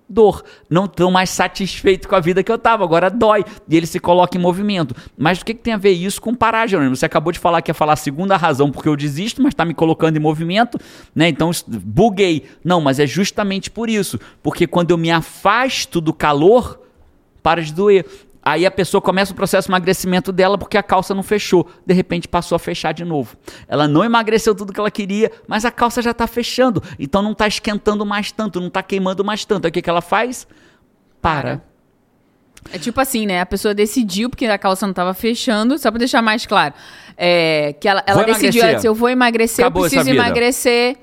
dor. 0.09 0.43
Não 0.69 0.85
estou 0.85 1.11
mais 1.11 1.29
satisfeito 1.29 2.07
com 2.07 2.15
a 2.15 2.19
vida 2.19 2.43
que 2.43 2.51
eu 2.51 2.55
estava, 2.55 2.83
agora 2.83 3.09
dói. 3.09 3.43
E 3.67 3.75
ele 3.75 3.85
se 3.85 3.99
coloca 3.99 4.37
em 4.37 4.41
movimento. 4.41 4.95
Mas 5.17 5.39
o 5.39 5.45
que, 5.45 5.53
que 5.53 5.61
tem 5.61 5.73
a 5.73 5.77
ver 5.77 5.91
isso 5.91 6.21
com 6.21 6.33
parar, 6.33 6.67
Jerônimo? 6.67 6.95
Você 6.95 7.05
acabou 7.05 7.31
de 7.31 7.39
falar 7.39 7.61
que 7.61 7.69
ia 7.69 7.75
falar 7.75 7.93
a 7.93 7.97
segunda 7.97 8.37
razão 8.37 8.71
porque 8.71 8.87
eu 8.89 8.95
desisto, 8.95 9.41
mas 9.41 9.53
está 9.53 9.65
me 9.65 9.73
colocando 9.73 10.17
em 10.17 10.19
movimento, 10.19 10.79
né? 11.13 11.27
Então, 11.27 11.51
buguei. 11.67 12.45
Não, 12.63 12.79
mas 12.79 12.99
é 12.99 13.07
justamente 13.07 13.69
por 13.69 13.89
isso. 13.89 14.19
Porque 14.41 14.65
quando 14.65 14.91
eu 14.91 14.97
me 14.97 15.11
afasto 15.11 15.99
do 15.99 16.13
calor, 16.13 16.79
para 17.47 17.61
de 17.61 17.73
doer. 17.73 18.05
Aí 18.47 18.65
a 18.65 18.71
pessoa 18.71 19.01
começa 19.01 19.33
o 19.33 19.35
processo 19.35 19.67
de 19.67 19.71
emagrecimento 19.73 20.31
dela 20.31 20.57
porque 20.57 20.77
a 20.77 20.81
calça 20.81 21.13
não 21.13 21.21
fechou. 21.21 21.69
De 21.85 21.93
repente 21.93 22.29
passou 22.29 22.55
a 22.55 22.59
fechar 22.59 22.93
de 22.93 23.03
novo. 23.03 23.35
Ela 23.67 23.89
não 23.89 24.05
emagreceu 24.05 24.55
tudo 24.55 24.71
que 24.71 24.79
ela 24.79 24.89
queria, 24.89 25.29
mas 25.49 25.65
a 25.65 25.71
calça 25.71 26.01
já 26.01 26.11
está 26.11 26.25
fechando. 26.27 26.81
Então 26.97 27.21
não 27.21 27.33
está 27.33 27.45
esquentando 27.45 28.05
mais 28.05 28.31
tanto, 28.31 28.61
não 28.61 28.69
está 28.69 28.81
queimando 28.81 29.21
mais 29.21 29.43
tanto. 29.43 29.65
Aí 29.65 29.69
o 29.69 29.71
que, 29.73 29.81
que 29.81 29.89
ela 29.89 29.99
faz? 29.99 30.47
Para. 31.21 31.61
É 32.71 32.79
tipo 32.79 33.01
assim, 33.01 33.25
né? 33.25 33.41
A 33.41 33.45
pessoa 33.45 33.73
decidiu, 33.73 34.29
porque 34.29 34.45
a 34.45 34.57
calça 34.57 34.85
não 34.85 34.91
estava 34.91 35.13
fechando, 35.13 35.77
só 35.77 35.91
para 35.91 35.99
deixar 35.99 36.21
mais 36.21 36.45
claro. 36.45 36.73
É, 37.17 37.75
que 37.77 37.85
ela, 37.85 38.01
ela 38.07 38.23
decidiu 38.23 38.63
antes, 38.63 38.85
eu 38.85 38.95
vou 38.95 39.09
emagrecer, 39.09 39.65
Acabou 39.65 39.83
eu 39.83 39.89
preciso 39.89 40.09
emagrecer 40.09 40.95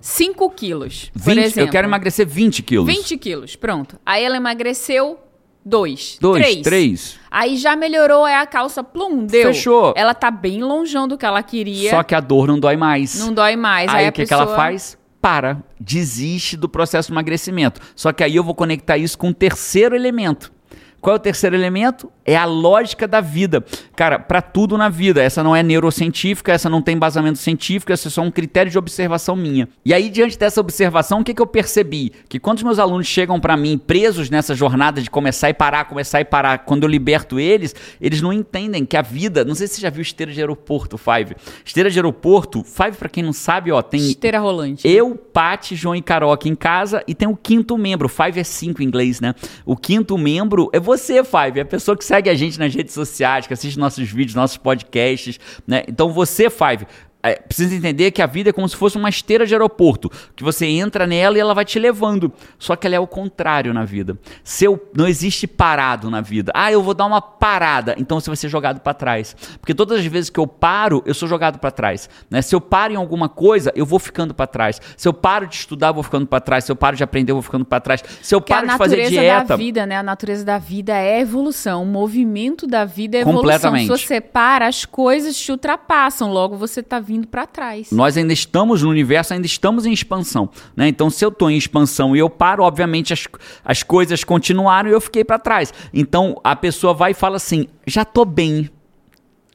5 0.00 0.48
quilos. 0.50 1.10
20, 1.12 1.24
por 1.24 1.38
exemplo. 1.38 1.60
Eu 1.62 1.72
quero 1.72 1.88
emagrecer 1.88 2.24
20 2.24 2.62
quilos. 2.62 2.86
20 2.86 3.18
quilos, 3.18 3.56
pronto. 3.56 3.98
Aí 4.06 4.22
ela 4.22 4.36
emagreceu 4.36 5.18
Dois. 5.64 6.18
Dois, 6.20 6.42
três. 6.42 6.62
três. 6.62 7.20
Aí 7.30 7.56
já 7.56 7.74
melhorou, 7.74 8.26
é 8.26 8.36
a 8.36 8.46
calça 8.46 8.84
plum, 8.84 9.24
deu. 9.24 9.46
Fechou. 9.46 9.94
Ela 9.96 10.12
tá 10.12 10.30
bem 10.30 10.62
longeão 10.62 11.08
do 11.08 11.16
que 11.16 11.24
ela 11.24 11.42
queria. 11.42 11.90
Só 11.90 12.02
que 12.02 12.14
a 12.14 12.20
dor 12.20 12.46
não 12.46 12.58
dói 12.58 12.76
mais. 12.76 13.18
Não 13.18 13.32
dói 13.32 13.56
mais. 13.56 13.90
Aí, 13.90 14.04
aí 14.04 14.08
o 14.10 14.12
que, 14.12 14.22
pessoa... 14.22 14.44
que 14.44 14.48
ela 14.48 14.56
faz? 14.56 14.98
Para, 15.22 15.62
desiste 15.80 16.54
do 16.54 16.68
processo 16.68 17.08
de 17.08 17.14
emagrecimento. 17.14 17.80
Só 17.96 18.12
que 18.12 18.22
aí 18.22 18.36
eu 18.36 18.44
vou 18.44 18.54
conectar 18.54 18.98
isso 18.98 19.16
com 19.16 19.28
um 19.28 19.32
terceiro 19.32 19.96
elemento. 19.96 20.52
Qual 21.00 21.14
é 21.14 21.16
o 21.16 21.20
terceiro 21.20 21.56
elemento? 21.56 22.12
É 22.24 22.36
a 22.36 22.44
lógica 22.44 23.06
da 23.06 23.20
vida. 23.20 23.64
Cara, 23.94 24.18
para 24.18 24.40
tudo 24.40 24.78
na 24.78 24.88
vida. 24.88 25.22
Essa 25.22 25.42
não 25.42 25.54
é 25.54 25.62
neurocientífica, 25.62 26.52
essa 26.52 26.70
não 26.70 26.80
tem 26.82 26.96
embasamento 26.96 27.38
científico, 27.38 27.92
essa 27.92 28.08
é 28.08 28.10
só 28.10 28.22
um 28.22 28.30
critério 28.30 28.70
de 28.70 28.78
observação 28.78 29.36
minha. 29.36 29.68
E 29.84 29.92
aí, 29.92 30.08
diante 30.08 30.38
dessa 30.38 30.60
observação, 30.60 31.20
o 31.20 31.24
que, 31.24 31.34
que 31.34 31.42
eu 31.42 31.46
percebi? 31.46 32.12
Que 32.28 32.38
quando 32.38 32.58
os 32.58 32.62
meus 32.62 32.78
alunos 32.78 33.06
chegam 33.06 33.38
para 33.38 33.56
mim 33.56 33.76
presos 33.78 34.30
nessa 34.30 34.54
jornada 34.54 35.00
de 35.00 35.10
começar 35.10 35.50
e 35.50 35.54
parar, 35.54 35.84
começar 35.84 36.20
e 36.20 36.24
parar, 36.24 36.58
quando 36.58 36.84
eu 36.84 36.88
liberto 36.88 37.38
eles, 37.38 37.74
eles 38.00 38.20
não 38.20 38.32
entendem 38.32 38.84
que 38.84 38.96
a 38.96 39.02
vida. 39.02 39.44
Não 39.44 39.54
sei 39.54 39.66
se 39.66 39.74
você 39.74 39.82
já 39.82 39.90
viu 39.90 40.02
esteira 40.02 40.32
de 40.32 40.40
aeroporto, 40.40 40.96
Five. 40.96 41.36
Esteira 41.64 41.90
de 41.90 41.98
aeroporto, 41.98 42.64
Five, 42.64 42.96
para 42.96 43.08
quem 43.08 43.22
não 43.22 43.32
sabe, 43.32 43.70
ó, 43.70 43.82
tem. 43.82 44.00
Esteira 44.00 44.38
rolante. 44.38 44.86
Eu, 44.86 45.14
Pati, 45.14 45.76
João 45.76 45.94
e 45.94 46.02
Carol 46.02 46.32
aqui 46.32 46.48
em 46.48 46.54
casa 46.54 47.02
e 47.06 47.14
tem 47.14 47.28
o 47.28 47.36
quinto 47.36 47.76
membro. 47.76 48.08
Five 48.08 48.40
é 48.40 48.44
cinco 48.44 48.82
em 48.82 48.86
inglês, 48.86 49.20
né? 49.20 49.34
O 49.64 49.76
quinto 49.76 50.16
membro 50.16 50.70
é 50.72 50.80
você, 50.80 51.22
Five. 51.22 51.58
É 51.58 51.62
a 51.62 51.66
pessoa 51.66 51.96
que 51.96 52.04
segue 52.14 52.30
a 52.30 52.34
gente 52.34 52.58
nas 52.58 52.72
redes 52.72 52.94
sociais, 52.94 53.46
que 53.46 53.52
assiste 53.52 53.78
nossos 53.78 54.08
vídeos, 54.08 54.34
nossos 54.34 54.56
podcasts, 54.56 55.38
né? 55.66 55.82
Então 55.88 56.12
você, 56.12 56.48
Five, 56.48 56.86
é, 57.24 57.36
precisa 57.36 57.74
entender 57.74 58.10
que 58.10 58.20
a 58.20 58.26
vida 58.26 58.50
é 58.50 58.52
como 58.52 58.68
se 58.68 58.76
fosse 58.76 58.98
uma 58.98 59.08
esteira 59.08 59.46
de 59.46 59.54
aeroporto, 59.54 60.10
que 60.36 60.44
você 60.44 60.66
entra 60.66 61.06
nela 61.06 61.38
e 61.38 61.40
ela 61.40 61.54
vai 61.54 61.64
te 61.64 61.78
levando. 61.78 62.30
Só 62.58 62.76
que 62.76 62.86
ela 62.86 62.96
é 62.96 63.00
o 63.00 63.06
contrário 63.06 63.72
na 63.72 63.82
vida. 63.82 64.18
Seu, 64.42 64.90
não 64.94 65.08
existe 65.08 65.46
parado 65.46 66.10
na 66.10 66.20
vida. 66.20 66.52
Ah, 66.54 66.70
eu 66.70 66.82
vou 66.82 66.92
dar 66.92 67.06
uma 67.06 67.22
parada, 67.22 67.94
então 67.98 68.20
você 68.20 68.28
vai 68.28 68.36
ser 68.36 68.50
jogado 68.50 68.80
para 68.80 68.92
trás. 68.92 69.34
Porque 69.58 69.74
todas 69.74 70.00
as 70.00 70.06
vezes 70.06 70.28
que 70.28 70.38
eu 70.38 70.46
paro, 70.46 71.02
eu 71.06 71.14
sou 71.14 71.26
jogado 71.26 71.58
para 71.58 71.70
trás. 71.70 72.10
Né? 72.28 72.42
Se 72.42 72.54
eu 72.54 72.60
paro 72.60 72.92
em 72.92 72.96
alguma 72.96 73.28
coisa, 73.28 73.72
eu 73.74 73.86
vou 73.86 73.98
ficando 73.98 74.34
para 74.34 74.46
trás. 74.46 74.78
Se 74.94 75.08
eu 75.08 75.14
paro 75.14 75.46
de 75.46 75.54
estudar, 75.54 75.88
eu 75.88 75.94
vou 75.94 76.02
ficando 76.02 76.26
para 76.26 76.40
trás. 76.40 76.64
Se 76.64 76.72
eu 76.72 76.76
paro 76.76 76.94
de 76.94 77.02
aprender, 77.02 77.32
eu 77.32 77.36
vou 77.36 77.42
ficando 77.42 77.64
para 77.64 77.80
trás. 77.80 78.04
Se 78.20 78.34
eu 78.34 78.40
Porque 78.40 78.52
paro 78.52 78.68
de 78.68 78.76
fazer 78.76 79.08
dieta, 79.08 79.44
da 79.44 79.56
vida, 79.56 79.86
né? 79.86 79.96
A 79.96 80.02
natureza 80.02 80.44
da 80.44 80.58
vida 80.58 80.94
é 80.94 81.20
evolução. 81.20 81.84
O 81.84 81.86
movimento 81.86 82.66
da 82.66 82.84
vida 82.84 83.16
é 83.16 83.20
evolução. 83.22 83.42
Completamente. 83.42 83.96
Se 83.96 84.06
você 84.06 84.20
para, 84.20 84.66
as 84.66 84.84
coisas 84.84 85.34
te 85.34 85.50
ultrapassam. 85.50 86.30
Logo 86.30 86.56
você 86.56 86.82
tá 86.82 87.00
vindo 87.00 87.13
para 87.22 87.46
trás. 87.46 87.90
Nós 87.90 88.16
ainda 88.16 88.32
estamos 88.32 88.82
no 88.82 88.90
universo, 88.90 89.32
ainda 89.32 89.46
estamos 89.46 89.86
em 89.86 89.92
expansão. 89.92 90.50
Né? 90.74 90.88
Então, 90.88 91.08
se 91.10 91.24
eu 91.24 91.28
estou 91.28 91.50
em 91.50 91.56
expansão 91.56 92.16
e 92.16 92.18
eu 92.18 92.28
paro, 92.28 92.62
obviamente 92.62 93.12
as, 93.12 93.26
as 93.64 93.82
coisas 93.82 94.24
continuaram 94.24 94.90
e 94.90 94.92
eu 94.92 95.00
fiquei 95.00 95.24
para 95.24 95.38
trás. 95.38 95.72
Então, 95.92 96.40
a 96.42 96.56
pessoa 96.56 96.92
vai 96.92 97.12
e 97.12 97.14
fala 97.14 97.36
assim: 97.36 97.68
já 97.86 98.02
estou 98.02 98.24
bem. 98.24 98.70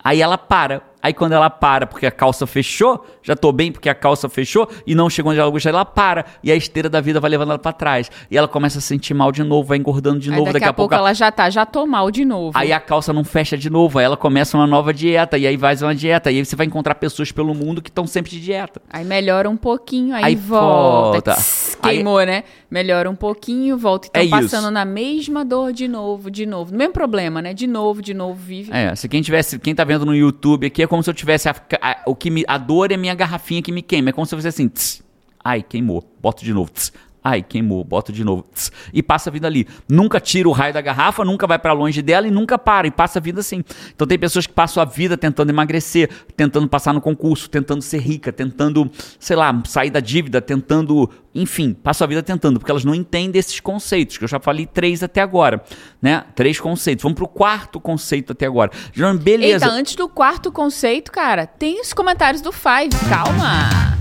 Aí 0.04 0.22
ela 0.22 0.38
para. 0.38 0.89
Aí 1.02 1.14
quando 1.14 1.32
ela 1.32 1.50
para 1.50 1.88
porque 1.88 2.06
a 2.06 2.12
calça 2.12 2.46
fechou, 2.46 3.06
já 3.24 3.36
tô 3.36 3.52
bem 3.52 3.72
porque 3.72 3.88
a 3.88 3.96
calça 3.96 4.28
fechou 4.28 4.70
e 4.86 4.94
não 4.94 5.10
chegou 5.10 5.32
onde 5.32 5.40
ela 5.40 5.50
gostaria, 5.50 5.76
ela 5.76 5.86
para. 5.86 6.26
E 6.44 6.52
a 6.52 6.56
esteira 6.56 6.90
da 6.90 7.00
vida 7.00 7.20
vai 7.20 7.30
levando 7.30 7.50
ela 7.50 7.60
para 7.60 7.72
trás. 7.72 8.12
E 8.30 8.38
ela 8.38 8.48
começa 8.48 8.80
a 8.80 8.82
sentir 8.82 9.14
mal 9.14 9.32
de 9.32 9.44
novo, 9.44 9.70
vai 9.70 9.78
engordando 9.78 10.20
de 10.20 10.30
aí 10.30 10.36
novo. 10.36 10.46
Daqui, 10.46 10.60
daqui 10.60 10.66
a, 10.66 10.70
a 10.70 10.74
pouco, 10.74 10.90
pouco 10.90 11.02
ela 11.02 11.14
já 11.14 11.32
tá, 11.32 11.50
já 11.50 11.66
tô 11.66 11.86
mal 11.86 12.12
de 12.12 12.26
novo. 12.26 12.58
Aí 12.58 12.74
a 12.74 12.80
calça 12.80 13.14
não 13.14 13.24
fecha 13.24 13.58
de 13.58 13.70
novo, 13.70 13.98
aí 13.98 14.06
ela 14.06 14.18
começa 14.18 14.58
uma 14.58 14.68
nova 14.68 14.94
dieta, 14.94 15.38
e 15.38 15.48
aí 15.48 15.56
vai 15.56 15.76
uma 15.82 15.96
dieta. 15.96 16.32
E 16.32 16.38
aí 16.38 16.46
você 16.46 16.56
vai 16.56 16.66
encontrar 16.66 16.96
pessoas 16.96 17.32
pelo 17.32 17.54
mundo 17.54 17.82
que 17.82 17.90
estão 17.90 18.06
sempre 18.06 18.32
de 18.32 18.42
dieta. 18.42 18.82
Aí 18.90 19.06
melhora 19.06 19.50
um 19.50 19.58
pouquinho, 19.58 20.16
aí, 20.16 20.24
aí 20.26 20.36
volta. 20.36 21.32
volta. 21.32 21.34
Tss, 21.36 21.78
queimou, 21.82 22.18
aí... 22.18 22.26
né? 22.26 22.44
Melhora 22.70 23.10
um 23.10 23.16
pouquinho, 23.16 23.78
volta. 23.78 24.08
E 24.08 24.10
estão 24.10 24.38
é 24.38 24.42
passando 24.42 24.64
isso. 24.64 24.72
na 24.72 24.86
mesma 24.86 25.44
dor 25.44 25.74
de 25.74 25.88
novo, 25.88 26.30
de 26.30 26.46
novo. 26.46 26.72
No 26.72 26.78
mesmo 26.78 26.94
problema, 26.94 27.42
né? 27.42 27.54
De 27.54 27.66
novo, 27.66 28.02
de 28.02 28.14
novo, 28.14 28.40
vive. 28.40 28.72
É, 28.72 28.96
se 28.96 29.10
quem 29.10 29.22
tivesse, 29.22 29.58
quem 29.58 29.74
tá 29.74 29.84
vendo 29.84 30.06
no 30.06 30.16
YouTube 30.16 30.68
aqui 30.68 30.84
é 30.84 30.88
como 30.88 31.02
se 31.02 31.10
eu 31.10 31.14
tivesse 31.14 31.50
a 31.50 31.56
a, 31.82 32.04
o 32.06 32.16
que 32.16 32.30
me, 32.30 32.44
a 32.48 32.58
dor 32.58 32.92
é 32.92 32.98
minha 32.98 33.16
garrafinha 33.16 33.62
que 33.62 33.72
me 33.72 33.82
queima. 33.82 34.10
É 34.10 34.12
como 34.12 34.26
se 34.26 34.36
fosse 34.36 34.48
assim, 34.48 34.68
tss, 34.68 35.04
ai, 35.44 35.64
queimou, 35.64 36.04
boto 36.22 36.44
de 36.44 36.54
novo, 36.54 36.72
tss, 36.72 36.92
ai, 37.24 37.44
queimou, 37.44 37.84
boto 37.84 38.12
de 38.12 38.24
novo, 38.24 38.44
tss, 38.54 38.72
e 38.94 39.04
passa 39.04 39.30
a 39.30 39.34
vida 39.34 39.48
ali. 39.48 39.68
Nunca 39.88 40.20
tira 40.20 40.48
o 40.48 40.52
raio 40.52 40.74
da 40.74 40.82
garrafa, 40.82 41.24
nunca 41.26 41.46
vai 41.46 41.60
para 41.60 41.74
longe 41.74 42.02
dela 42.02 42.28
e 42.28 42.32
nunca 42.32 42.58
para, 42.58 42.88
e 42.88 42.92
passa 42.92 43.20
a 43.20 43.22
vida 43.22 43.40
assim. 43.40 43.64
Então 43.94 44.08
tem 44.08 44.18
pessoas 44.18 44.48
que 44.48 44.54
passam 44.54 44.82
a 44.82 44.86
vida 44.86 45.18
tentando 45.18 45.50
emagrecer, 45.50 46.10
tentando 46.36 46.68
passar 46.68 46.94
no 46.94 47.02
concurso, 47.02 47.50
tentando 47.50 47.82
ser 47.82 48.00
rica, 48.00 48.32
tentando, 48.32 48.90
sei 49.20 49.36
lá, 49.36 49.62
sair 49.66 49.90
da 49.90 50.00
dívida, 50.00 50.42
tentando 50.42 51.10
enfim, 51.34 51.74
passam 51.74 52.06
a 52.06 52.08
vida 52.08 52.24
tentando, 52.24 52.60
porque 52.60 52.72
elas 52.72 52.84
não 52.84 52.96
entendem 52.96 53.40
esses 53.40 53.60
conceitos, 53.60 54.18
que 54.18 54.24
eu 54.24 54.28
já 54.28 54.40
falei 54.40 54.66
três 54.66 55.04
até 55.04 55.22
agora, 55.22 55.64
né? 56.02 56.24
Três 56.36 56.60
conceitos. 56.60 57.04
Vamos 57.04 57.16
pro 57.16 57.28
quarto 57.28 57.80
conceito 57.80 58.34
até 58.34 58.46
agora. 58.46 58.72
João, 58.92 59.16
beleza. 59.16 59.66
Eita, 59.66 59.76
antes 59.76 59.96
do 59.96 60.10
quarto 60.10 60.52
conceito, 60.52 61.12
cara, 61.12 61.46
tem 61.46 61.80
os 61.80 61.94
comentários 61.94 62.42
do 62.42 62.52
Five. 62.52 62.90
Calma. 63.08 63.99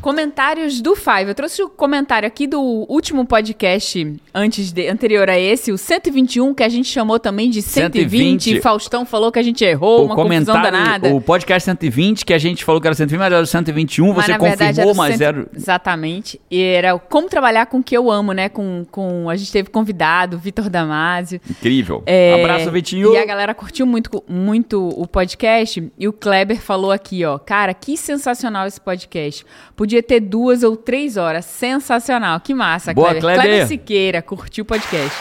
Comentários 0.00 0.80
do 0.80 0.96
Five. 0.96 1.28
Eu 1.28 1.34
trouxe 1.34 1.62
o 1.62 1.68
comentário 1.68 2.26
aqui 2.26 2.46
do 2.46 2.60
último 2.88 3.26
podcast 3.26 4.16
antes 4.32 4.72
de, 4.72 4.88
anterior 4.88 5.28
a 5.28 5.38
esse, 5.38 5.70
o 5.70 5.76
121, 5.76 6.54
que 6.54 6.62
a 6.62 6.68
gente 6.68 6.88
chamou 6.88 7.18
também 7.18 7.50
de 7.50 7.60
120. 7.60 8.42
120. 8.42 8.60
Faustão 8.62 9.04
falou 9.04 9.30
que 9.30 9.38
a 9.38 9.42
gente 9.42 9.62
errou, 9.62 10.00
o 10.00 10.04
uma 10.06 10.14
confusão 10.14 10.62
danada. 10.62 11.14
O 11.14 11.20
podcast 11.20 11.66
120, 11.66 12.24
que 12.24 12.32
a 12.32 12.38
gente 12.38 12.64
falou 12.64 12.80
que 12.80 12.86
era 12.86 12.94
120, 12.94 13.18
mas 13.18 13.32
era 13.32 13.42
o 13.42 13.46
121, 13.46 14.14
mas 14.14 14.26
você 14.26 14.38
confirmou, 14.38 14.94
mas 14.94 15.16
cento... 15.16 15.22
era... 15.22 15.46
Exatamente. 15.54 16.40
E 16.50 16.62
era 16.62 16.98
como 16.98 17.28
trabalhar 17.28 17.66
com 17.66 17.78
o 17.78 17.82
que 17.82 17.96
eu 17.96 18.10
amo, 18.10 18.32
né? 18.32 18.48
Com, 18.48 18.86
com... 18.90 19.28
A 19.28 19.36
gente 19.36 19.52
teve 19.52 19.68
convidado, 19.68 20.38
Vitor 20.38 20.70
Damasio. 20.70 21.40
Incrível. 21.48 22.02
É... 22.06 22.42
Abraço, 22.42 22.70
Vitinho. 22.70 23.12
E 23.12 23.18
a 23.18 23.26
galera 23.26 23.54
curtiu 23.54 23.84
muito, 23.84 24.24
muito 24.26 24.88
o 24.88 25.06
podcast. 25.06 25.92
E 25.98 26.08
o 26.08 26.12
Kleber 26.12 26.58
falou 26.58 26.90
aqui, 26.90 27.22
ó. 27.24 27.38
Cara, 27.38 27.74
que 27.74 27.96
sensacional 27.96 28.66
esse 28.66 28.80
podcast. 28.80 29.44
Podia 29.76 29.89
podia 29.90 30.02
ter 30.02 30.20
duas 30.20 30.62
ou 30.62 30.76
três 30.76 31.16
horas. 31.16 31.44
Sensacional. 31.44 32.38
Que 32.40 32.54
massa, 32.54 32.94
Boa, 32.94 33.08
Kleber. 33.08 33.22
Kleber. 33.22 33.42
Kleber 33.42 33.66
Siqueira, 33.66 34.22
curtiu 34.22 34.62
o 34.62 34.64
podcast. 34.64 35.16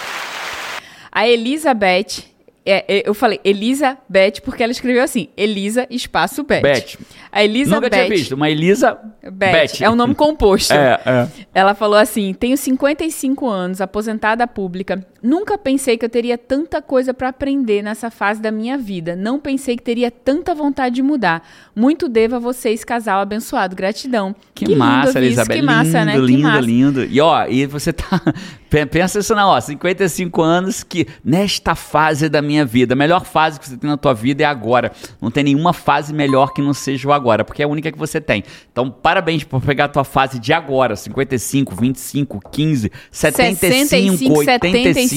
A 1.11 1.27
Elizabeth. 1.27 2.23
é, 2.65 2.85
é, 2.87 3.09
eu 3.09 3.15
falei 3.15 3.39
Elizabeth 3.43 4.41
porque 4.43 4.61
ela 4.61 4.71
escreveu 4.71 5.01
assim: 5.01 5.29
Elisa, 5.35 5.87
espaço 5.89 6.43
Beth. 6.43 6.61
Beth. 6.61 6.97
A 7.31 7.43
Elizabeth. 7.43 7.75
Nunca 7.75 7.89
tinha 7.89 8.09
visto. 8.09 8.33
Uma 8.33 8.47
Elisa 8.49 8.95
Beth. 9.31 9.81
É 9.81 9.89
um 9.89 9.95
nome 9.95 10.13
composto. 10.13 10.73
É, 10.79 10.99
é. 11.05 11.27
Ela 11.53 11.73
falou 11.73 11.97
assim: 11.97 12.31
tenho 12.33 12.55
55 12.55 13.47
anos, 13.47 13.81
aposentada 13.81 14.45
pública. 14.45 15.03
Nunca 15.21 15.57
pensei 15.57 15.97
que 15.97 16.05
eu 16.05 16.09
teria 16.09 16.37
tanta 16.37 16.81
coisa 16.81 17.13
para 17.13 17.29
aprender 17.29 17.81
nessa 17.81 18.09
fase 18.09 18.41
da 18.41 18.51
minha 18.51 18.77
vida. 18.77 19.15
Não 19.15 19.39
pensei 19.39 19.75
que 19.75 19.83
teria 19.83 20.09
tanta 20.09 20.55
vontade 20.55 20.95
de 20.95 21.01
mudar. 21.01 21.47
Muito 21.75 22.07
devo 22.07 22.35
a 22.35 22.39
vocês, 22.39 22.83
casal 22.83 23.19
abençoado. 23.21 23.75
Gratidão. 23.75 24.35
Que, 24.53 24.65
lindo 24.65 24.79
massa, 24.79 25.19
Elizabeth. 25.19 25.55
Que 25.55 25.61
massa, 25.61 25.99
lindo, 25.99 26.05
né? 26.05 26.13
que 26.13 26.19
lindo, 26.25 26.41
massa. 26.43 26.61
lindo. 26.61 27.05
E 27.05 27.19
ó, 27.21 27.45
e 27.47 27.65
você 27.65 27.91
tá. 27.93 28.21
Pe- 28.69 28.85
Pensa 28.85 29.19
isso 29.19 29.33
não, 29.33 29.49
ó. 29.49 29.59
55 29.59 30.41
anos 30.41 30.83
que 30.83 31.07
nesta 31.25 31.73
fase 31.73 32.29
da 32.29 32.41
minha 32.41 32.63
vida, 32.65 32.93
a 32.93 32.95
melhor 32.95 33.25
fase 33.25 33.59
que 33.59 33.67
você 33.67 33.75
tem 33.75 33.89
na 33.89 33.97
tua 33.97 34.13
vida 34.13 34.43
é 34.43 34.45
agora. 34.45 34.91
Não 35.19 35.31
tem 35.31 35.43
nenhuma 35.43 35.73
fase 35.73 36.13
melhor 36.13 36.53
que 36.53 36.61
não 36.61 36.73
seja 36.73 37.07
o 37.07 37.11
agora, 37.13 37.43
porque 37.43 37.61
é 37.63 37.65
a 37.65 37.67
única 37.67 37.91
que 37.91 37.97
você 37.97 38.21
tem. 38.21 38.43
Então, 38.71 38.89
parabéns 38.91 39.43
por 39.43 39.59
pegar 39.61 39.85
a 39.85 39.87
tua 39.89 40.03
fase 40.03 40.39
de 40.39 40.53
agora: 40.53 40.95
55, 40.95 41.75
25, 41.75 42.39
15, 42.51 42.91
75, 43.11 43.59
65, 43.59 44.37
85. 44.39 44.45
75. 44.45 45.08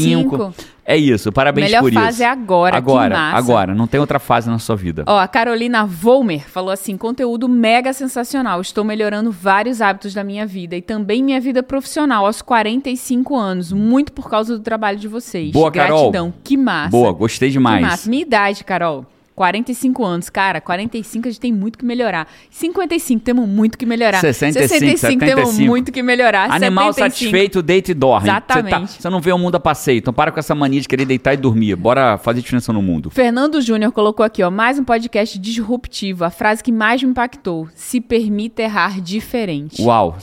É 0.85 0.97
isso, 0.97 1.31
parabéns 1.31 1.69
Melhor 1.69 1.83
por 1.83 1.93
fase 1.93 2.15
isso. 2.15 2.23
é 2.25 2.27
agora, 2.27 2.73
que 2.73 2.79
Agora, 2.79 3.17
massa. 3.17 3.39
agora. 3.39 3.75
Não 3.75 3.87
tem 3.87 4.01
outra 4.01 4.19
fase 4.19 4.51
na 4.51 4.59
sua 4.59 4.75
vida. 4.75 5.05
Ó, 5.07 5.19
a 5.19 5.29
Carolina 5.29 5.87
Volmer 5.87 6.49
falou 6.49 6.71
assim: 6.71 6.97
conteúdo 6.97 7.49
mega 7.49 7.93
sensacional. 7.93 8.61
Estou 8.61 8.83
melhorando 8.85 9.31
vários 9.31 9.81
hábitos 9.81 10.13
da 10.13 10.25
minha 10.25 10.45
vida 10.45 10.77
e 10.77 10.83
também 10.83 11.23
minha 11.23 11.41
vida 11.41 11.63
profissional 11.63 12.27
aos 12.27 12.43
45 12.43 13.37
anos, 13.37 13.73
muito 13.73 14.13
por 14.13 14.29
causa 14.29 14.57
do 14.59 14.63
trabalho 14.63 14.99
de 14.99 15.07
vocês. 15.07 15.53
Boa, 15.53 15.71
Carol. 15.71 16.11
Gratidão. 16.11 16.35
Que 16.43 16.57
massa. 16.57 16.91
Boa, 16.91 17.13
gostei 17.13 17.49
Que 17.49 17.53
demais. 17.55 17.81
massa. 17.83 18.11
Minha 18.11 18.23
idade, 18.23 18.65
Carol. 18.65 19.07
45 19.35 20.05
anos, 20.05 20.29
cara, 20.31 20.61
45 20.61 21.27
a 21.29 21.31
gente 21.31 21.41
tem 21.41 21.53
muito 21.53 21.79
que 21.79 21.85
melhorar. 21.85 22.29
55 22.51 23.23
temos 23.25 23.49
muito 23.49 23.79
que 23.79 23.87
melhorar. 23.87 24.21
65, 24.21 24.69
65 24.69 25.21
temos 25.21 25.41
75. 25.49 25.67
muito 25.71 25.93
que 25.93 26.03
melhorar. 26.03 26.51
Animal 26.51 26.93
75. 26.93 26.95
satisfeito, 27.19 27.63
deita 27.63 27.91
e 27.91 27.95
dorme. 27.95 28.29
Exatamente. 28.29 28.93
Você, 28.93 29.03
tá- 29.03 29.11
não 29.11 29.21
vê 29.21 29.33
o 29.33 29.39
mundo 29.39 29.55
a 29.57 29.61
passeio. 29.61 29.99
Então 29.99 30.13
para 30.13 30.31
com 30.31 30.39
essa 30.39 30.55
mania 30.55 30.81
de 30.81 30.89
querer 30.89 31.05
deitar 31.05 31.35
e 31.35 31.37
dormir. 31.37 31.75
Bora 31.77 32.19
fazer 32.19 32.41
diferença 32.41 32.73
no 32.73 32.83
mundo. 32.83 33.11
Fernando 33.11 33.61
Júnior 33.61 33.91
colocou 33.93 34.25
aqui, 34.25 34.43
ó, 34.43 34.51
mais 34.51 34.79
um 34.79 34.85
podcast 34.85 35.39
disruptivo. 35.39 36.25
A 36.25 36.31
frase 36.31 36.63
que 36.63 36.73
mais 36.73 37.03
me 37.03 37.11
impactou: 37.11 37.69
se 37.75 38.01
permita 38.01 38.63
errar 38.63 39.01
diferente. 39.01 39.81
Uau, 39.83 40.17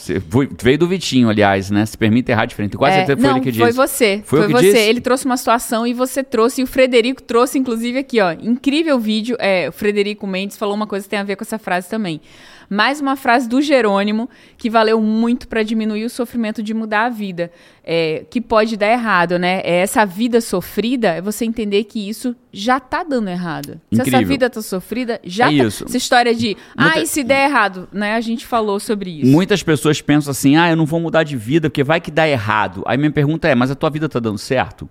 veio 0.62 0.78
do 0.78 0.88
Vitinho, 0.88 1.30
aliás, 1.30 1.70
né? 1.72 1.86
Se 1.86 1.98
permite 1.98 2.32
errar 2.32 2.46
diferente. 2.46 2.78
Quase 2.78 2.96
É, 2.98 3.06
certeza 3.06 3.18
foi 3.20 3.28
não, 3.30 3.38
ele 3.38 3.44
que 3.44 3.52
disse. 3.52 3.64
foi 3.64 3.72
você. 3.72 4.22
Foi 4.26 4.40
Foi, 4.44 4.48
você. 4.52 4.72
disse? 4.72 4.78
Ele 4.78 5.02
trouxe 5.02 5.26
uma 5.26 5.38
situação 5.38 5.86
e 5.88 5.94
você 5.94 6.24
trouxe. 6.24 6.62
E 6.62 6.64
o 6.64 6.68
Frederico 6.68 7.22
trouxe, 7.24 7.58
inclusive, 7.58 7.98
aqui, 8.00 8.20
ó. 8.22 8.32
Incrível 8.32 9.00
vídeo. 9.00 9.09
É, 9.40 9.70
o 9.70 9.72
Frederico 9.72 10.26
Mendes 10.28 10.58
falou 10.58 10.76
uma 10.76 10.88
coisa 10.88 11.04
que 11.06 11.10
tem 11.10 11.20
a 11.20 11.24
ver 11.24 11.36
com 11.36 11.44
essa 11.44 11.58
frase 11.58 11.90
também. 11.90 12.22
Mais 12.72 13.02
uma 13.02 13.16
frase 13.16 13.50
do 13.50 13.60
Jerônimo 13.64 14.30
que 14.56 14.70
valeu 14.70 15.02
muito 15.02 15.48
para 15.48 15.64
diminuir 15.64 16.06
o 16.06 16.10
sofrimento 16.10 16.62
de 16.62 16.72
mudar 16.72 17.06
a 17.06 17.10
vida. 17.10 17.52
É, 17.84 18.24
que 18.30 18.40
pode 18.40 18.78
dar 18.78 18.92
errado, 18.92 19.40
né? 19.40 19.62
É 19.64 19.78
essa 19.78 20.06
vida 20.06 20.40
sofrida, 20.40 21.08
é 21.08 21.22
você 21.22 21.46
entender 21.46 21.86
que 21.86 22.08
isso 22.08 22.36
já 22.54 22.80
tá 22.80 23.04
dando 23.04 23.28
errado. 23.28 23.82
Se 23.92 24.00
essa 24.02 24.10
Incrível. 24.10 24.28
vida 24.28 24.50
tá 24.52 24.62
sofrida, 24.62 25.20
já 25.24 25.52
É 25.52 25.58
tá. 25.58 25.64
isso. 25.64 25.86
Essa 25.86 25.98
história 25.98 26.36
de, 26.36 26.56
Muita- 26.78 27.00
ah, 27.00 27.02
e 27.02 27.08
se 27.08 27.24
der 27.24 27.46
errado, 27.50 27.90
né? 27.92 28.14
A 28.14 28.22
gente 28.22 28.46
falou 28.46 28.80
sobre 28.80 29.10
isso. 29.22 29.32
Muitas 29.32 29.64
pessoas 29.64 30.00
pensam 30.02 30.30
assim: 30.30 30.56
ah, 30.56 30.70
eu 30.70 30.76
não 30.76 30.86
vou 30.86 31.00
mudar 31.00 31.24
de 31.24 31.36
vida 31.36 31.68
porque 31.72 31.84
vai 31.84 32.00
que 32.00 32.12
dá 32.12 32.28
errado. 32.30 32.84
Aí 32.86 33.00
minha 33.00 33.10
pergunta 33.12 33.48
é: 33.48 33.56
mas 33.56 33.72
a 33.72 33.76
tua 33.76 33.90
vida 33.90 34.08
tá 34.08 34.20
dando 34.20 34.38
certo? 34.38 34.88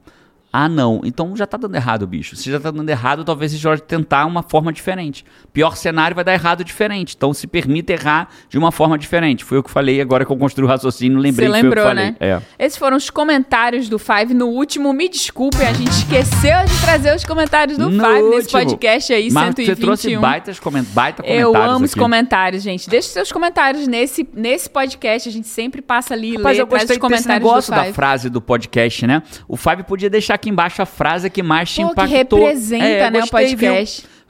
Ah, 0.52 0.68
não. 0.68 1.00
Então 1.04 1.36
já 1.36 1.46
tá 1.46 1.56
dando 1.58 1.74
errado, 1.74 2.06
bicho. 2.06 2.34
Se 2.34 2.50
já 2.50 2.58
tá 2.58 2.70
dando 2.70 2.88
errado, 2.88 3.24
talvez 3.24 3.52
seja 3.52 3.68
hora 3.68 3.76
de 3.76 3.82
tentar 3.84 4.24
uma 4.24 4.42
forma 4.42 4.72
diferente. 4.72 5.24
Pior 5.52 5.76
cenário 5.76 6.14
vai 6.14 6.24
dar 6.24 6.32
errado 6.32 6.64
diferente. 6.64 7.14
Então 7.16 7.34
se 7.34 7.46
permita 7.46 7.92
errar 7.92 8.28
de 8.48 8.56
uma 8.56 8.72
forma 8.72 8.96
diferente. 8.96 9.44
Foi 9.44 9.58
o 9.58 9.62
que 9.62 9.70
falei 9.70 10.00
agora 10.00 10.24
que 10.24 10.32
eu 10.32 10.36
construí 10.38 10.64
o 10.64 10.68
raciocínio, 10.68 11.18
lembrei 11.18 11.48
Você 11.48 11.52
que 11.54 11.60
foi 11.60 11.60
que 11.60 11.64
lembrou, 11.66 11.84
falei. 11.84 12.04
né? 12.12 12.16
É. 12.18 12.40
Esses 12.58 12.78
foram 12.78 12.96
os 12.96 13.10
comentários 13.10 13.88
do 13.90 13.98
Five. 13.98 14.32
No 14.32 14.46
último, 14.46 14.90
me 14.94 15.08
desculpem, 15.08 15.66
a 15.66 15.72
gente 15.74 15.90
esqueceu 15.90 16.64
de 16.66 16.80
trazer 16.80 17.14
os 17.14 17.24
comentários 17.24 17.76
do 17.76 17.90
No 17.90 18.02
Five 18.02 18.22
nesse 18.30 18.46
último. 18.56 18.62
podcast 18.70 19.12
aí, 19.12 19.30
Mas 19.30 19.44
121. 19.54 19.74
você 19.74 19.80
trouxe 19.80 20.16
baitas 20.16 20.58
coment... 20.58 20.84
baita 20.94 21.22
Eu 21.26 21.48
comentários 21.52 21.76
amo 21.76 21.84
os 21.84 21.90
aqui. 21.90 22.00
comentários, 22.00 22.62
gente. 22.62 22.88
Deixe 22.88 23.08
seus 23.08 23.30
comentários 23.30 23.86
nesse, 23.86 24.26
nesse 24.32 24.70
podcast. 24.70 25.28
A 25.28 25.32
gente 25.32 25.46
sempre 25.46 25.82
passa 25.82 26.14
ali 26.14 26.34
e 26.34 26.36
lê, 26.38 26.60
eu 26.60 26.66
traz 26.66 26.84
os 26.84 26.88
desse 26.88 27.00
comentários 27.00 27.26
negócio 27.44 27.70
do 27.72 27.76
da 27.76 27.82
Five. 27.82 27.94
frase 27.94 28.30
do 28.30 28.40
podcast, 28.40 29.06
né? 29.06 29.22
O 29.46 29.56
Fábio 29.56 29.84
podia 29.84 30.08
deixar 30.08 30.37
aqui 30.38 30.48
embaixo 30.50 30.80
a 30.80 30.86
frase 30.86 31.28
que 31.28 31.42
mais 31.42 31.70
te 31.70 31.82
Pô, 31.82 31.88
que 31.88 31.92
impactou. 31.92 32.38
representa, 32.38 32.84
É, 32.84 33.10
né, 33.10 33.18
o 33.18 33.20
gostei, 33.22 33.56
viu? 33.56 33.74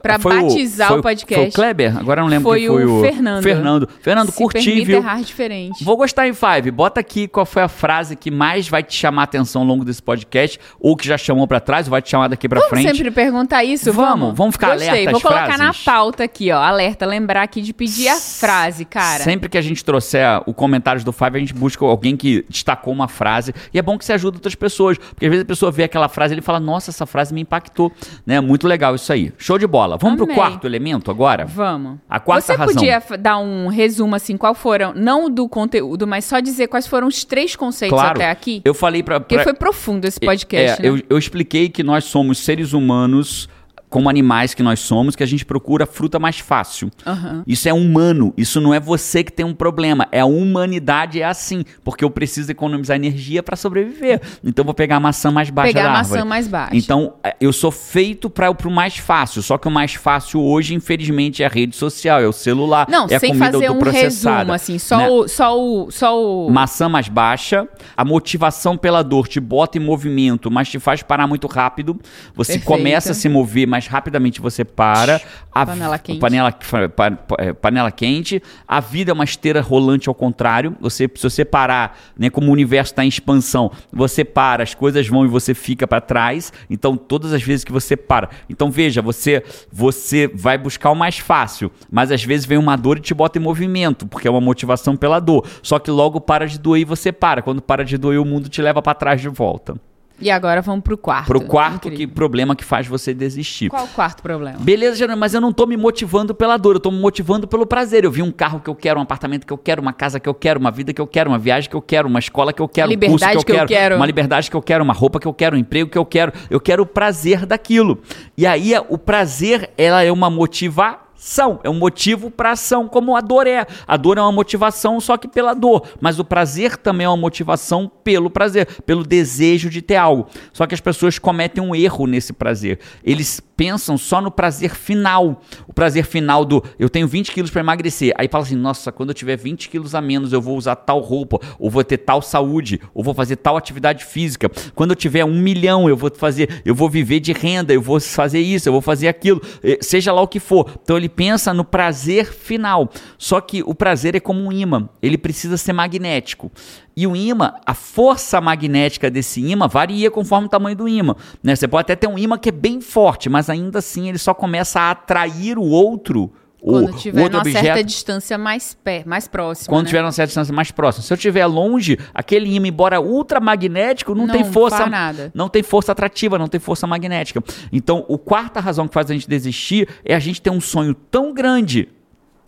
Pra 0.02 0.18
Foi 0.18 0.38
o- 0.38 0.42
batizar 0.42 0.88
foi 0.88 0.98
o 0.98 1.02
podcast. 1.02 1.42
Foi 1.42 1.48
o 1.48 1.52
Kleber? 1.52 1.98
Agora 1.98 2.20
não 2.20 2.28
lembro 2.28 2.48
Foi 2.50 2.60
quem 2.60 2.68
foi 2.68 2.84
o 2.86 2.98
o... 2.98 3.02
Fernando. 3.02 3.42
Fernando. 3.42 3.88
Fernando, 4.00 4.30
Se 4.30 4.36
curti, 4.38 4.84
viu? 4.84 4.98
errar 4.98 5.20
diferente. 5.22 5.82
Vou 5.84 5.96
gostar 5.96 6.28
em 6.28 6.32
Five. 6.34 6.70
Bota 6.70 7.00
aqui 7.00 7.26
qual 7.26 7.44
foi 7.44 7.62
a 7.62 7.68
frase 7.68 8.14
que 8.14 8.30
mais 8.30 8.68
vai 8.68 8.82
te 8.82 8.94
chamar 8.94 9.22
a 9.22 9.24
atenção 9.24 9.62
ao 9.62 9.68
longo 9.68 9.84
desse 9.84 10.02
podcast, 10.02 10.58
ou 10.78 10.96
que 10.96 11.06
já 11.06 11.18
chamou 11.18 11.46
pra 11.48 11.58
trás, 11.58 11.86
ou 11.86 11.90
vai 11.90 12.00
te 12.00 12.10
chamar 12.10 12.28
daqui 12.28 12.48
pra 12.48 12.60
Vamos 12.60 12.70
frente. 12.70 12.96
sempre 12.96 13.10
perguntar 13.10 13.64
isso? 13.64 13.92
Vamos, 13.92 14.36
vamos 14.36 14.54
ficar 14.54 14.72
Gostei. 14.74 14.88
alerta 14.88 15.10
Vou 15.12 15.20
colocar 15.20 15.58
na 15.58 15.74
pauta 15.74 16.24
aqui, 16.24 16.52
ó. 16.52 16.58
Alerta, 16.62 17.04
lembrar 17.04 17.42
aqui 17.42 17.60
de 17.60 17.72
pedir 17.72 18.08
a 18.08 18.16
frase, 18.16 18.84
cara. 18.84 19.24
Sempre 19.24 19.48
que 19.48 19.58
a 19.58 19.62
gente 19.62 19.84
trouxer 19.84 20.42
o 20.46 20.54
comentários 20.54 21.02
do 21.02 21.12
Five, 21.12 21.36
a 21.36 21.40
gente 21.40 21.54
busca 21.54 21.84
alguém 21.84 22.16
que 22.16 22.44
destacou 22.48 22.92
uma 22.92 23.08
frase. 23.08 23.52
E 23.74 23.78
é 23.78 23.82
bom 23.82 23.98
que 23.98 24.04
você 24.04 24.12
ajuda 24.12 24.36
outras 24.36 24.54
pessoas. 24.54 24.96
Porque 24.98 25.26
às 25.26 25.30
vezes 25.30 25.42
a 25.42 25.46
pessoa 25.46 25.72
vê 25.72 25.82
aquela 25.84 26.08
frase 26.08 26.32
e 26.32 26.36
ele 26.36 26.42
fala, 26.42 26.60
nossa, 26.60 26.90
essa 26.90 27.04
frase 27.06 27.34
me 27.34 27.40
impactou. 27.40 27.90
Né? 28.24 28.40
Muito 28.40 28.66
legal 28.68 28.94
isso 28.94 29.12
aí. 29.12 29.32
Show 29.38 29.58
de 29.58 29.66
bola. 29.66 29.87
Vamos 29.96 30.16
pro 30.16 30.24
Amei. 30.24 30.36
quarto 30.36 30.66
elemento 30.66 31.10
agora? 31.10 31.44
Vamos. 31.46 31.98
A 32.08 32.20
quarta 32.20 32.46
Você 32.46 32.54
razão. 32.54 32.74
podia 32.74 32.96
f- 32.96 33.16
dar 33.16 33.38
um 33.38 33.68
resumo, 33.68 34.14
assim, 34.14 34.36
qual 34.36 34.54
foram, 34.54 34.92
não 34.94 35.30
do 35.30 35.48
conteúdo, 35.48 36.06
mas 36.06 36.24
só 36.24 36.40
dizer 36.40 36.68
quais 36.68 36.86
foram 36.86 37.06
os 37.06 37.24
três 37.24 37.54
conceitos 37.56 37.96
Claro. 37.98 38.16
até 38.18 38.30
aqui? 38.30 38.60
Eu 38.64 38.74
falei 38.74 39.02
pra... 39.02 39.18
Porque 39.20 39.34
pra- 39.36 39.44
foi 39.44 39.54
profundo 39.54 40.04
esse 40.04 40.20
podcast, 40.20 40.80
É, 40.80 40.82
né? 40.82 40.88
eu, 40.98 41.02
eu 41.08 41.18
expliquei 41.18 41.68
que 41.68 41.82
nós 41.82 42.04
somos 42.04 42.38
seres 42.38 42.72
humanos, 42.72 43.48
como 43.88 44.08
animais 44.08 44.54
que 44.54 44.62
nós 44.62 44.80
somos, 44.80 45.16
que 45.16 45.22
a 45.22 45.26
gente 45.26 45.44
procura 45.44 45.84
a 45.84 45.86
fruta 45.86 46.18
mais 46.18 46.38
fácil. 46.38 46.90
Aham. 47.06 47.42
Isso 47.46 47.68
é 47.68 47.72
humano, 47.72 48.32
isso 48.36 48.60
não 48.60 48.72
é 48.74 48.80
você 48.80 49.24
que 49.24 49.32
tem 49.32 49.44
um 49.46 49.54
problema. 49.54 50.06
É 50.12 50.20
a 50.20 50.26
humanidade 50.26 51.20
é 51.20 51.24
assim, 51.24 51.64
porque 51.84 52.04
eu 52.04 52.10
preciso 52.10 52.50
economizar 52.50 52.96
energia 52.96 53.42
para 53.42 53.56
sobreviver. 53.56 54.20
Então 54.44 54.62
eu 54.62 54.66
vou 54.66 54.74
pegar 54.74 54.96
a 54.96 55.00
maçã 55.00 55.30
mais 55.30 55.50
baixa 55.50 55.72
Pegar 55.72 55.82
da 55.84 55.90
a 55.90 55.98
árvore. 55.98 56.14
maçã 56.18 56.24
mais 56.24 56.48
baixa. 56.48 56.76
Então 56.76 57.14
é, 57.24 57.36
eu 57.40 57.52
sou 57.52 57.70
feito 57.70 58.28
para 58.28 58.50
o 58.50 58.70
mais 58.70 58.96
fácil, 58.96 59.42
só 59.42 59.56
que 59.56 59.68
o 59.68 59.70
mais 59.70 59.94
fácil 59.94 60.40
hoje, 60.42 60.74
infelizmente, 60.74 61.42
é 61.42 61.46
a 61.46 61.48
rede 61.48 61.76
social, 61.76 62.20
é 62.20 62.26
o 62.26 62.32
celular, 62.32 62.86
Não, 62.88 63.06
é 63.08 63.14
a 63.14 63.20
sem 63.20 63.30
comida 63.30 63.52
fazer 63.52 63.70
um 63.70 63.80
resumo, 63.80 64.52
assim, 64.52 64.78
só, 64.78 64.98
né? 64.98 65.08
o, 65.08 65.28
só 65.28 65.58
o. 65.58 65.90
Só 65.90 66.22
o. 66.46 66.50
Maçã 66.50 66.88
mais 66.88 67.08
baixa, 67.08 67.66
a 67.96 68.04
motivação 68.04 68.76
pela 68.76 69.02
dor 69.02 69.28
te 69.28 69.40
bota 69.40 69.78
em 69.78 69.80
movimento, 69.80 70.50
mas 70.50 70.68
te 70.68 70.78
faz 70.78 71.02
parar 71.02 71.26
muito 71.26 71.46
rápido. 71.46 71.98
Você 72.34 72.52
Perfeito. 72.54 72.66
começa 72.66 73.12
a 73.12 73.14
se 73.14 73.28
mover, 73.28 73.66
mas 73.78 73.86
rapidamente 73.86 74.40
você 74.40 74.64
para. 74.64 75.20
A 75.52 75.64
Panela 75.64 75.98
quente. 75.98 76.18
Panela, 76.18 76.52
pa- 76.52 77.10
pa- 77.12 77.36
é, 77.38 77.52
panela 77.52 77.90
quente. 77.92 78.42
A 78.66 78.80
vida 78.80 79.12
é 79.12 79.14
uma 79.14 79.22
esteira 79.24 79.60
rolante 79.60 80.08
ao 80.08 80.14
contrário. 80.14 80.76
Você, 80.80 81.08
se 81.14 81.22
você 81.22 81.44
parar, 81.44 81.96
né, 82.18 82.28
como 82.28 82.48
o 82.48 82.52
universo 82.52 82.92
está 82.92 83.04
em 83.04 83.08
expansão, 83.08 83.70
você 83.92 84.24
para, 84.24 84.64
as 84.64 84.74
coisas 84.74 85.06
vão 85.06 85.24
e 85.24 85.28
você 85.28 85.54
fica 85.54 85.86
para 85.86 86.00
trás. 86.00 86.52
Então, 86.68 86.96
todas 86.96 87.32
as 87.32 87.42
vezes 87.42 87.62
que 87.64 87.70
você 87.70 87.96
para. 87.96 88.28
Então, 88.50 88.68
veja, 88.70 89.00
você, 89.00 89.44
você 89.72 90.26
vai 90.26 90.58
buscar 90.58 90.90
o 90.90 90.94
mais 90.96 91.18
fácil, 91.18 91.70
mas 91.90 92.10
às 92.10 92.24
vezes 92.24 92.46
vem 92.46 92.58
uma 92.58 92.74
dor 92.76 92.98
e 92.98 93.00
te 93.00 93.14
bota 93.14 93.38
em 93.38 93.42
movimento, 93.42 94.06
porque 94.08 94.26
é 94.26 94.30
uma 94.30 94.40
motivação 94.40 94.96
pela 94.96 95.20
dor. 95.20 95.46
Só 95.62 95.78
que 95.78 95.90
logo 95.90 96.20
para 96.20 96.46
de 96.48 96.58
doer 96.58 96.82
e 96.82 96.84
você 96.84 97.12
para. 97.12 97.42
Quando 97.42 97.62
para 97.62 97.84
de 97.84 97.96
doer, 97.96 98.20
o 98.20 98.24
mundo 98.24 98.48
te 98.48 98.60
leva 98.60 98.82
para 98.82 98.94
trás 98.94 99.20
de 99.20 99.28
volta. 99.28 99.76
E 100.20 100.30
agora 100.30 100.60
vamos 100.60 100.82
pro 100.82 100.98
quarto. 100.98 101.26
Pro 101.26 101.40
quarto 101.40 101.82
que 101.82 101.94
Incrível. 101.94 102.14
problema 102.14 102.56
que 102.56 102.64
faz 102.64 102.86
você 102.86 103.14
desistir. 103.14 103.70
Qual 103.70 103.84
o 103.84 103.88
quarto 103.88 104.22
problema? 104.22 104.58
Beleza, 104.58 104.96
Gerando, 104.96 105.18
mas 105.18 105.32
eu 105.32 105.40
não 105.40 105.52
tô 105.52 105.64
me 105.66 105.76
motivando 105.76 106.34
pela 106.34 106.56
dor, 106.56 106.76
eu 106.76 106.80
tô 106.80 106.90
me 106.90 106.98
motivando 106.98 107.46
pelo 107.46 107.66
prazer. 107.66 108.04
Eu 108.04 108.10
vi 108.10 108.22
um 108.22 108.32
carro 108.32 108.60
que 108.60 108.68
eu 108.68 108.74
quero, 108.74 108.98
um 108.98 109.02
apartamento 109.02 109.46
que 109.46 109.52
eu 109.52 109.58
quero, 109.58 109.80
uma 109.80 109.92
casa 109.92 110.18
que 110.18 110.28
eu 110.28 110.34
quero, 110.34 110.58
uma 110.58 110.70
vida 110.70 110.92
que 110.92 111.00
eu 111.00 111.06
quero, 111.06 111.30
uma 111.30 111.38
viagem 111.38 111.70
que 111.70 111.76
eu 111.76 111.82
quero, 111.82 112.08
uma 112.08 112.18
escola 112.18 112.52
que 112.52 112.60
eu 112.60 112.68
quero, 112.68 112.90
um 112.90 112.94
curso 112.94 113.06
Liberdade 113.06 113.32
que 113.32 113.38
eu, 113.38 113.44
que 113.44 113.52
eu 113.52 113.66
quero, 113.66 113.68
quero. 113.68 113.96
uma 113.96 114.06
liberdade 114.06 114.50
que 114.50 114.56
eu 114.56 114.62
quero, 114.62 114.82
uma 114.82 114.94
roupa 114.94 115.20
que 115.20 115.26
eu 115.28 115.34
quero, 115.34 115.56
um 115.56 115.58
emprego 115.58 115.90
que 115.90 115.98
eu 115.98 116.04
quero. 116.04 116.32
Eu 116.50 116.60
quero 116.60 116.82
o 116.82 116.86
prazer 116.86 117.46
daquilo. 117.46 118.00
E 118.36 118.46
aí 118.46 118.72
o 118.88 118.98
prazer, 118.98 119.70
ela 119.78 120.02
é 120.02 120.10
uma 120.10 120.28
motivação. 120.28 121.07
Ação, 121.18 121.58
é 121.64 121.68
um 121.68 121.74
motivo 121.74 122.30
para 122.30 122.52
ação, 122.52 122.86
como 122.86 123.16
a 123.16 123.20
dor 123.20 123.46
é. 123.46 123.66
A 123.86 123.96
dor 123.96 124.18
é 124.18 124.22
uma 124.22 124.30
motivação 124.30 125.00
só 125.00 125.16
que 125.16 125.26
pela 125.26 125.52
dor, 125.52 125.82
mas 126.00 126.18
o 126.18 126.24
prazer 126.24 126.76
também 126.76 127.04
é 127.04 127.08
uma 127.08 127.16
motivação 127.16 127.90
pelo 128.04 128.30
prazer, 128.30 128.66
pelo 128.86 129.04
desejo 129.04 129.68
de 129.68 129.82
ter 129.82 129.96
algo. 129.96 130.28
Só 130.52 130.66
que 130.66 130.74
as 130.74 130.80
pessoas 130.80 131.18
cometem 131.18 131.62
um 131.62 131.74
erro 131.74 132.06
nesse 132.06 132.32
prazer. 132.32 132.78
Eles 133.02 133.40
pensam 133.58 133.98
só 133.98 134.20
no 134.20 134.30
prazer 134.30 134.74
final. 134.74 135.42
O 135.66 135.72
prazer 135.72 136.04
final 136.04 136.44
do 136.44 136.62
eu 136.78 136.88
tenho 136.88 137.08
20 137.08 137.32
quilos 137.32 137.50
para 137.50 137.60
emagrecer. 137.60 138.14
Aí 138.16 138.28
fala 138.28 138.44
assim: 138.44 138.54
nossa, 138.54 138.92
quando 138.92 139.10
eu 139.10 139.14
tiver 139.14 139.36
20 139.36 139.68
quilos 139.68 139.96
a 139.96 140.00
menos, 140.00 140.32
eu 140.32 140.40
vou 140.40 140.56
usar 140.56 140.76
tal 140.76 141.00
roupa, 141.00 141.40
ou 141.58 141.68
vou 141.68 141.82
ter 141.82 141.98
tal 141.98 142.22
saúde, 142.22 142.80
ou 142.94 143.02
vou 143.02 143.12
fazer 143.12 143.36
tal 143.36 143.56
atividade 143.56 144.04
física. 144.04 144.48
Quando 144.74 144.90
eu 144.90 144.96
tiver 144.96 145.24
um 145.24 145.34
milhão, 145.34 145.88
eu 145.88 145.96
vou 145.96 146.10
fazer, 146.14 146.62
eu 146.64 146.74
vou 146.74 146.88
viver 146.88 147.18
de 147.18 147.32
renda, 147.32 147.74
eu 147.74 147.82
vou 147.82 147.98
fazer 147.98 148.40
isso, 148.40 148.68
eu 148.68 148.72
vou 148.72 148.80
fazer 148.80 149.08
aquilo, 149.08 149.42
eh, 149.64 149.78
seja 149.80 150.12
lá 150.12 150.22
o 150.22 150.28
que 150.28 150.38
for. 150.38 150.70
Então 150.82 150.96
ele 150.96 151.07
pensa 151.08 151.52
no 151.54 151.64
prazer 151.64 152.32
final. 152.32 152.90
Só 153.16 153.40
que 153.40 153.62
o 153.62 153.74
prazer 153.74 154.14
é 154.14 154.20
como 154.20 154.40
um 154.40 154.52
imã, 154.52 154.88
ele 155.02 155.18
precisa 155.18 155.56
ser 155.56 155.72
magnético. 155.72 156.50
E 156.96 157.06
o 157.06 157.14
ímã, 157.14 157.54
a 157.64 157.74
força 157.74 158.40
magnética 158.40 159.10
desse 159.10 159.40
ímã 159.40 159.68
varia 159.68 160.10
conforme 160.10 160.46
o 160.46 160.50
tamanho 160.50 160.76
do 160.76 160.88
ímã. 160.88 161.14
Né? 161.42 161.54
Você 161.54 161.68
pode 161.68 161.82
até 161.82 161.96
ter 161.96 162.08
um 162.08 162.18
ímã 162.18 162.36
que 162.36 162.48
é 162.48 162.52
bem 162.52 162.80
forte, 162.80 163.28
mas 163.28 163.48
ainda 163.48 163.78
assim 163.78 164.08
ele 164.08 164.18
só 164.18 164.34
começa 164.34 164.80
a 164.80 164.90
atrair 164.90 165.58
o 165.58 165.64
outro 165.64 166.32
quando 166.60 166.90
o, 166.90 166.96
tiver 166.96 167.22
outro 167.22 167.38
numa 167.38 167.42
objeto, 167.42 167.64
certa 167.64 167.84
distância 167.84 168.36
mais, 168.36 168.76
pé, 168.82 169.02
mais 169.06 169.28
próxima. 169.28 169.68
quando 169.68 169.84
né? 169.84 169.90
tiver 169.90 170.02
uma 170.02 170.12
certa 170.12 170.28
distância 170.28 170.54
mais 170.54 170.70
próxima. 170.70 171.04
Se 171.04 171.12
eu 171.12 171.14
estiver 171.14 171.46
longe, 171.46 171.98
aquele 172.12 172.54
ímã, 172.54 172.68
embora 172.68 173.00
ultramagnético, 173.00 174.14
não, 174.14 174.26
Não 174.26 174.34
tem 174.34 174.44
força. 174.44 174.86
nada. 174.86 175.30
Não 175.34 175.48
tem 175.48 175.62
força 175.62 175.92
atrativa, 175.92 176.38
não 176.38 176.48
tem 176.48 176.60
força 176.60 176.86
magnética. 176.86 177.42
Então, 177.72 178.04
o 178.08 178.18
quarta 178.18 178.60
razão 178.60 178.88
que 178.88 178.94
faz 178.94 179.10
a 179.10 179.14
gente 179.14 179.28
desistir 179.28 179.88
é 180.04 180.14
a 180.14 180.18
gente 180.18 180.42
ter 180.42 180.50
um 180.50 180.60
sonho 180.60 180.94
tão 180.94 181.32
grande, 181.32 181.88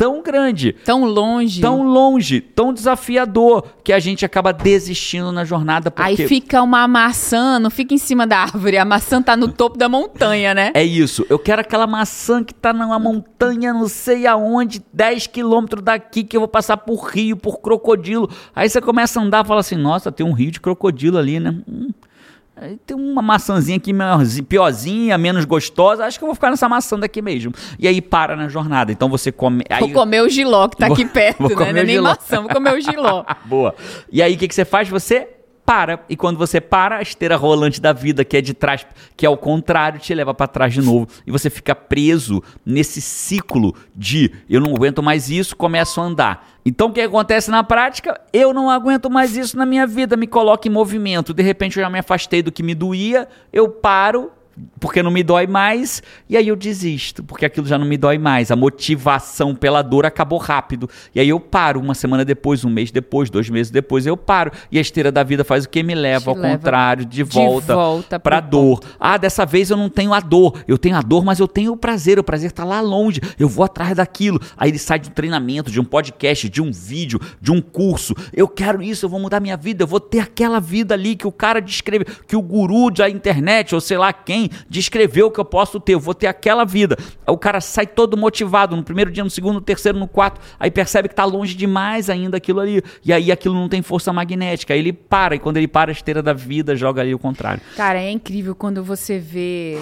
tão 0.01 0.23
grande, 0.23 0.73
Tão 0.73 1.05
longe. 1.05 1.61
tão 1.61 1.83
longe, 1.83 2.41
tão 2.41 2.73
desafiador, 2.73 3.63
que 3.85 3.93
a 3.93 3.99
gente 3.99 4.25
acaba 4.25 4.51
desistindo 4.51 5.31
na 5.31 5.45
jornada 5.45 5.93
Aí 5.97 6.17
porque 6.17 6.27
fica 6.27 6.63
uma 6.63 6.89
maçã, 6.89 7.59
não 7.59 7.69
fica 7.69 7.93
em 7.93 7.99
cima 7.99 8.27
da 8.27 8.39
árvore. 8.39 8.79
A 8.79 8.85
maçã 8.87 9.21
tá 9.21 9.37
no 9.37 9.49
topo 9.49 9.77
da 9.77 9.91
montanha, 9.91 10.55
né? 10.55 10.71
É 10.73 10.83
isso. 10.83 11.27
Eu 11.29 11.39
quero 11.39 11.61
aquela 11.61 11.87
maçã 11.87 12.43
que 12.43 12.55
tá 12.55 12.73
numa 12.73 12.99
montanha, 12.99 13.75
não 13.75 13.89
sei 13.89 14.27
aonde, 14.27 14.83
10 14.91 15.27
quilômetros 15.27 15.83
daqui, 15.83 16.25
que 16.25 16.35
eu 16.35 16.41
vou 16.41 16.49
passar 16.49 16.79
por 16.79 17.01
rio, 17.11 17.37
por 17.37 17.61
crocodilo. 17.61 18.31
Aí 18.57 18.71
você 18.71 18.81
começa 18.81 19.21
a 19.21 19.23
andar 19.23 19.45
fala 19.45 19.61
assim: 19.61 19.77
nossa, 19.77 20.11
tem 20.11 20.25
um 20.25 20.33
rio 20.33 20.51
de 20.51 20.61
crocodilo 20.61 21.19
ali, 21.19 21.39
né? 21.39 21.57
Hum. 21.69 21.91
Tem 22.87 22.97
uma 22.97 23.23
maçãzinha 23.23 23.79
aqui 23.79 23.93
piorzinha, 24.49 25.17
menos 25.17 25.45
gostosa. 25.45 26.05
Acho 26.05 26.19
que 26.19 26.25
eu 26.25 26.27
vou 26.27 26.35
ficar 26.35 26.51
nessa 26.51 26.69
maçã 26.69 26.99
daqui 26.99 27.23
mesmo. 27.23 27.53
E 27.79 27.89
aí 27.89 28.01
para 28.01 28.37
na 28.37 28.49
jornada. 28.49 28.93
Então 28.93 29.09
você 29.09 29.33
come. 29.33 29.65
Aí... 29.69 29.81
Vou 29.81 29.91
comer 29.91 30.23
o 30.23 30.29
giló 30.29 30.69
que 30.69 30.77
tá 30.77 30.87
Vou- 30.87 30.95
aqui 30.95 31.07
perto, 31.07 31.39
vou 31.49 31.51
né? 31.51 31.73
Não 31.73 31.81
é 31.81 31.85
nem 31.85 32.01
maçã, 32.01 32.41
vou 32.41 32.51
comer 32.51 32.75
o 32.75 32.81
giló. 32.81 33.25
Boa. 33.47 33.75
E 34.13 34.23
aí 34.23 34.35
o 34.35 34.39
que, 34.39 34.47
que 34.47 34.55
você 34.55 34.65
faz? 34.65 34.89
Você 34.89 35.29
para. 35.71 36.01
E 36.09 36.17
quando 36.17 36.37
você 36.37 36.61
para, 36.61 36.97
a 36.97 37.03
esteira 37.03 37.37
rolante 37.37 37.81
da 37.81 37.93
vida, 37.93 38.25
que 38.25 38.37
é 38.37 38.41
de 38.41 38.53
trás, 38.53 38.85
que 39.17 39.25
é 39.25 39.29
ao 39.29 39.37
contrário, 39.37 40.01
te 40.01 40.13
leva 40.13 40.35
para 40.35 40.49
trás 40.49 40.75
de 40.75 40.83
novo. 40.83 41.07
E 41.25 41.31
você 41.31 41.49
fica 41.49 41.77
preso 41.77 42.43
nesse 42.67 43.01
ciclo 43.01 43.73
de 43.95 44.33
eu 44.49 44.61
não 44.61 44.75
aguento 44.75 45.01
mais 45.01 45.31
isso, 45.31 45.55
começo 45.55 46.01
a 46.01 46.05
andar. 46.05 46.49
Então 46.67 46.89
o 46.89 46.93
que 46.93 47.01
acontece 47.01 47.53
na 47.53 47.63
prática? 47.63 48.21
Eu 48.33 48.53
não 48.53 48.69
aguento 48.69 49.09
mais 49.09 49.37
isso 49.37 49.57
na 49.57 49.65
minha 49.65 49.87
vida, 49.87 50.17
me 50.17 50.27
coloco 50.27 50.67
em 50.67 50.71
movimento. 50.73 51.33
De 51.33 51.43
repente 51.45 51.79
eu 51.79 51.85
já 51.85 51.89
me 51.89 52.01
afastei 52.01 52.43
do 52.43 52.51
que 52.51 52.65
me 52.65 52.75
doía, 52.75 53.29
eu 53.53 53.69
paro, 53.69 54.33
porque 54.81 55.03
não 55.03 55.11
me 55.11 55.23
dói 55.23 55.47
mais, 55.47 56.03
e 56.29 56.37
aí 56.37 56.49
eu 56.49 56.57
desisto, 56.57 57.23
porque 57.23 57.45
aquilo 57.45 57.67
já 57.67 57.79
não 57.79 57.87
me 57.87 57.97
dói 57.97 58.19
mais. 58.19 58.51
A 58.51 58.57
motivação 58.57 59.55
pela 59.55 59.83
dor 59.83 60.05
acabou 60.05 60.39
rápido. 60.39 60.91
E 61.15 61.21
aí 61.21 61.29
eu 61.29 61.39
paro 61.39 61.79
uma 61.79 61.95
semana 61.95 62.25
depois, 62.25 62.65
um 62.65 62.71
mês 62.71 62.91
depois, 62.91 63.31
dois 63.31 63.49
meses 63.49 63.71
depois, 63.71 64.07
eu 64.07 64.17
paro. 64.17 64.51
E 64.71 64.79
a 64.79 64.81
esteira 64.81 65.13
da 65.13 65.23
vida 65.23 65.45
faz 65.45 65.65
o 65.65 65.69
que? 65.69 65.83
Me 65.83 65.95
leva 65.95 66.25
Te 66.25 66.29
ao 66.31 66.35
leva 66.35 66.59
contrário, 66.59 67.05
de 67.05 67.21
de 67.21 67.23
volta, 67.23 67.75
volta 67.75 68.21
pra 68.21 68.41
dor. 68.41 68.81
Ah, 68.99 69.17
dessa 69.17 69.45
vez 69.45 69.71
eu 69.71 69.77
não 69.77 69.89
tenho 69.89 70.13
a 70.13 70.21
dor. 70.21 70.63
Eu 70.67 70.79
tenho 70.79 70.97
a 70.97 71.03
dor, 71.03 71.25
mas 71.25 71.39
eu 71.39 71.49
tenho 71.49 71.73
o 71.73 71.77
prazer. 71.77 72.19
O 72.19 72.25
prazer 72.25 72.53
tá 72.53 72.65
lá 72.65 72.81
longe. 72.81 73.21
Eu 73.39 73.49
vou 73.49 73.65
atrás 73.65 73.97
daquilo. 73.97 74.41
Aí 74.57 74.71
ele 74.71 74.79
sai 74.79 74.99
de 74.99 75.09
um 75.09 75.13
treinamento, 75.13 75.71
de 75.71 75.81
um 75.81 75.85
podcast, 75.85 76.49
de 76.49 76.63
um 76.63 76.71
vídeo, 76.73 77.21
de 77.41 77.53
um 77.53 77.61
curso. 77.61 78.15
Eu 78.33 78.49
quero 78.49 78.83
isso, 78.83 79.05
eu 79.05 79.11
vou 79.11 79.21
mudar 79.21 79.41
minha 79.41 79.57
vida. 79.57 79.83
Eu 79.85 79.87
vou 79.87 80.01
ter 80.01 80.21
aquela 80.21 80.61
vida 80.61 80.95
ali 80.95 81.15
que 81.15 81.27
o 81.27 81.33
cara 81.33 81.61
descreve, 81.61 82.05
que 82.27 82.37
o 82.37 82.43
guru 82.43 82.91
da 82.91 83.09
internet, 83.09 83.75
ou 83.75 83.81
sei 83.81 83.99
lá 83.99 84.13
quem, 84.13 84.50
descreveu 84.69 85.31
que 85.31 85.41
eu 85.41 85.45
posso 85.45 85.81
ter. 85.81 85.95
Eu 85.95 86.01
vou 86.01 86.15
ter 86.15 86.27
aquela 86.27 86.65
vida. 86.65 86.97
O 87.27 87.39
cara 87.39 87.61
sai 87.61 87.87
todo 87.87 88.17
motivado 88.17 88.77
no 88.77 88.83
primeiro 88.83 89.11
dia, 89.11 89.25
no 89.25 89.31
segundo, 89.31 89.55
no 89.55 89.61
terceiro, 89.61 89.99
no 89.99 90.09
quarto. 90.09 90.41
Aí 90.59 90.71
percebe 90.71 91.09
que 91.09 91.15
tá 91.15 91.25
longe 91.25 91.55
demais 91.55 92.11
ainda 92.11 92.37
aquilo 92.37 92.61
ali. 92.61 92.83
E 93.05 93.13
aí 93.13 93.31
aquilo 93.33 93.55
não 93.55 93.69
tem 93.69 93.83
força 93.83 94.13
magnética. 94.13 94.75
Aí 94.75 94.81
ele 94.81 94.93
para. 94.93 95.35
E 95.35 95.39
quando 95.39 95.57
ele 95.57 95.69
para, 95.69 95.91
a 95.91 95.93
esteira 95.93 96.23
da 96.23 96.33
vida 96.33 96.77
joga 96.77 97.03
ali 97.03 97.15
o 97.15 97.19
contrário. 97.19 97.63
Cara, 97.77 98.01
é 98.01 98.11
incrível 98.11 98.55
quando 98.55 98.83
você 98.83 99.19
vê. 99.19 99.79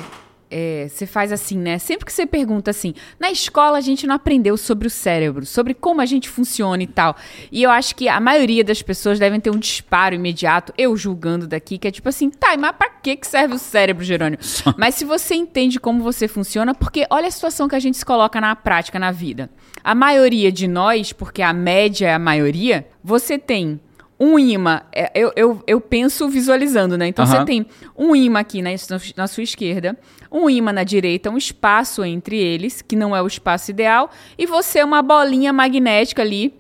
É, 0.51 0.89
você 0.89 1.07
faz 1.07 1.33
assim, 1.33 1.59
né? 1.59 1.79
Sempre 1.79 2.07
que 2.07 2.13
você 2.13 2.27
pergunta 2.27 2.71
assim, 2.71 2.95
na 3.19 3.31
escola 3.31 3.79
a 3.79 3.81
gente 3.81 4.07
não 4.07 4.15
aprendeu 4.15 4.57
sobre 4.57 4.87
o 4.87 4.91
cérebro, 4.91 5.45
sobre 5.45 5.75
como 5.75 6.01
a 6.01 6.07
gente 6.07 6.29
funciona 6.29 6.83
e 6.83 6.87
tal. 6.87 7.17
E 7.51 7.63
eu 7.63 7.71
acho 7.71 7.95
que 7.95 8.09
a 8.09 8.21
maioria 8.21 8.65
das 8.65 8.83
pessoas 8.83 9.19
devem 9.19 9.41
ter 9.41 9.51
um 9.51 9.59
disparo 9.59 10.15
imediato, 10.15 10.73
eu 10.77 10.97
julgando 10.97 11.47
daqui, 11.47 11.79
que 11.79 11.89
é 11.89 11.91
tipo 11.91 12.09
assim, 12.09 12.31
tá, 12.31 12.57
mas 12.57 12.73
pra 12.73 12.89
que 12.89 13.17
que 13.17 13.27
serve 13.27 13.55
o 13.55 13.59
cérebro, 13.59 14.05
Jerônimo? 14.05 14.43
Mas 14.77 14.95
se 14.95 15.05
você 15.05 15.35
entende 15.35 15.79
como 15.79 16.03
você 16.03 16.29
funciona, 16.29 16.75
porque 16.75 17.07
olha 17.11 17.29
a 17.29 17.31
situação 17.31 17.69
que 17.69 17.77
a 17.77 17.81
gente 17.81 17.97
se 17.97 18.05
coloca 18.05 18.41
na 18.41 18.55
prática, 18.57 18.99
na 18.99 19.11
vida. 19.11 19.51
A 19.83 19.95
maioria 19.95 20.51
de 20.51 20.67
nós, 20.67 21.13
porque 21.13 21.43
a 21.43 21.53
média 21.53 22.09
é 22.09 22.15
a 22.15 22.19
maioria, 22.19 22.87
você 23.03 23.39
tem 23.39 23.81
um 24.21 24.39
imã, 24.39 24.83
é, 24.93 25.11
eu, 25.15 25.33
eu, 25.37 25.63
eu 25.67 25.81
penso 25.81 26.29
visualizando, 26.29 26.99
né? 26.99 27.07
Então 27.07 27.25
você 27.25 27.45
tem 27.45 27.67
um 27.97 28.17
imã 28.17 28.41
aqui 28.41 28.61
na, 28.61 28.71
na 29.17 29.27
sua 29.29 29.43
esquerda, 29.43 29.97
um 30.31 30.51
imã 30.51 30.73
na 30.73 30.83
direita, 30.83 31.31
um 31.31 31.37
espaço 31.37 32.05
entre 32.05 32.37
eles, 32.37 32.83
que 32.83 32.97
não 32.97 33.15
é 33.15 33.23
o 33.23 33.27
espaço 33.27 33.71
ideal, 33.71 34.11
e 34.37 34.45
você 34.45 34.81
é 34.81 34.85
uma 34.85 35.03
bolinha 35.03 35.53
magnética 35.53 36.23
ali 36.23 36.53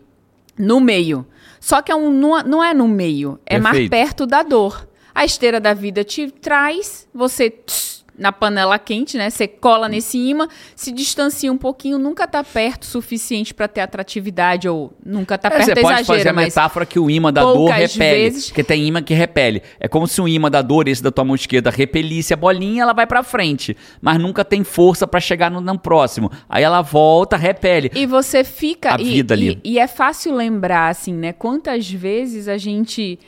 no 0.57 0.79
meio. 0.81 1.27
Só 1.61 1.83
que 1.83 1.91
é 1.91 1.97
um, 1.97 2.11
não, 2.11 2.43
não 2.45 2.65
é 2.65 2.73
no 2.73 2.87
meio, 2.87 3.41
é 3.45 3.59
mais 3.59 3.77
Perfeito. 3.77 3.91
perto 3.91 4.27
da 4.27 4.43
dor. 4.43 4.89
A 5.13 5.25
esteira 5.25 5.61
da 5.61 5.75
vida 5.75 6.05
te 6.05 6.31
traz, 6.31 7.09
você 7.13 7.51
tss, 7.51 7.98
na 8.19 8.33
panela 8.33 8.79
quente, 8.79 9.16
né? 9.16 9.31
Você 9.31 9.47
cola 9.47 9.89
nesse 9.89 10.19
imã, 10.19 10.49
se 10.75 10.91
distancia 10.91 11.51
um 11.53 11.57
pouquinho, 11.57 11.99
nunca 11.99 12.27
tá 12.27 12.43
perto 12.43 12.83
o 12.83 12.87
suficiente 12.87 13.55
para 13.55 13.69
ter 13.69 13.81
atratividade 13.81 14.69
ou 14.69 14.93
nunca 15.05 15.39
tá 15.39 15.49
É, 15.49 15.51
perto 15.53 15.64
você 15.66 15.75
da 15.75 15.81
pode 15.81 16.05
fazer 16.05 16.29
a 16.29 16.33
metáfora 16.33 16.85
que 16.85 16.99
o 16.99 17.09
imã 17.09 17.33
da 17.33 17.43
dor 17.43 17.71
repele. 17.71 18.23
vezes- 18.23 18.47
Porque 18.49 18.64
tem 18.64 18.85
imã 18.87 19.01
que 19.03 19.14
repele. 19.14 19.62
É 19.79 19.87
como 19.87 20.07
se 20.07 20.21
o 20.21 20.27
imã 20.27 20.51
da 20.51 20.61
dor, 20.62 20.89
esse 20.89 21.03
da 21.03 21.11
tua 21.11 21.25
mão 21.25 21.35
esquerda, 21.37 21.71
repelisse 21.71 22.35
a 22.35 22.37
bolinha, 22.37 22.83
ela 22.83 22.93
vai 22.93 23.07
pra 23.07 23.23
frente. 23.23 23.77
Mas 24.01 24.19
nunca 24.19 24.45
tem 24.45 24.64
força 24.64 25.07
pra 25.07 25.21
chegar 25.21 25.51
no, 25.51 25.61
no 25.61 25.79
próximo. 25.79 26.31
Aí 26.49 26.64
ela 26.64 26.83
volta, 26.83 27.37
repele. 27.37 27.91
E 27.95 28.05
você 28.07 28.43
fica. 28.43 28.97
A 28.97 29.01
e, 29.01 29.05
vida 29.05 29.35
ali. 29.35 29.61
E, 29.62 29.75
e 29.75 29.79
é 29.79 29.87
fácil 29.87 30.35
lembrar, 30.35 30.89
assim, 30.89 31.12
né? 31.12 31.33
Quantas 31.33 31.89
vezes 31.91 32.49
a 32.49 32.57
gente. 32.59 33.19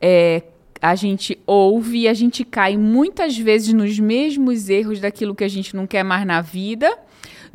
é, 0.00 0.42
a 0.80 0.94
gente 0.94 1.38
ouve 1.46 2.00
e 2.00 2.08
a 2.08 2.14
gente 2.14 2.44
cai 2.44 2.76
muitas 2.76 3.36
vezes 3.36 3.72
nos 3.72 3.98
mesmos 3.98 4.68
erros 4.68 5.00
daquilo 5.00 5.34
que 5.34 5.44
a 5.44 5.48
gente 5.48 5.74
não 5.74 5.86
quer 5.86 6.02
mais 6.02 6.26
na 6.26 6.40
vida. 6.40 6.96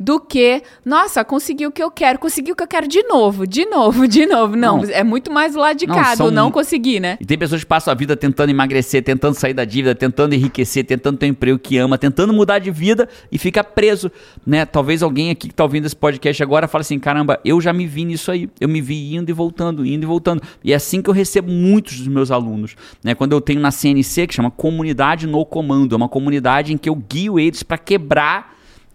Do 0.02 0.18
que, 0.18 0.62
nossa, 0.84 1.24
consegui 1.24 1.64
o 1.64 1.70
que 1.70 1.80
eu 1.80 1.88
quero, 1.88 2.18
consegui 2.18 2.50
o 2.50 2.56
que 2.56 2.62
eu 2.64 2.66
quero 2.66 2.88
de 2.88 3.04
novo, 3.04 3.46
de 3.46 3.64
novo, 3.66 4.08
de 4.08 4.26
novo. 4.26 4.56
Não, 4.56 4.78
Não. 4.78 4.90
é 4.90 5.04
muito 5.04 5.30
mais 5.30 5.54
lado 5.54 5.76
de 5.78 5.86
Não, 5.86 5.94
cá, 5.94 6.16
do 6.16 6.28
não 6.28 6.50
conseguir, 6.50 6.98
né? 6.98 7.16
E 7.20 7.24
tem 7.24 7.38
pessoas 7.38 7.60
que 7.62 7.66
passam 7.68 7.92
a 7.92 7.94
vida 7.94 8.16
tentando 8.16 8.50
emagrecer, 8.50 9.04
tentando 9.04 9.34
sair 9.34 9.54
da 9.54 9.64
dívida, 9.64 9.94
tentando 9.94 10.34
enriquecer, 10.34 10.84
tentando 10.84 11.18
ter 11.18 11.26
um 11.26 11.28
emprego 11.28 11.56
que 11.56 11.78
ama, 11.78 11.96
tentando 11.96 12.32
mudar 12.32 12.58
de 12.58 12.68
vida 12.72 13.08
e 13.30 13.38
fica 13.38 13.62
preso, 13.62 14.10
né? 14.44 14.66
Talvez 14.66 15.04
alguém 15.04 15.30
aqui 15.30 15.46
que 15.46 15.54
tá 15.54 15.62
ouvindo 15.62 15.86
esse 15.86 15.94
podcast 15.94 16.42
agora 16.42 16.66
fale 16.66 16.80
assim, 16.82 16.98
caramba, 16.98 17.38
eu 17.44 17.60
já 17.60 17.72
me 17.72 17.86
vi 17.86 18.04
nisso 18.04 18.32
aí. 18.32 18.50
Eu 18.60 18.68
me 18.68 18.80
vi 18.80 19.14
indo 19.14 19.30
e 19.30 19.32
voltando, 19.32 19.86
indo 19.86 20.02
e 20.02 20.06
voltando. 20.06 20.42
E 20.64 20.72
é 20.72 20.74
assim 20.74 21.00
que 21.00 21.10
eu 21.10 21.14
recebo 21.14 21.48
muitos 21.52 21.98
dos 21.98 22.08
meus 22.08 22.32
alunos, 22.32 22.74
né? 23.04 23.14
Quando 23.14 23.32
eu 23.34 23.40
tenho 23.40 23.60
na 23.60 23.70
CNC, 23.70 24.26
que 24.26 24.34
chama 24.34 24.50
Comunidade 24.50 25.28
no 25.28 25.46
Comando, 25.46 25.94
é 25.94 25.96
uma 25.96 26.08
comunidade 26.08 26.72
em 26.72 26.76
que 26.76 26.88
eu 26.88 26.96
guio 26.96 27.38
eles 27.38 27.62
para 27.62 27.78
quebrar 27.78 28.52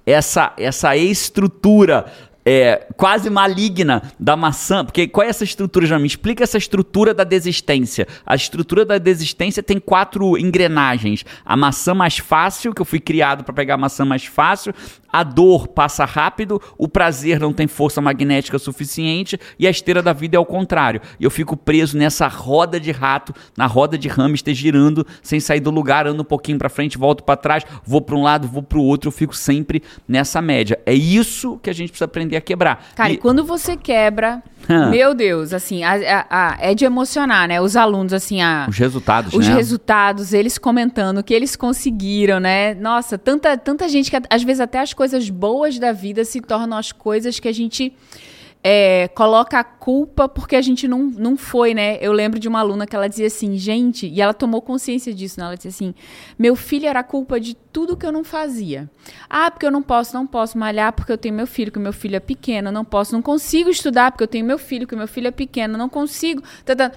essa, 0.07 0.53
essa 0.57 0.95
estrutura 0.95 2.05
é, 2.45 2.87
quase 2.95 3.29
maligna 3.29 4.01
da 4.17 4.37
maçã. 4.37 4.85
Porque 4.85 5.05
qual 5.05 5.27
é 5.27 5.29
essa 5.29 5.43
estrutura, 5.43 5.85
já 5.85 5.99
me 5.99 6.07
explica 6.07 6.45
essa 6.45 6.57
estrutura 6.57 7.13
da 7.13 7.25
desistência. 7.25 8.07
A 8.25 8.35
estrutura 8.35 8.85
da 8.85 8.97
desistência 8.97 9.61
tem 9.61 9.81
quatro 9.81 10.37
engrenagens. 10.37 11.25
A 11.45 11.57
maçã 11.57 11.93
mais 11.93 12.17
fácil, 12.17 12.73
que 12.73 12.81
eu 12.81 12.85
fui 12.85 13.01
criado 13.01 13.43
para 13.43 13.53
pegar 13.53 13.73
a 13.73 13.77
maçã 13.77 14.05
mais 14.05 14.23
fácil, 14.23 14.73
a 15.17 15.23
dor 15.23 15.67
passa 15.67 16.05
rápido, 16.05 16.61
o 16.77 16.87
prazer 16.87 17.39
não 17.39 17.51
tem 17.51 17.65
força 17.65 17.99
magnética 17.99 18.59
suficiente 18.59 19.39
e 19.57 19.65
a 19.65 19.69
esteira 19.69 19.99
da 19.99 20.13
vida 20.13 20.35
é 20.35 20.37
ao 20.37 20.45
contrário. 20.45 21.01
E 21.19 21.23
eu 21.23 21.31
fico 21.31 21.57
preso 21.57 21.97
nessa 21.97 22.27
roda 22.27 22.79
de 22.79 22.91
rato, 22.91 23.33
na 23.57 23.65
roda 23.65 23.97
de 23.97 24.07
hamster 24.07 24.53
girando, 24.53 25.05
sem 25.23 25.39
sair 25.39 25.59
do 25.59 25.71
lugar, 25.71 26.05
ando 26.05 26.21
um 26.21 26.25
pouquinho 26.25 26.59
para 26.59 26.69
frente, 26.69 26.99
volto 26.99 27.23
para 27.23 27.35
trás, 27.35 27.63
vou 27.83 27.99
para 27.99 28.15
um 28.15 28.21
lado, 28.21 28.47
vou 28.47 28.61
para 28.61 28.77
o 28.77 28.83
outro, 28.83 29.07
eu 29.07 29.11
fico 29.11 29.35
sempre 29.35 29.81
nessa 30.07 30.39
média. 30.39 30.79
É 30.85 30.93
isso 30.93 31.57
que 31.63 31.69
a 31.71 31.73
gente 31.73 31.89
precisa 31.89 32.05
aprender 32.05 32.35
a 32.35 32.41
quebrar. 32.41 32.91
Cara, 32.95 33.09
e, 33.09 33.15
e 33.15 33.17
quando 33.17 33.43
você 33.43 33.75
quebra, 33.75 34.43
meu 34.91 35.13
Deus, 35.13 35.53
assim, 35.53 35.83
a, 35.83 35.93
a, 35.93 36.25
a, 36.29 36.57
é 36.59 36.73
de 36.73 36.85
emocionar, 36.85 37.47
né? 37.47 37.61
Os 37.61 37.75
alunos, 37.75 38.13
assim, 38.13 38.39
os 38.67 38.77
resultados, 38.77 39.33
os 39.33 39.47
né? 39.47 39.53
resultados, 39.53 40.33
eles 40.33 40.57
comentando 40.57 41.23
que 41.23 41.33
eles 41.33 41.55
conseguiram, 41.55 42.39
né? 42.39 42.73
Nossa, 42.75 43.17
tanta, 43.17 43.57
tanta 43.57 43.87
gente 43.87 44.11
que 44.11 44.17
às 44.29 44.43
vezes 44.43 44.59
até 44.59 44.79
as 44.79 44.93
coisas 44.93 45.29
boas 45.29 45.79
da 45.79 45.91
vida 45.91 46.25
se 46.25 46.41
tornam 46.41 46.77
as 46.77 46.91
coisas 46.91 47.39
que 47.39 47.47
a 47.47 47.53
gente 47.53 47.93
é, 48.69 49.07
coloca 49.15 49.57
a 49.57 49.63
culpa 49.63 50.27
porque 50.27 50.53
a 50.53 50.61
gente 50.61 50.89
não, 50.89 51.03
não 51.03 51.37
foi, 51.37 51.73
né? 51.73 51.97
Eu 52.01 52.11
lembro 52.11 52.37
de 52.37 52.49
uma 52.49 52.59
aluna 52.59 52.85
que 52.85 52.93
ela 52.93 53.07
dizia 53.07 53.27
assim, 53.27 53.57
gente, 53.57 54.07
e 54.07 54.19
ela 54.19 54.33
tomou 54.33 54.61
consciência 54.61 55.13
disso, 55.13 55.39
né? 55.39 55.45
Ela 55.45 55.55
dizia 55.55 55.69
assim: 55.69 55.95
meu 56.37 56.53
filho 56.53 56.85
era 56.85 57.01
culpa 57.01 57.39
de 57.39 57.55
tudo 57.55 57.95
que 57.95 58.05
eu 58.05 58.11
não 58.11 58.25
fazia. 58.25 58.89
Ah, 59.29 59.49
porque 59.49 59.65
eu 59.65 59.71
não 59.71 59.81
posso, 59.81 60.13
não 60.13 60.27
posso 60.27 60.57
malhar 60.57 60.91
porque 60.91 61.13
eu 61.13 61.17
tenho 61.17 61.33
meu 61.33 61.47
filho, 61.47 61.71
que 61.71 61.79
meu 61.79 61.93
filho 61.93 62.17
é 62.17 62.19
pequeno, 62.19 62.69
não 62.69 62.83
posso, 62.83 63.13
não 63.13 63.21
consigo 63.21 63.69
estudar 63.69 64.11
porque 64.11 64.25
eu 64.25 64.27
tenho 64.27 64.45
meu 64.45 64.57
filho, 64.57 64.85
que 64.85 64.97
meu 64.97 65.07
filho 65.07 65.29
é 65.29 65.31
pequeno, 65.31 65.77
não 65.77 65.87
consigo. 65.87 66.43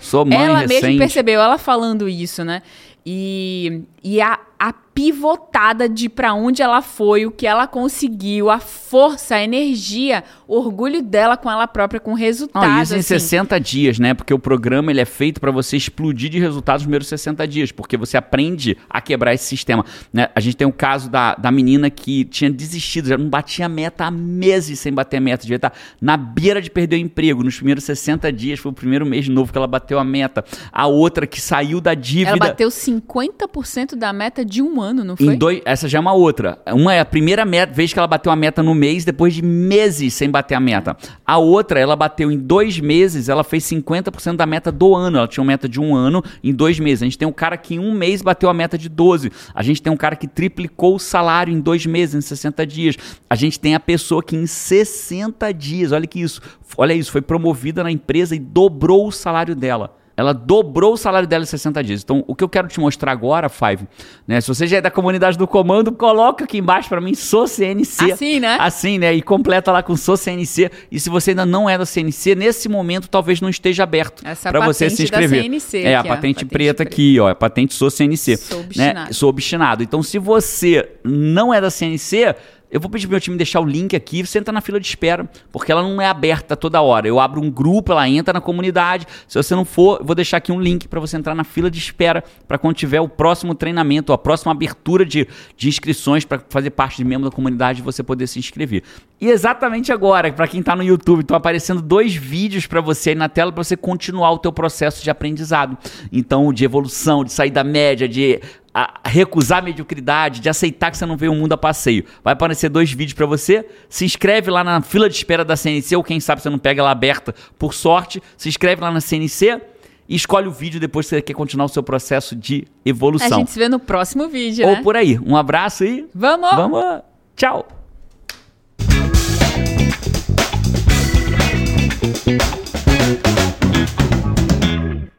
Sou 0.00 0.24
mãe 0.24 0.44
ela 0.44 0.58
recente. 0.58 0.82
mesma 0.82 0.98
percebeu, 0.98 1.40
ela 1.40 1.56
falando 1.56 2.08
isso, 2.08 2.44
né? 2.44 2.62
E, 3.06 3.82
e 4.02 4.20
a, 4.20 4.38
a 4.58 4.72
pivotada 4.72 5.88
de 5.88 6.08
para 6.10 6.34
onde 6.34 6.60
ela 6.60 6.82
foi, 6.82 7.24
o 7.24 7.30
que 7.30 7.46
ela 7.46 7.66
conseguiu, 7.66 8.50
a 8.50 8.58
força, 8.58 9.36
a 9.36 9.42
energia, 9.42 10.22
o 10.46 10.56
orgulho 10.56 11.00
dela 11.00 11.36
com 11.36 11.50
ela 11.50 11.66
própria, 11.66 11.98
com 11.98 12.12
o 12.12 12.14
resultado. 12.14 12.66
Não, 12.66 12.82
isso 12.82 12.92
assim. 12.92 13.14
em 13.14 13.18
60 13.18 13.58
dias, 13.58 13.98
né? 13.98 14.12
Porque 14.12 14.34
o 14.34 14.38
programa 14.38 14.90
ele 14.90 15.00
é 15.00 15.06
feito 15.06 15.40
para 15.40 15.50
você 15.50 15.76
explodir 15.76 16.28
de 16.28 16.38
resultados 16.38 16.82
nos 16.82 16.86
primeiros 16.86 17.08
60 17.08 17.48
dias, 17.48 17.72
porque 17.72 17.96
você 17.96 18.18
aprende 18.18 18.76
a 18.90 19.00
quebrar 19.00 19.32
esse 19.32 19.46
sistema. 19.46 19.84
Né? 20.12 20.28
A 20.34 20.40
gente 20.40 20.56
tem 20.56 20.66
o 20.66 20.72
caso 20.72 21.08
da, 21.08 21.34
da 21.34 21.50
menina 21.50 21.88
que 21.88 22.26
tinha 22.26 22.50
desistido, 22.50 23.08
já 23.08 23.16
não 23.16 23.30
batia 23.30 23.68
meta 23.68 24.04
há 24.04 24.10
meses 24.10 24.78
sem 24.80 24.92
bater 24.92 25.16
a 25.16 25.20
meta, 25.20 25.42
devia 25.42 25.56
estar 25.56 25.72
na 25.98 26.16
beira 26.16 26.60
de 26.60 26.70
perder 26.70 26.96
o 26.96 26.98
emprego. 26.98 27.42
Nos 27.42 27.56
primeiros 27.56 27.84
60 27.84 28.30
dias, 28.32 28.58
foi 28.58 28.70
o 28.70 28.74
primeiro 28.74 29.06
mês 29.06 29.28
novo 29.28 29.50
que 29.50 29.56
ela 29.56 29.66
bateu 29.66 29.98
a 29.98 30.04
meta. 30.04 30.44
A 30.70 30.86
outra 30.86 31.26
que 31.26 31.40
saiu 31.40 31.80
da 31.80 31.94
dívida. 31.94 32.30
Ela 32.30 32.48
bateu 32.48 32.68
50% 32.68 33.89
da 33.96 34.12
meta 34.12 34.44
de 34.44 34.62
um 34.62 34.80
ano, 34.80 35.04
não 35.04 35.16
foi? 35.16 35.36
Dois, 35.36 35.60
essa 35.64 35.88
já 35.88 35.98
é 35.98 36.00
uma 36.00 36.12
outra. 36.12 36.58
Uma 36.68 36.94
é 36.94 37.00
a 37.00 37.04
primeira 37.04 37.44
meta, 37.44 37.72
vez 37.72 37.92
que 37.92 37.98
ela 37.98 38.08
bateu 38.08 38.30
a 38.30 38.36
meta 38.36 38.62
no 38.62 38.74
mês, 38.74 39.04
depois 39.04 39.34
de 39.34 39.42
meses 39.42 40.14
sem 40.14 40.30
bater 40.30 40.54
a 40.54 40.60
meta. 40.60 40.96
A 41.24 41.38
outra, 41.38 41.78
ela 41.78 41.94
bateu 41.96 42.30
em 42.30 42.38
dois 42.38 42.80
meses, 42.80 43.28
ela 43.28 43.44
fez 43.44 43.64
50% 43.64 44.36
da 44.36 44.46
meta 44.46 44.72
do 44.72 44.94
ano. 44.94 45.18
Ela 45.18 45.28
tinha 45.28 45.42
uma 45.42 45.48
meta 45.48 45.68
de 45.68 45.80
um 45.80 45.94
ano 45.94 46.22
em 46.42 46.52
dois 46.52 46.78
meses. 46.78 47.02
A 47.02 47.06
gente 47.06 47.18
tem 47.18 47.28
um 47.28 47.32
cara 47.32 47.56
que 47.56 47.74
em 47.74 47.78
um 47.78 47.92
mês 47.92 48.22
bateu 48.22 48.48
a 48.48 48.54
meta 48.54 48.76
de 48.76 48.88
12. 48.88 49.30
A 49.54 49.62
gente 49.62 49.82
tem 49.82 49.92
um 49.92 49.96
cara 49.96 50.16
que 50.16 50.26
triplicou 50.26 50.94
o 50.94 50.98
salário 50.98 51.52
em 51.52 51.60
dois 51.60 51.86
meses, 51.86 52.14
em 52.14 52.20
60 52.20 52.66
dias. 52.66 52.96
A 53.28 53.34
gente 53.34 53.58
tem 53.58 53.74
a 53.74 53.80
pessoa 53.80 54.22
que 54.22 54.36
em 54.36 54.46
60 54.46 55.52
dias, 55.52 55.92
olha 55.92 56.06
que 56.06 56.20
isso, 56.20 56.40
olha 56.76 56.92
isso, 56.92 57.12
foi 57.12 57.22
promovida 57.22 57.82
na 57.82 57.90
empresa 57.90 58.34
e 58.34 58.38
dobrou 58.38 59.06
o 59.06 59.12
salário 59.12 59.54
dela. 59.54 59.99
Ela 60.20 60.34
dobrou 60.34 60.92
o 60.92 60.96
salário 60.98 61.26
dela 61.26 61.44
em 61.44 61.46
60 61.46 61.82
dias. 61.82 62.02
Então, 62.02 62.22
o 62.26 62.34
que 62.34 62.44
eu 62.44 62.48
quero 62.48 62.68
te 62.68 62.78
mostrar 62.78 63.10
agora, 63.10 63.48
Five, 63.48 63.88
né? 64.28 64.38
Se 64.38 64.48
você 64.48 64.66
já 64.66 64.76
é 64.76 64.80
da 64.82 64.90
comunidade 64.90 65.38
do 65.38 65.46
comando, 65.46 65.90
coloca 65.92 66.44
aqui 66.44 66.58
embaixo 66.58 66.90
para 66.90 67.00
mim, 67.00 67.14
sou 67.14 67.48
CNC. 67.48 68.12
Assim, 68.12 68.38
né? 68.38 68.58
Assim, 68.60 68.98
né? 68.98 69.14
E 69.14 69.22
completa 69.22 69.72
lá 69.72 69.82
com 69.82 69.96
sou 69.96 70.18
CNC. 70.18 70.70
E 70.92 71.00
se 71.00 71.08
você 71.08 71.30
ainda 71.30 71.46
não 71.46 71.70
é 71.70 71.78
da 71.78 71.86
CNC, 71.86 72.34
nesse 72.34 72.68
momento 72.68 73.08
talvez 73.08 73.40
não 73.40 73.48
esteja 73.48 73.84
aberto 73.84 74.22
para 74.42 74.66
você 74.66 74.90
se 74.90 75.04
inscrever. 75.04 75.38
Da 75.38 75.44
CNC, 75.44 75.78
é, 75.78 75.94
a 75.94 76.04
patente, 76.04 76.14
patente 76.16 76.44
preta, 76.44 76.74
preta, 76.74 76.82
aqui, 76.82 77.18
ó. 77.18 77.30
A 77.30 77.34
patente 77.34 77.72
sou 77.72 77.90
CNC. 77.90 78.36
Sou 78.36 78.60
obstinado. 78.60 79.00
Né? 79.00 79.12
Sou 79.12 79.28
obstinado. 79.30 79.82
Então, 79.82 80.02
se 80.02 80.18
você 80.18 80.86
não 81.02 81.54
é 81.54 81.62
da 81.62 81.70
CNC, 81.70 82.34
eu 82.70 82.80
vou 82.80 82.88
pedir 82.88 83.06
pro 83.06 83.12
meu 83.12 83.20
time 83.20 83.36
deixar 83.36 83.60
o 83.60 83.64
link 83.64 83.96
aqui, 83.96 84.24
você 84.24 84.38
entra 84.38 84.52
na 84.52 84.60
fila 84.60 84.78
de 84.78 84.86
espera, 84.86 85.28
porque 85.50 85.72
ela 85.72 85.82
não 85.82 86.00
é 86.00 86.06
aberta 86.06 86.56
toda 86.56 86.80
hora. 86.80 87.08
Eu 87.08 87.18
abro 87.18 87.40
um 87.40 87.50
grupo, 87.50 87.90
ela 87.90 88.08
entra 88.08 88.32
na 88.32 88.40
comunidade. 88.40 89.06
Se 89.26 89.36
você 89.36 89.54
não 89.54 89.64
for, 89.64 89.98
eu 90.00 90.06
vou 90.06 90.14
deixar 90.14 90.36
aqui 90.36 90.52
um 90.52 90.60
link 90.60 90.86
para 90.86 91.00
você 91.00 91.16
entrar 91.16 91.34
na 91.34 91.42
fila 91.42 91.70
de 91.70 91.78
espera 91.78 92.22
para 92.46 92.58
quando 92.58 92.76
tiver 92.76 93.00
o 93.00 93.08
próximo 93.08 93.54
treinamento, 93.54 94.12
a 94.12 94.18
próxima 94.18 94.52
abertura 94.52 95.04
de, 95.04 95.26
de 95.56 95.68
inscrições 95.68 96.24
para 96.24 96.40
fazer 96.48 96.70
parte 96.70 96.98
de 96.98 97.04
membro 97.04 97.28
da 97.28 97.34
comunidade 97.34 97.82
você 97.82 98.02
poder 98.02 98.26
se 98.26 98.38
inscrever. 98.38 98.82
E 99.20 99.28
exatamente 99.28 99.92
agora, 99.92 100.32
para 100.32 100.48
quem 100.48 100.60
está 100.60 100.74
no 100.74 100.82
YouTube, 100.82 101.20
estão 101.20 101.36
aparecendo 101.36 101.82
dois 101.82 102.14
vídeos 102.14 102.66
para 102.66 102.80
você 102.80 103.10
aí 103.10 103.16
na 103.16 103.28
tela 103.28 103.52
para 103.52 103.62
você 103.62 103.76
continuar 103.76 104.30
o 104.32 104.38
teu 104.38 104.52
processo 104.52 105.02
de 105.02 105.10
aprendizado. 105.10 105.76
Então, 106.12 106.52
de 106.52 106.64
evolução, 106.64 107.24
de 107.24 107.32
sair 107.32 107.50
da 107.50 107.64
média, 107.64 108.08
de 108.08 108.40
a 108.72 109.00
recusar 109.04 109.58
a 109.58 109.62
mediocridade, 109.62 110.40
de 110.40 110.48
aceitar 110.48 110.90
que 110.90 110.96
você 110.96 111.04
não 111.04 111.16
veio 111.16 111.32
o 111.32 111.34
mundo 111.34 111.52
a 111.52 111.56
passeio. 111.58 112.04
Vai 112.22 112.32
aparecer 112.32 112.68
dois 112.68 112.90
vídeos 112.92 113.14
para 113.14 113.26
você. 113.26 113.66
Se 113.88 114.04
inscreve 114.04 114.50
lá 114.50 114.62
na 114.62 114.80
fila 114.80 115.08
de 115.08 115.16
espera 115.16 115.44
da 115.44 115.56
CNC, 115.56 115.96
ou 115.96 116.04
quem 116.04 116.20
sabe 116.20 116.40
você 116.40 116.50
não 116.50 116.58
pega 116.58 116.80
ela 116.80 116.90
aberta 116.90 117.34
por 117.58 117.74
sorte. 117.74 118.22
Se 118.36 118.48
inscreve 118.48 118.80
lá 118.80 118.90
na 118.90 119.00
CNC 119.00 119.60
e 120.08 120.14
escolhe 120.14 120.48
o 120.48 120.52
vídeo 120.52 120.80
depois 120.80 121.06
que 121.06 121.10
você 121.16 121.22
quer 121.22 121.34
continuar 121.34 121.66
o 121.66 121.68
seu 121.68 121.82
processo 121.82 122.36
de 122.36 122.66
evolução. 122.84 123.38
A 123.38 123.40
gente 123.40 123.50
se 123.50 123.58
vê 123.58 123.68
no 123.68 123.78
próximo 123.78 124.28
vídeo, 124.28 124.66
Ou 124.66 124.76
né? 124.76 124.82
por 124.82 124.96
aí. 124.96 125.18
Um 125.18 125.36
abraço 125.36 125.84
e... 125.84 126.06
Vamos! 126.14 126.50
Vamos! 126.50 127.02
Tchau! 127.36 127.66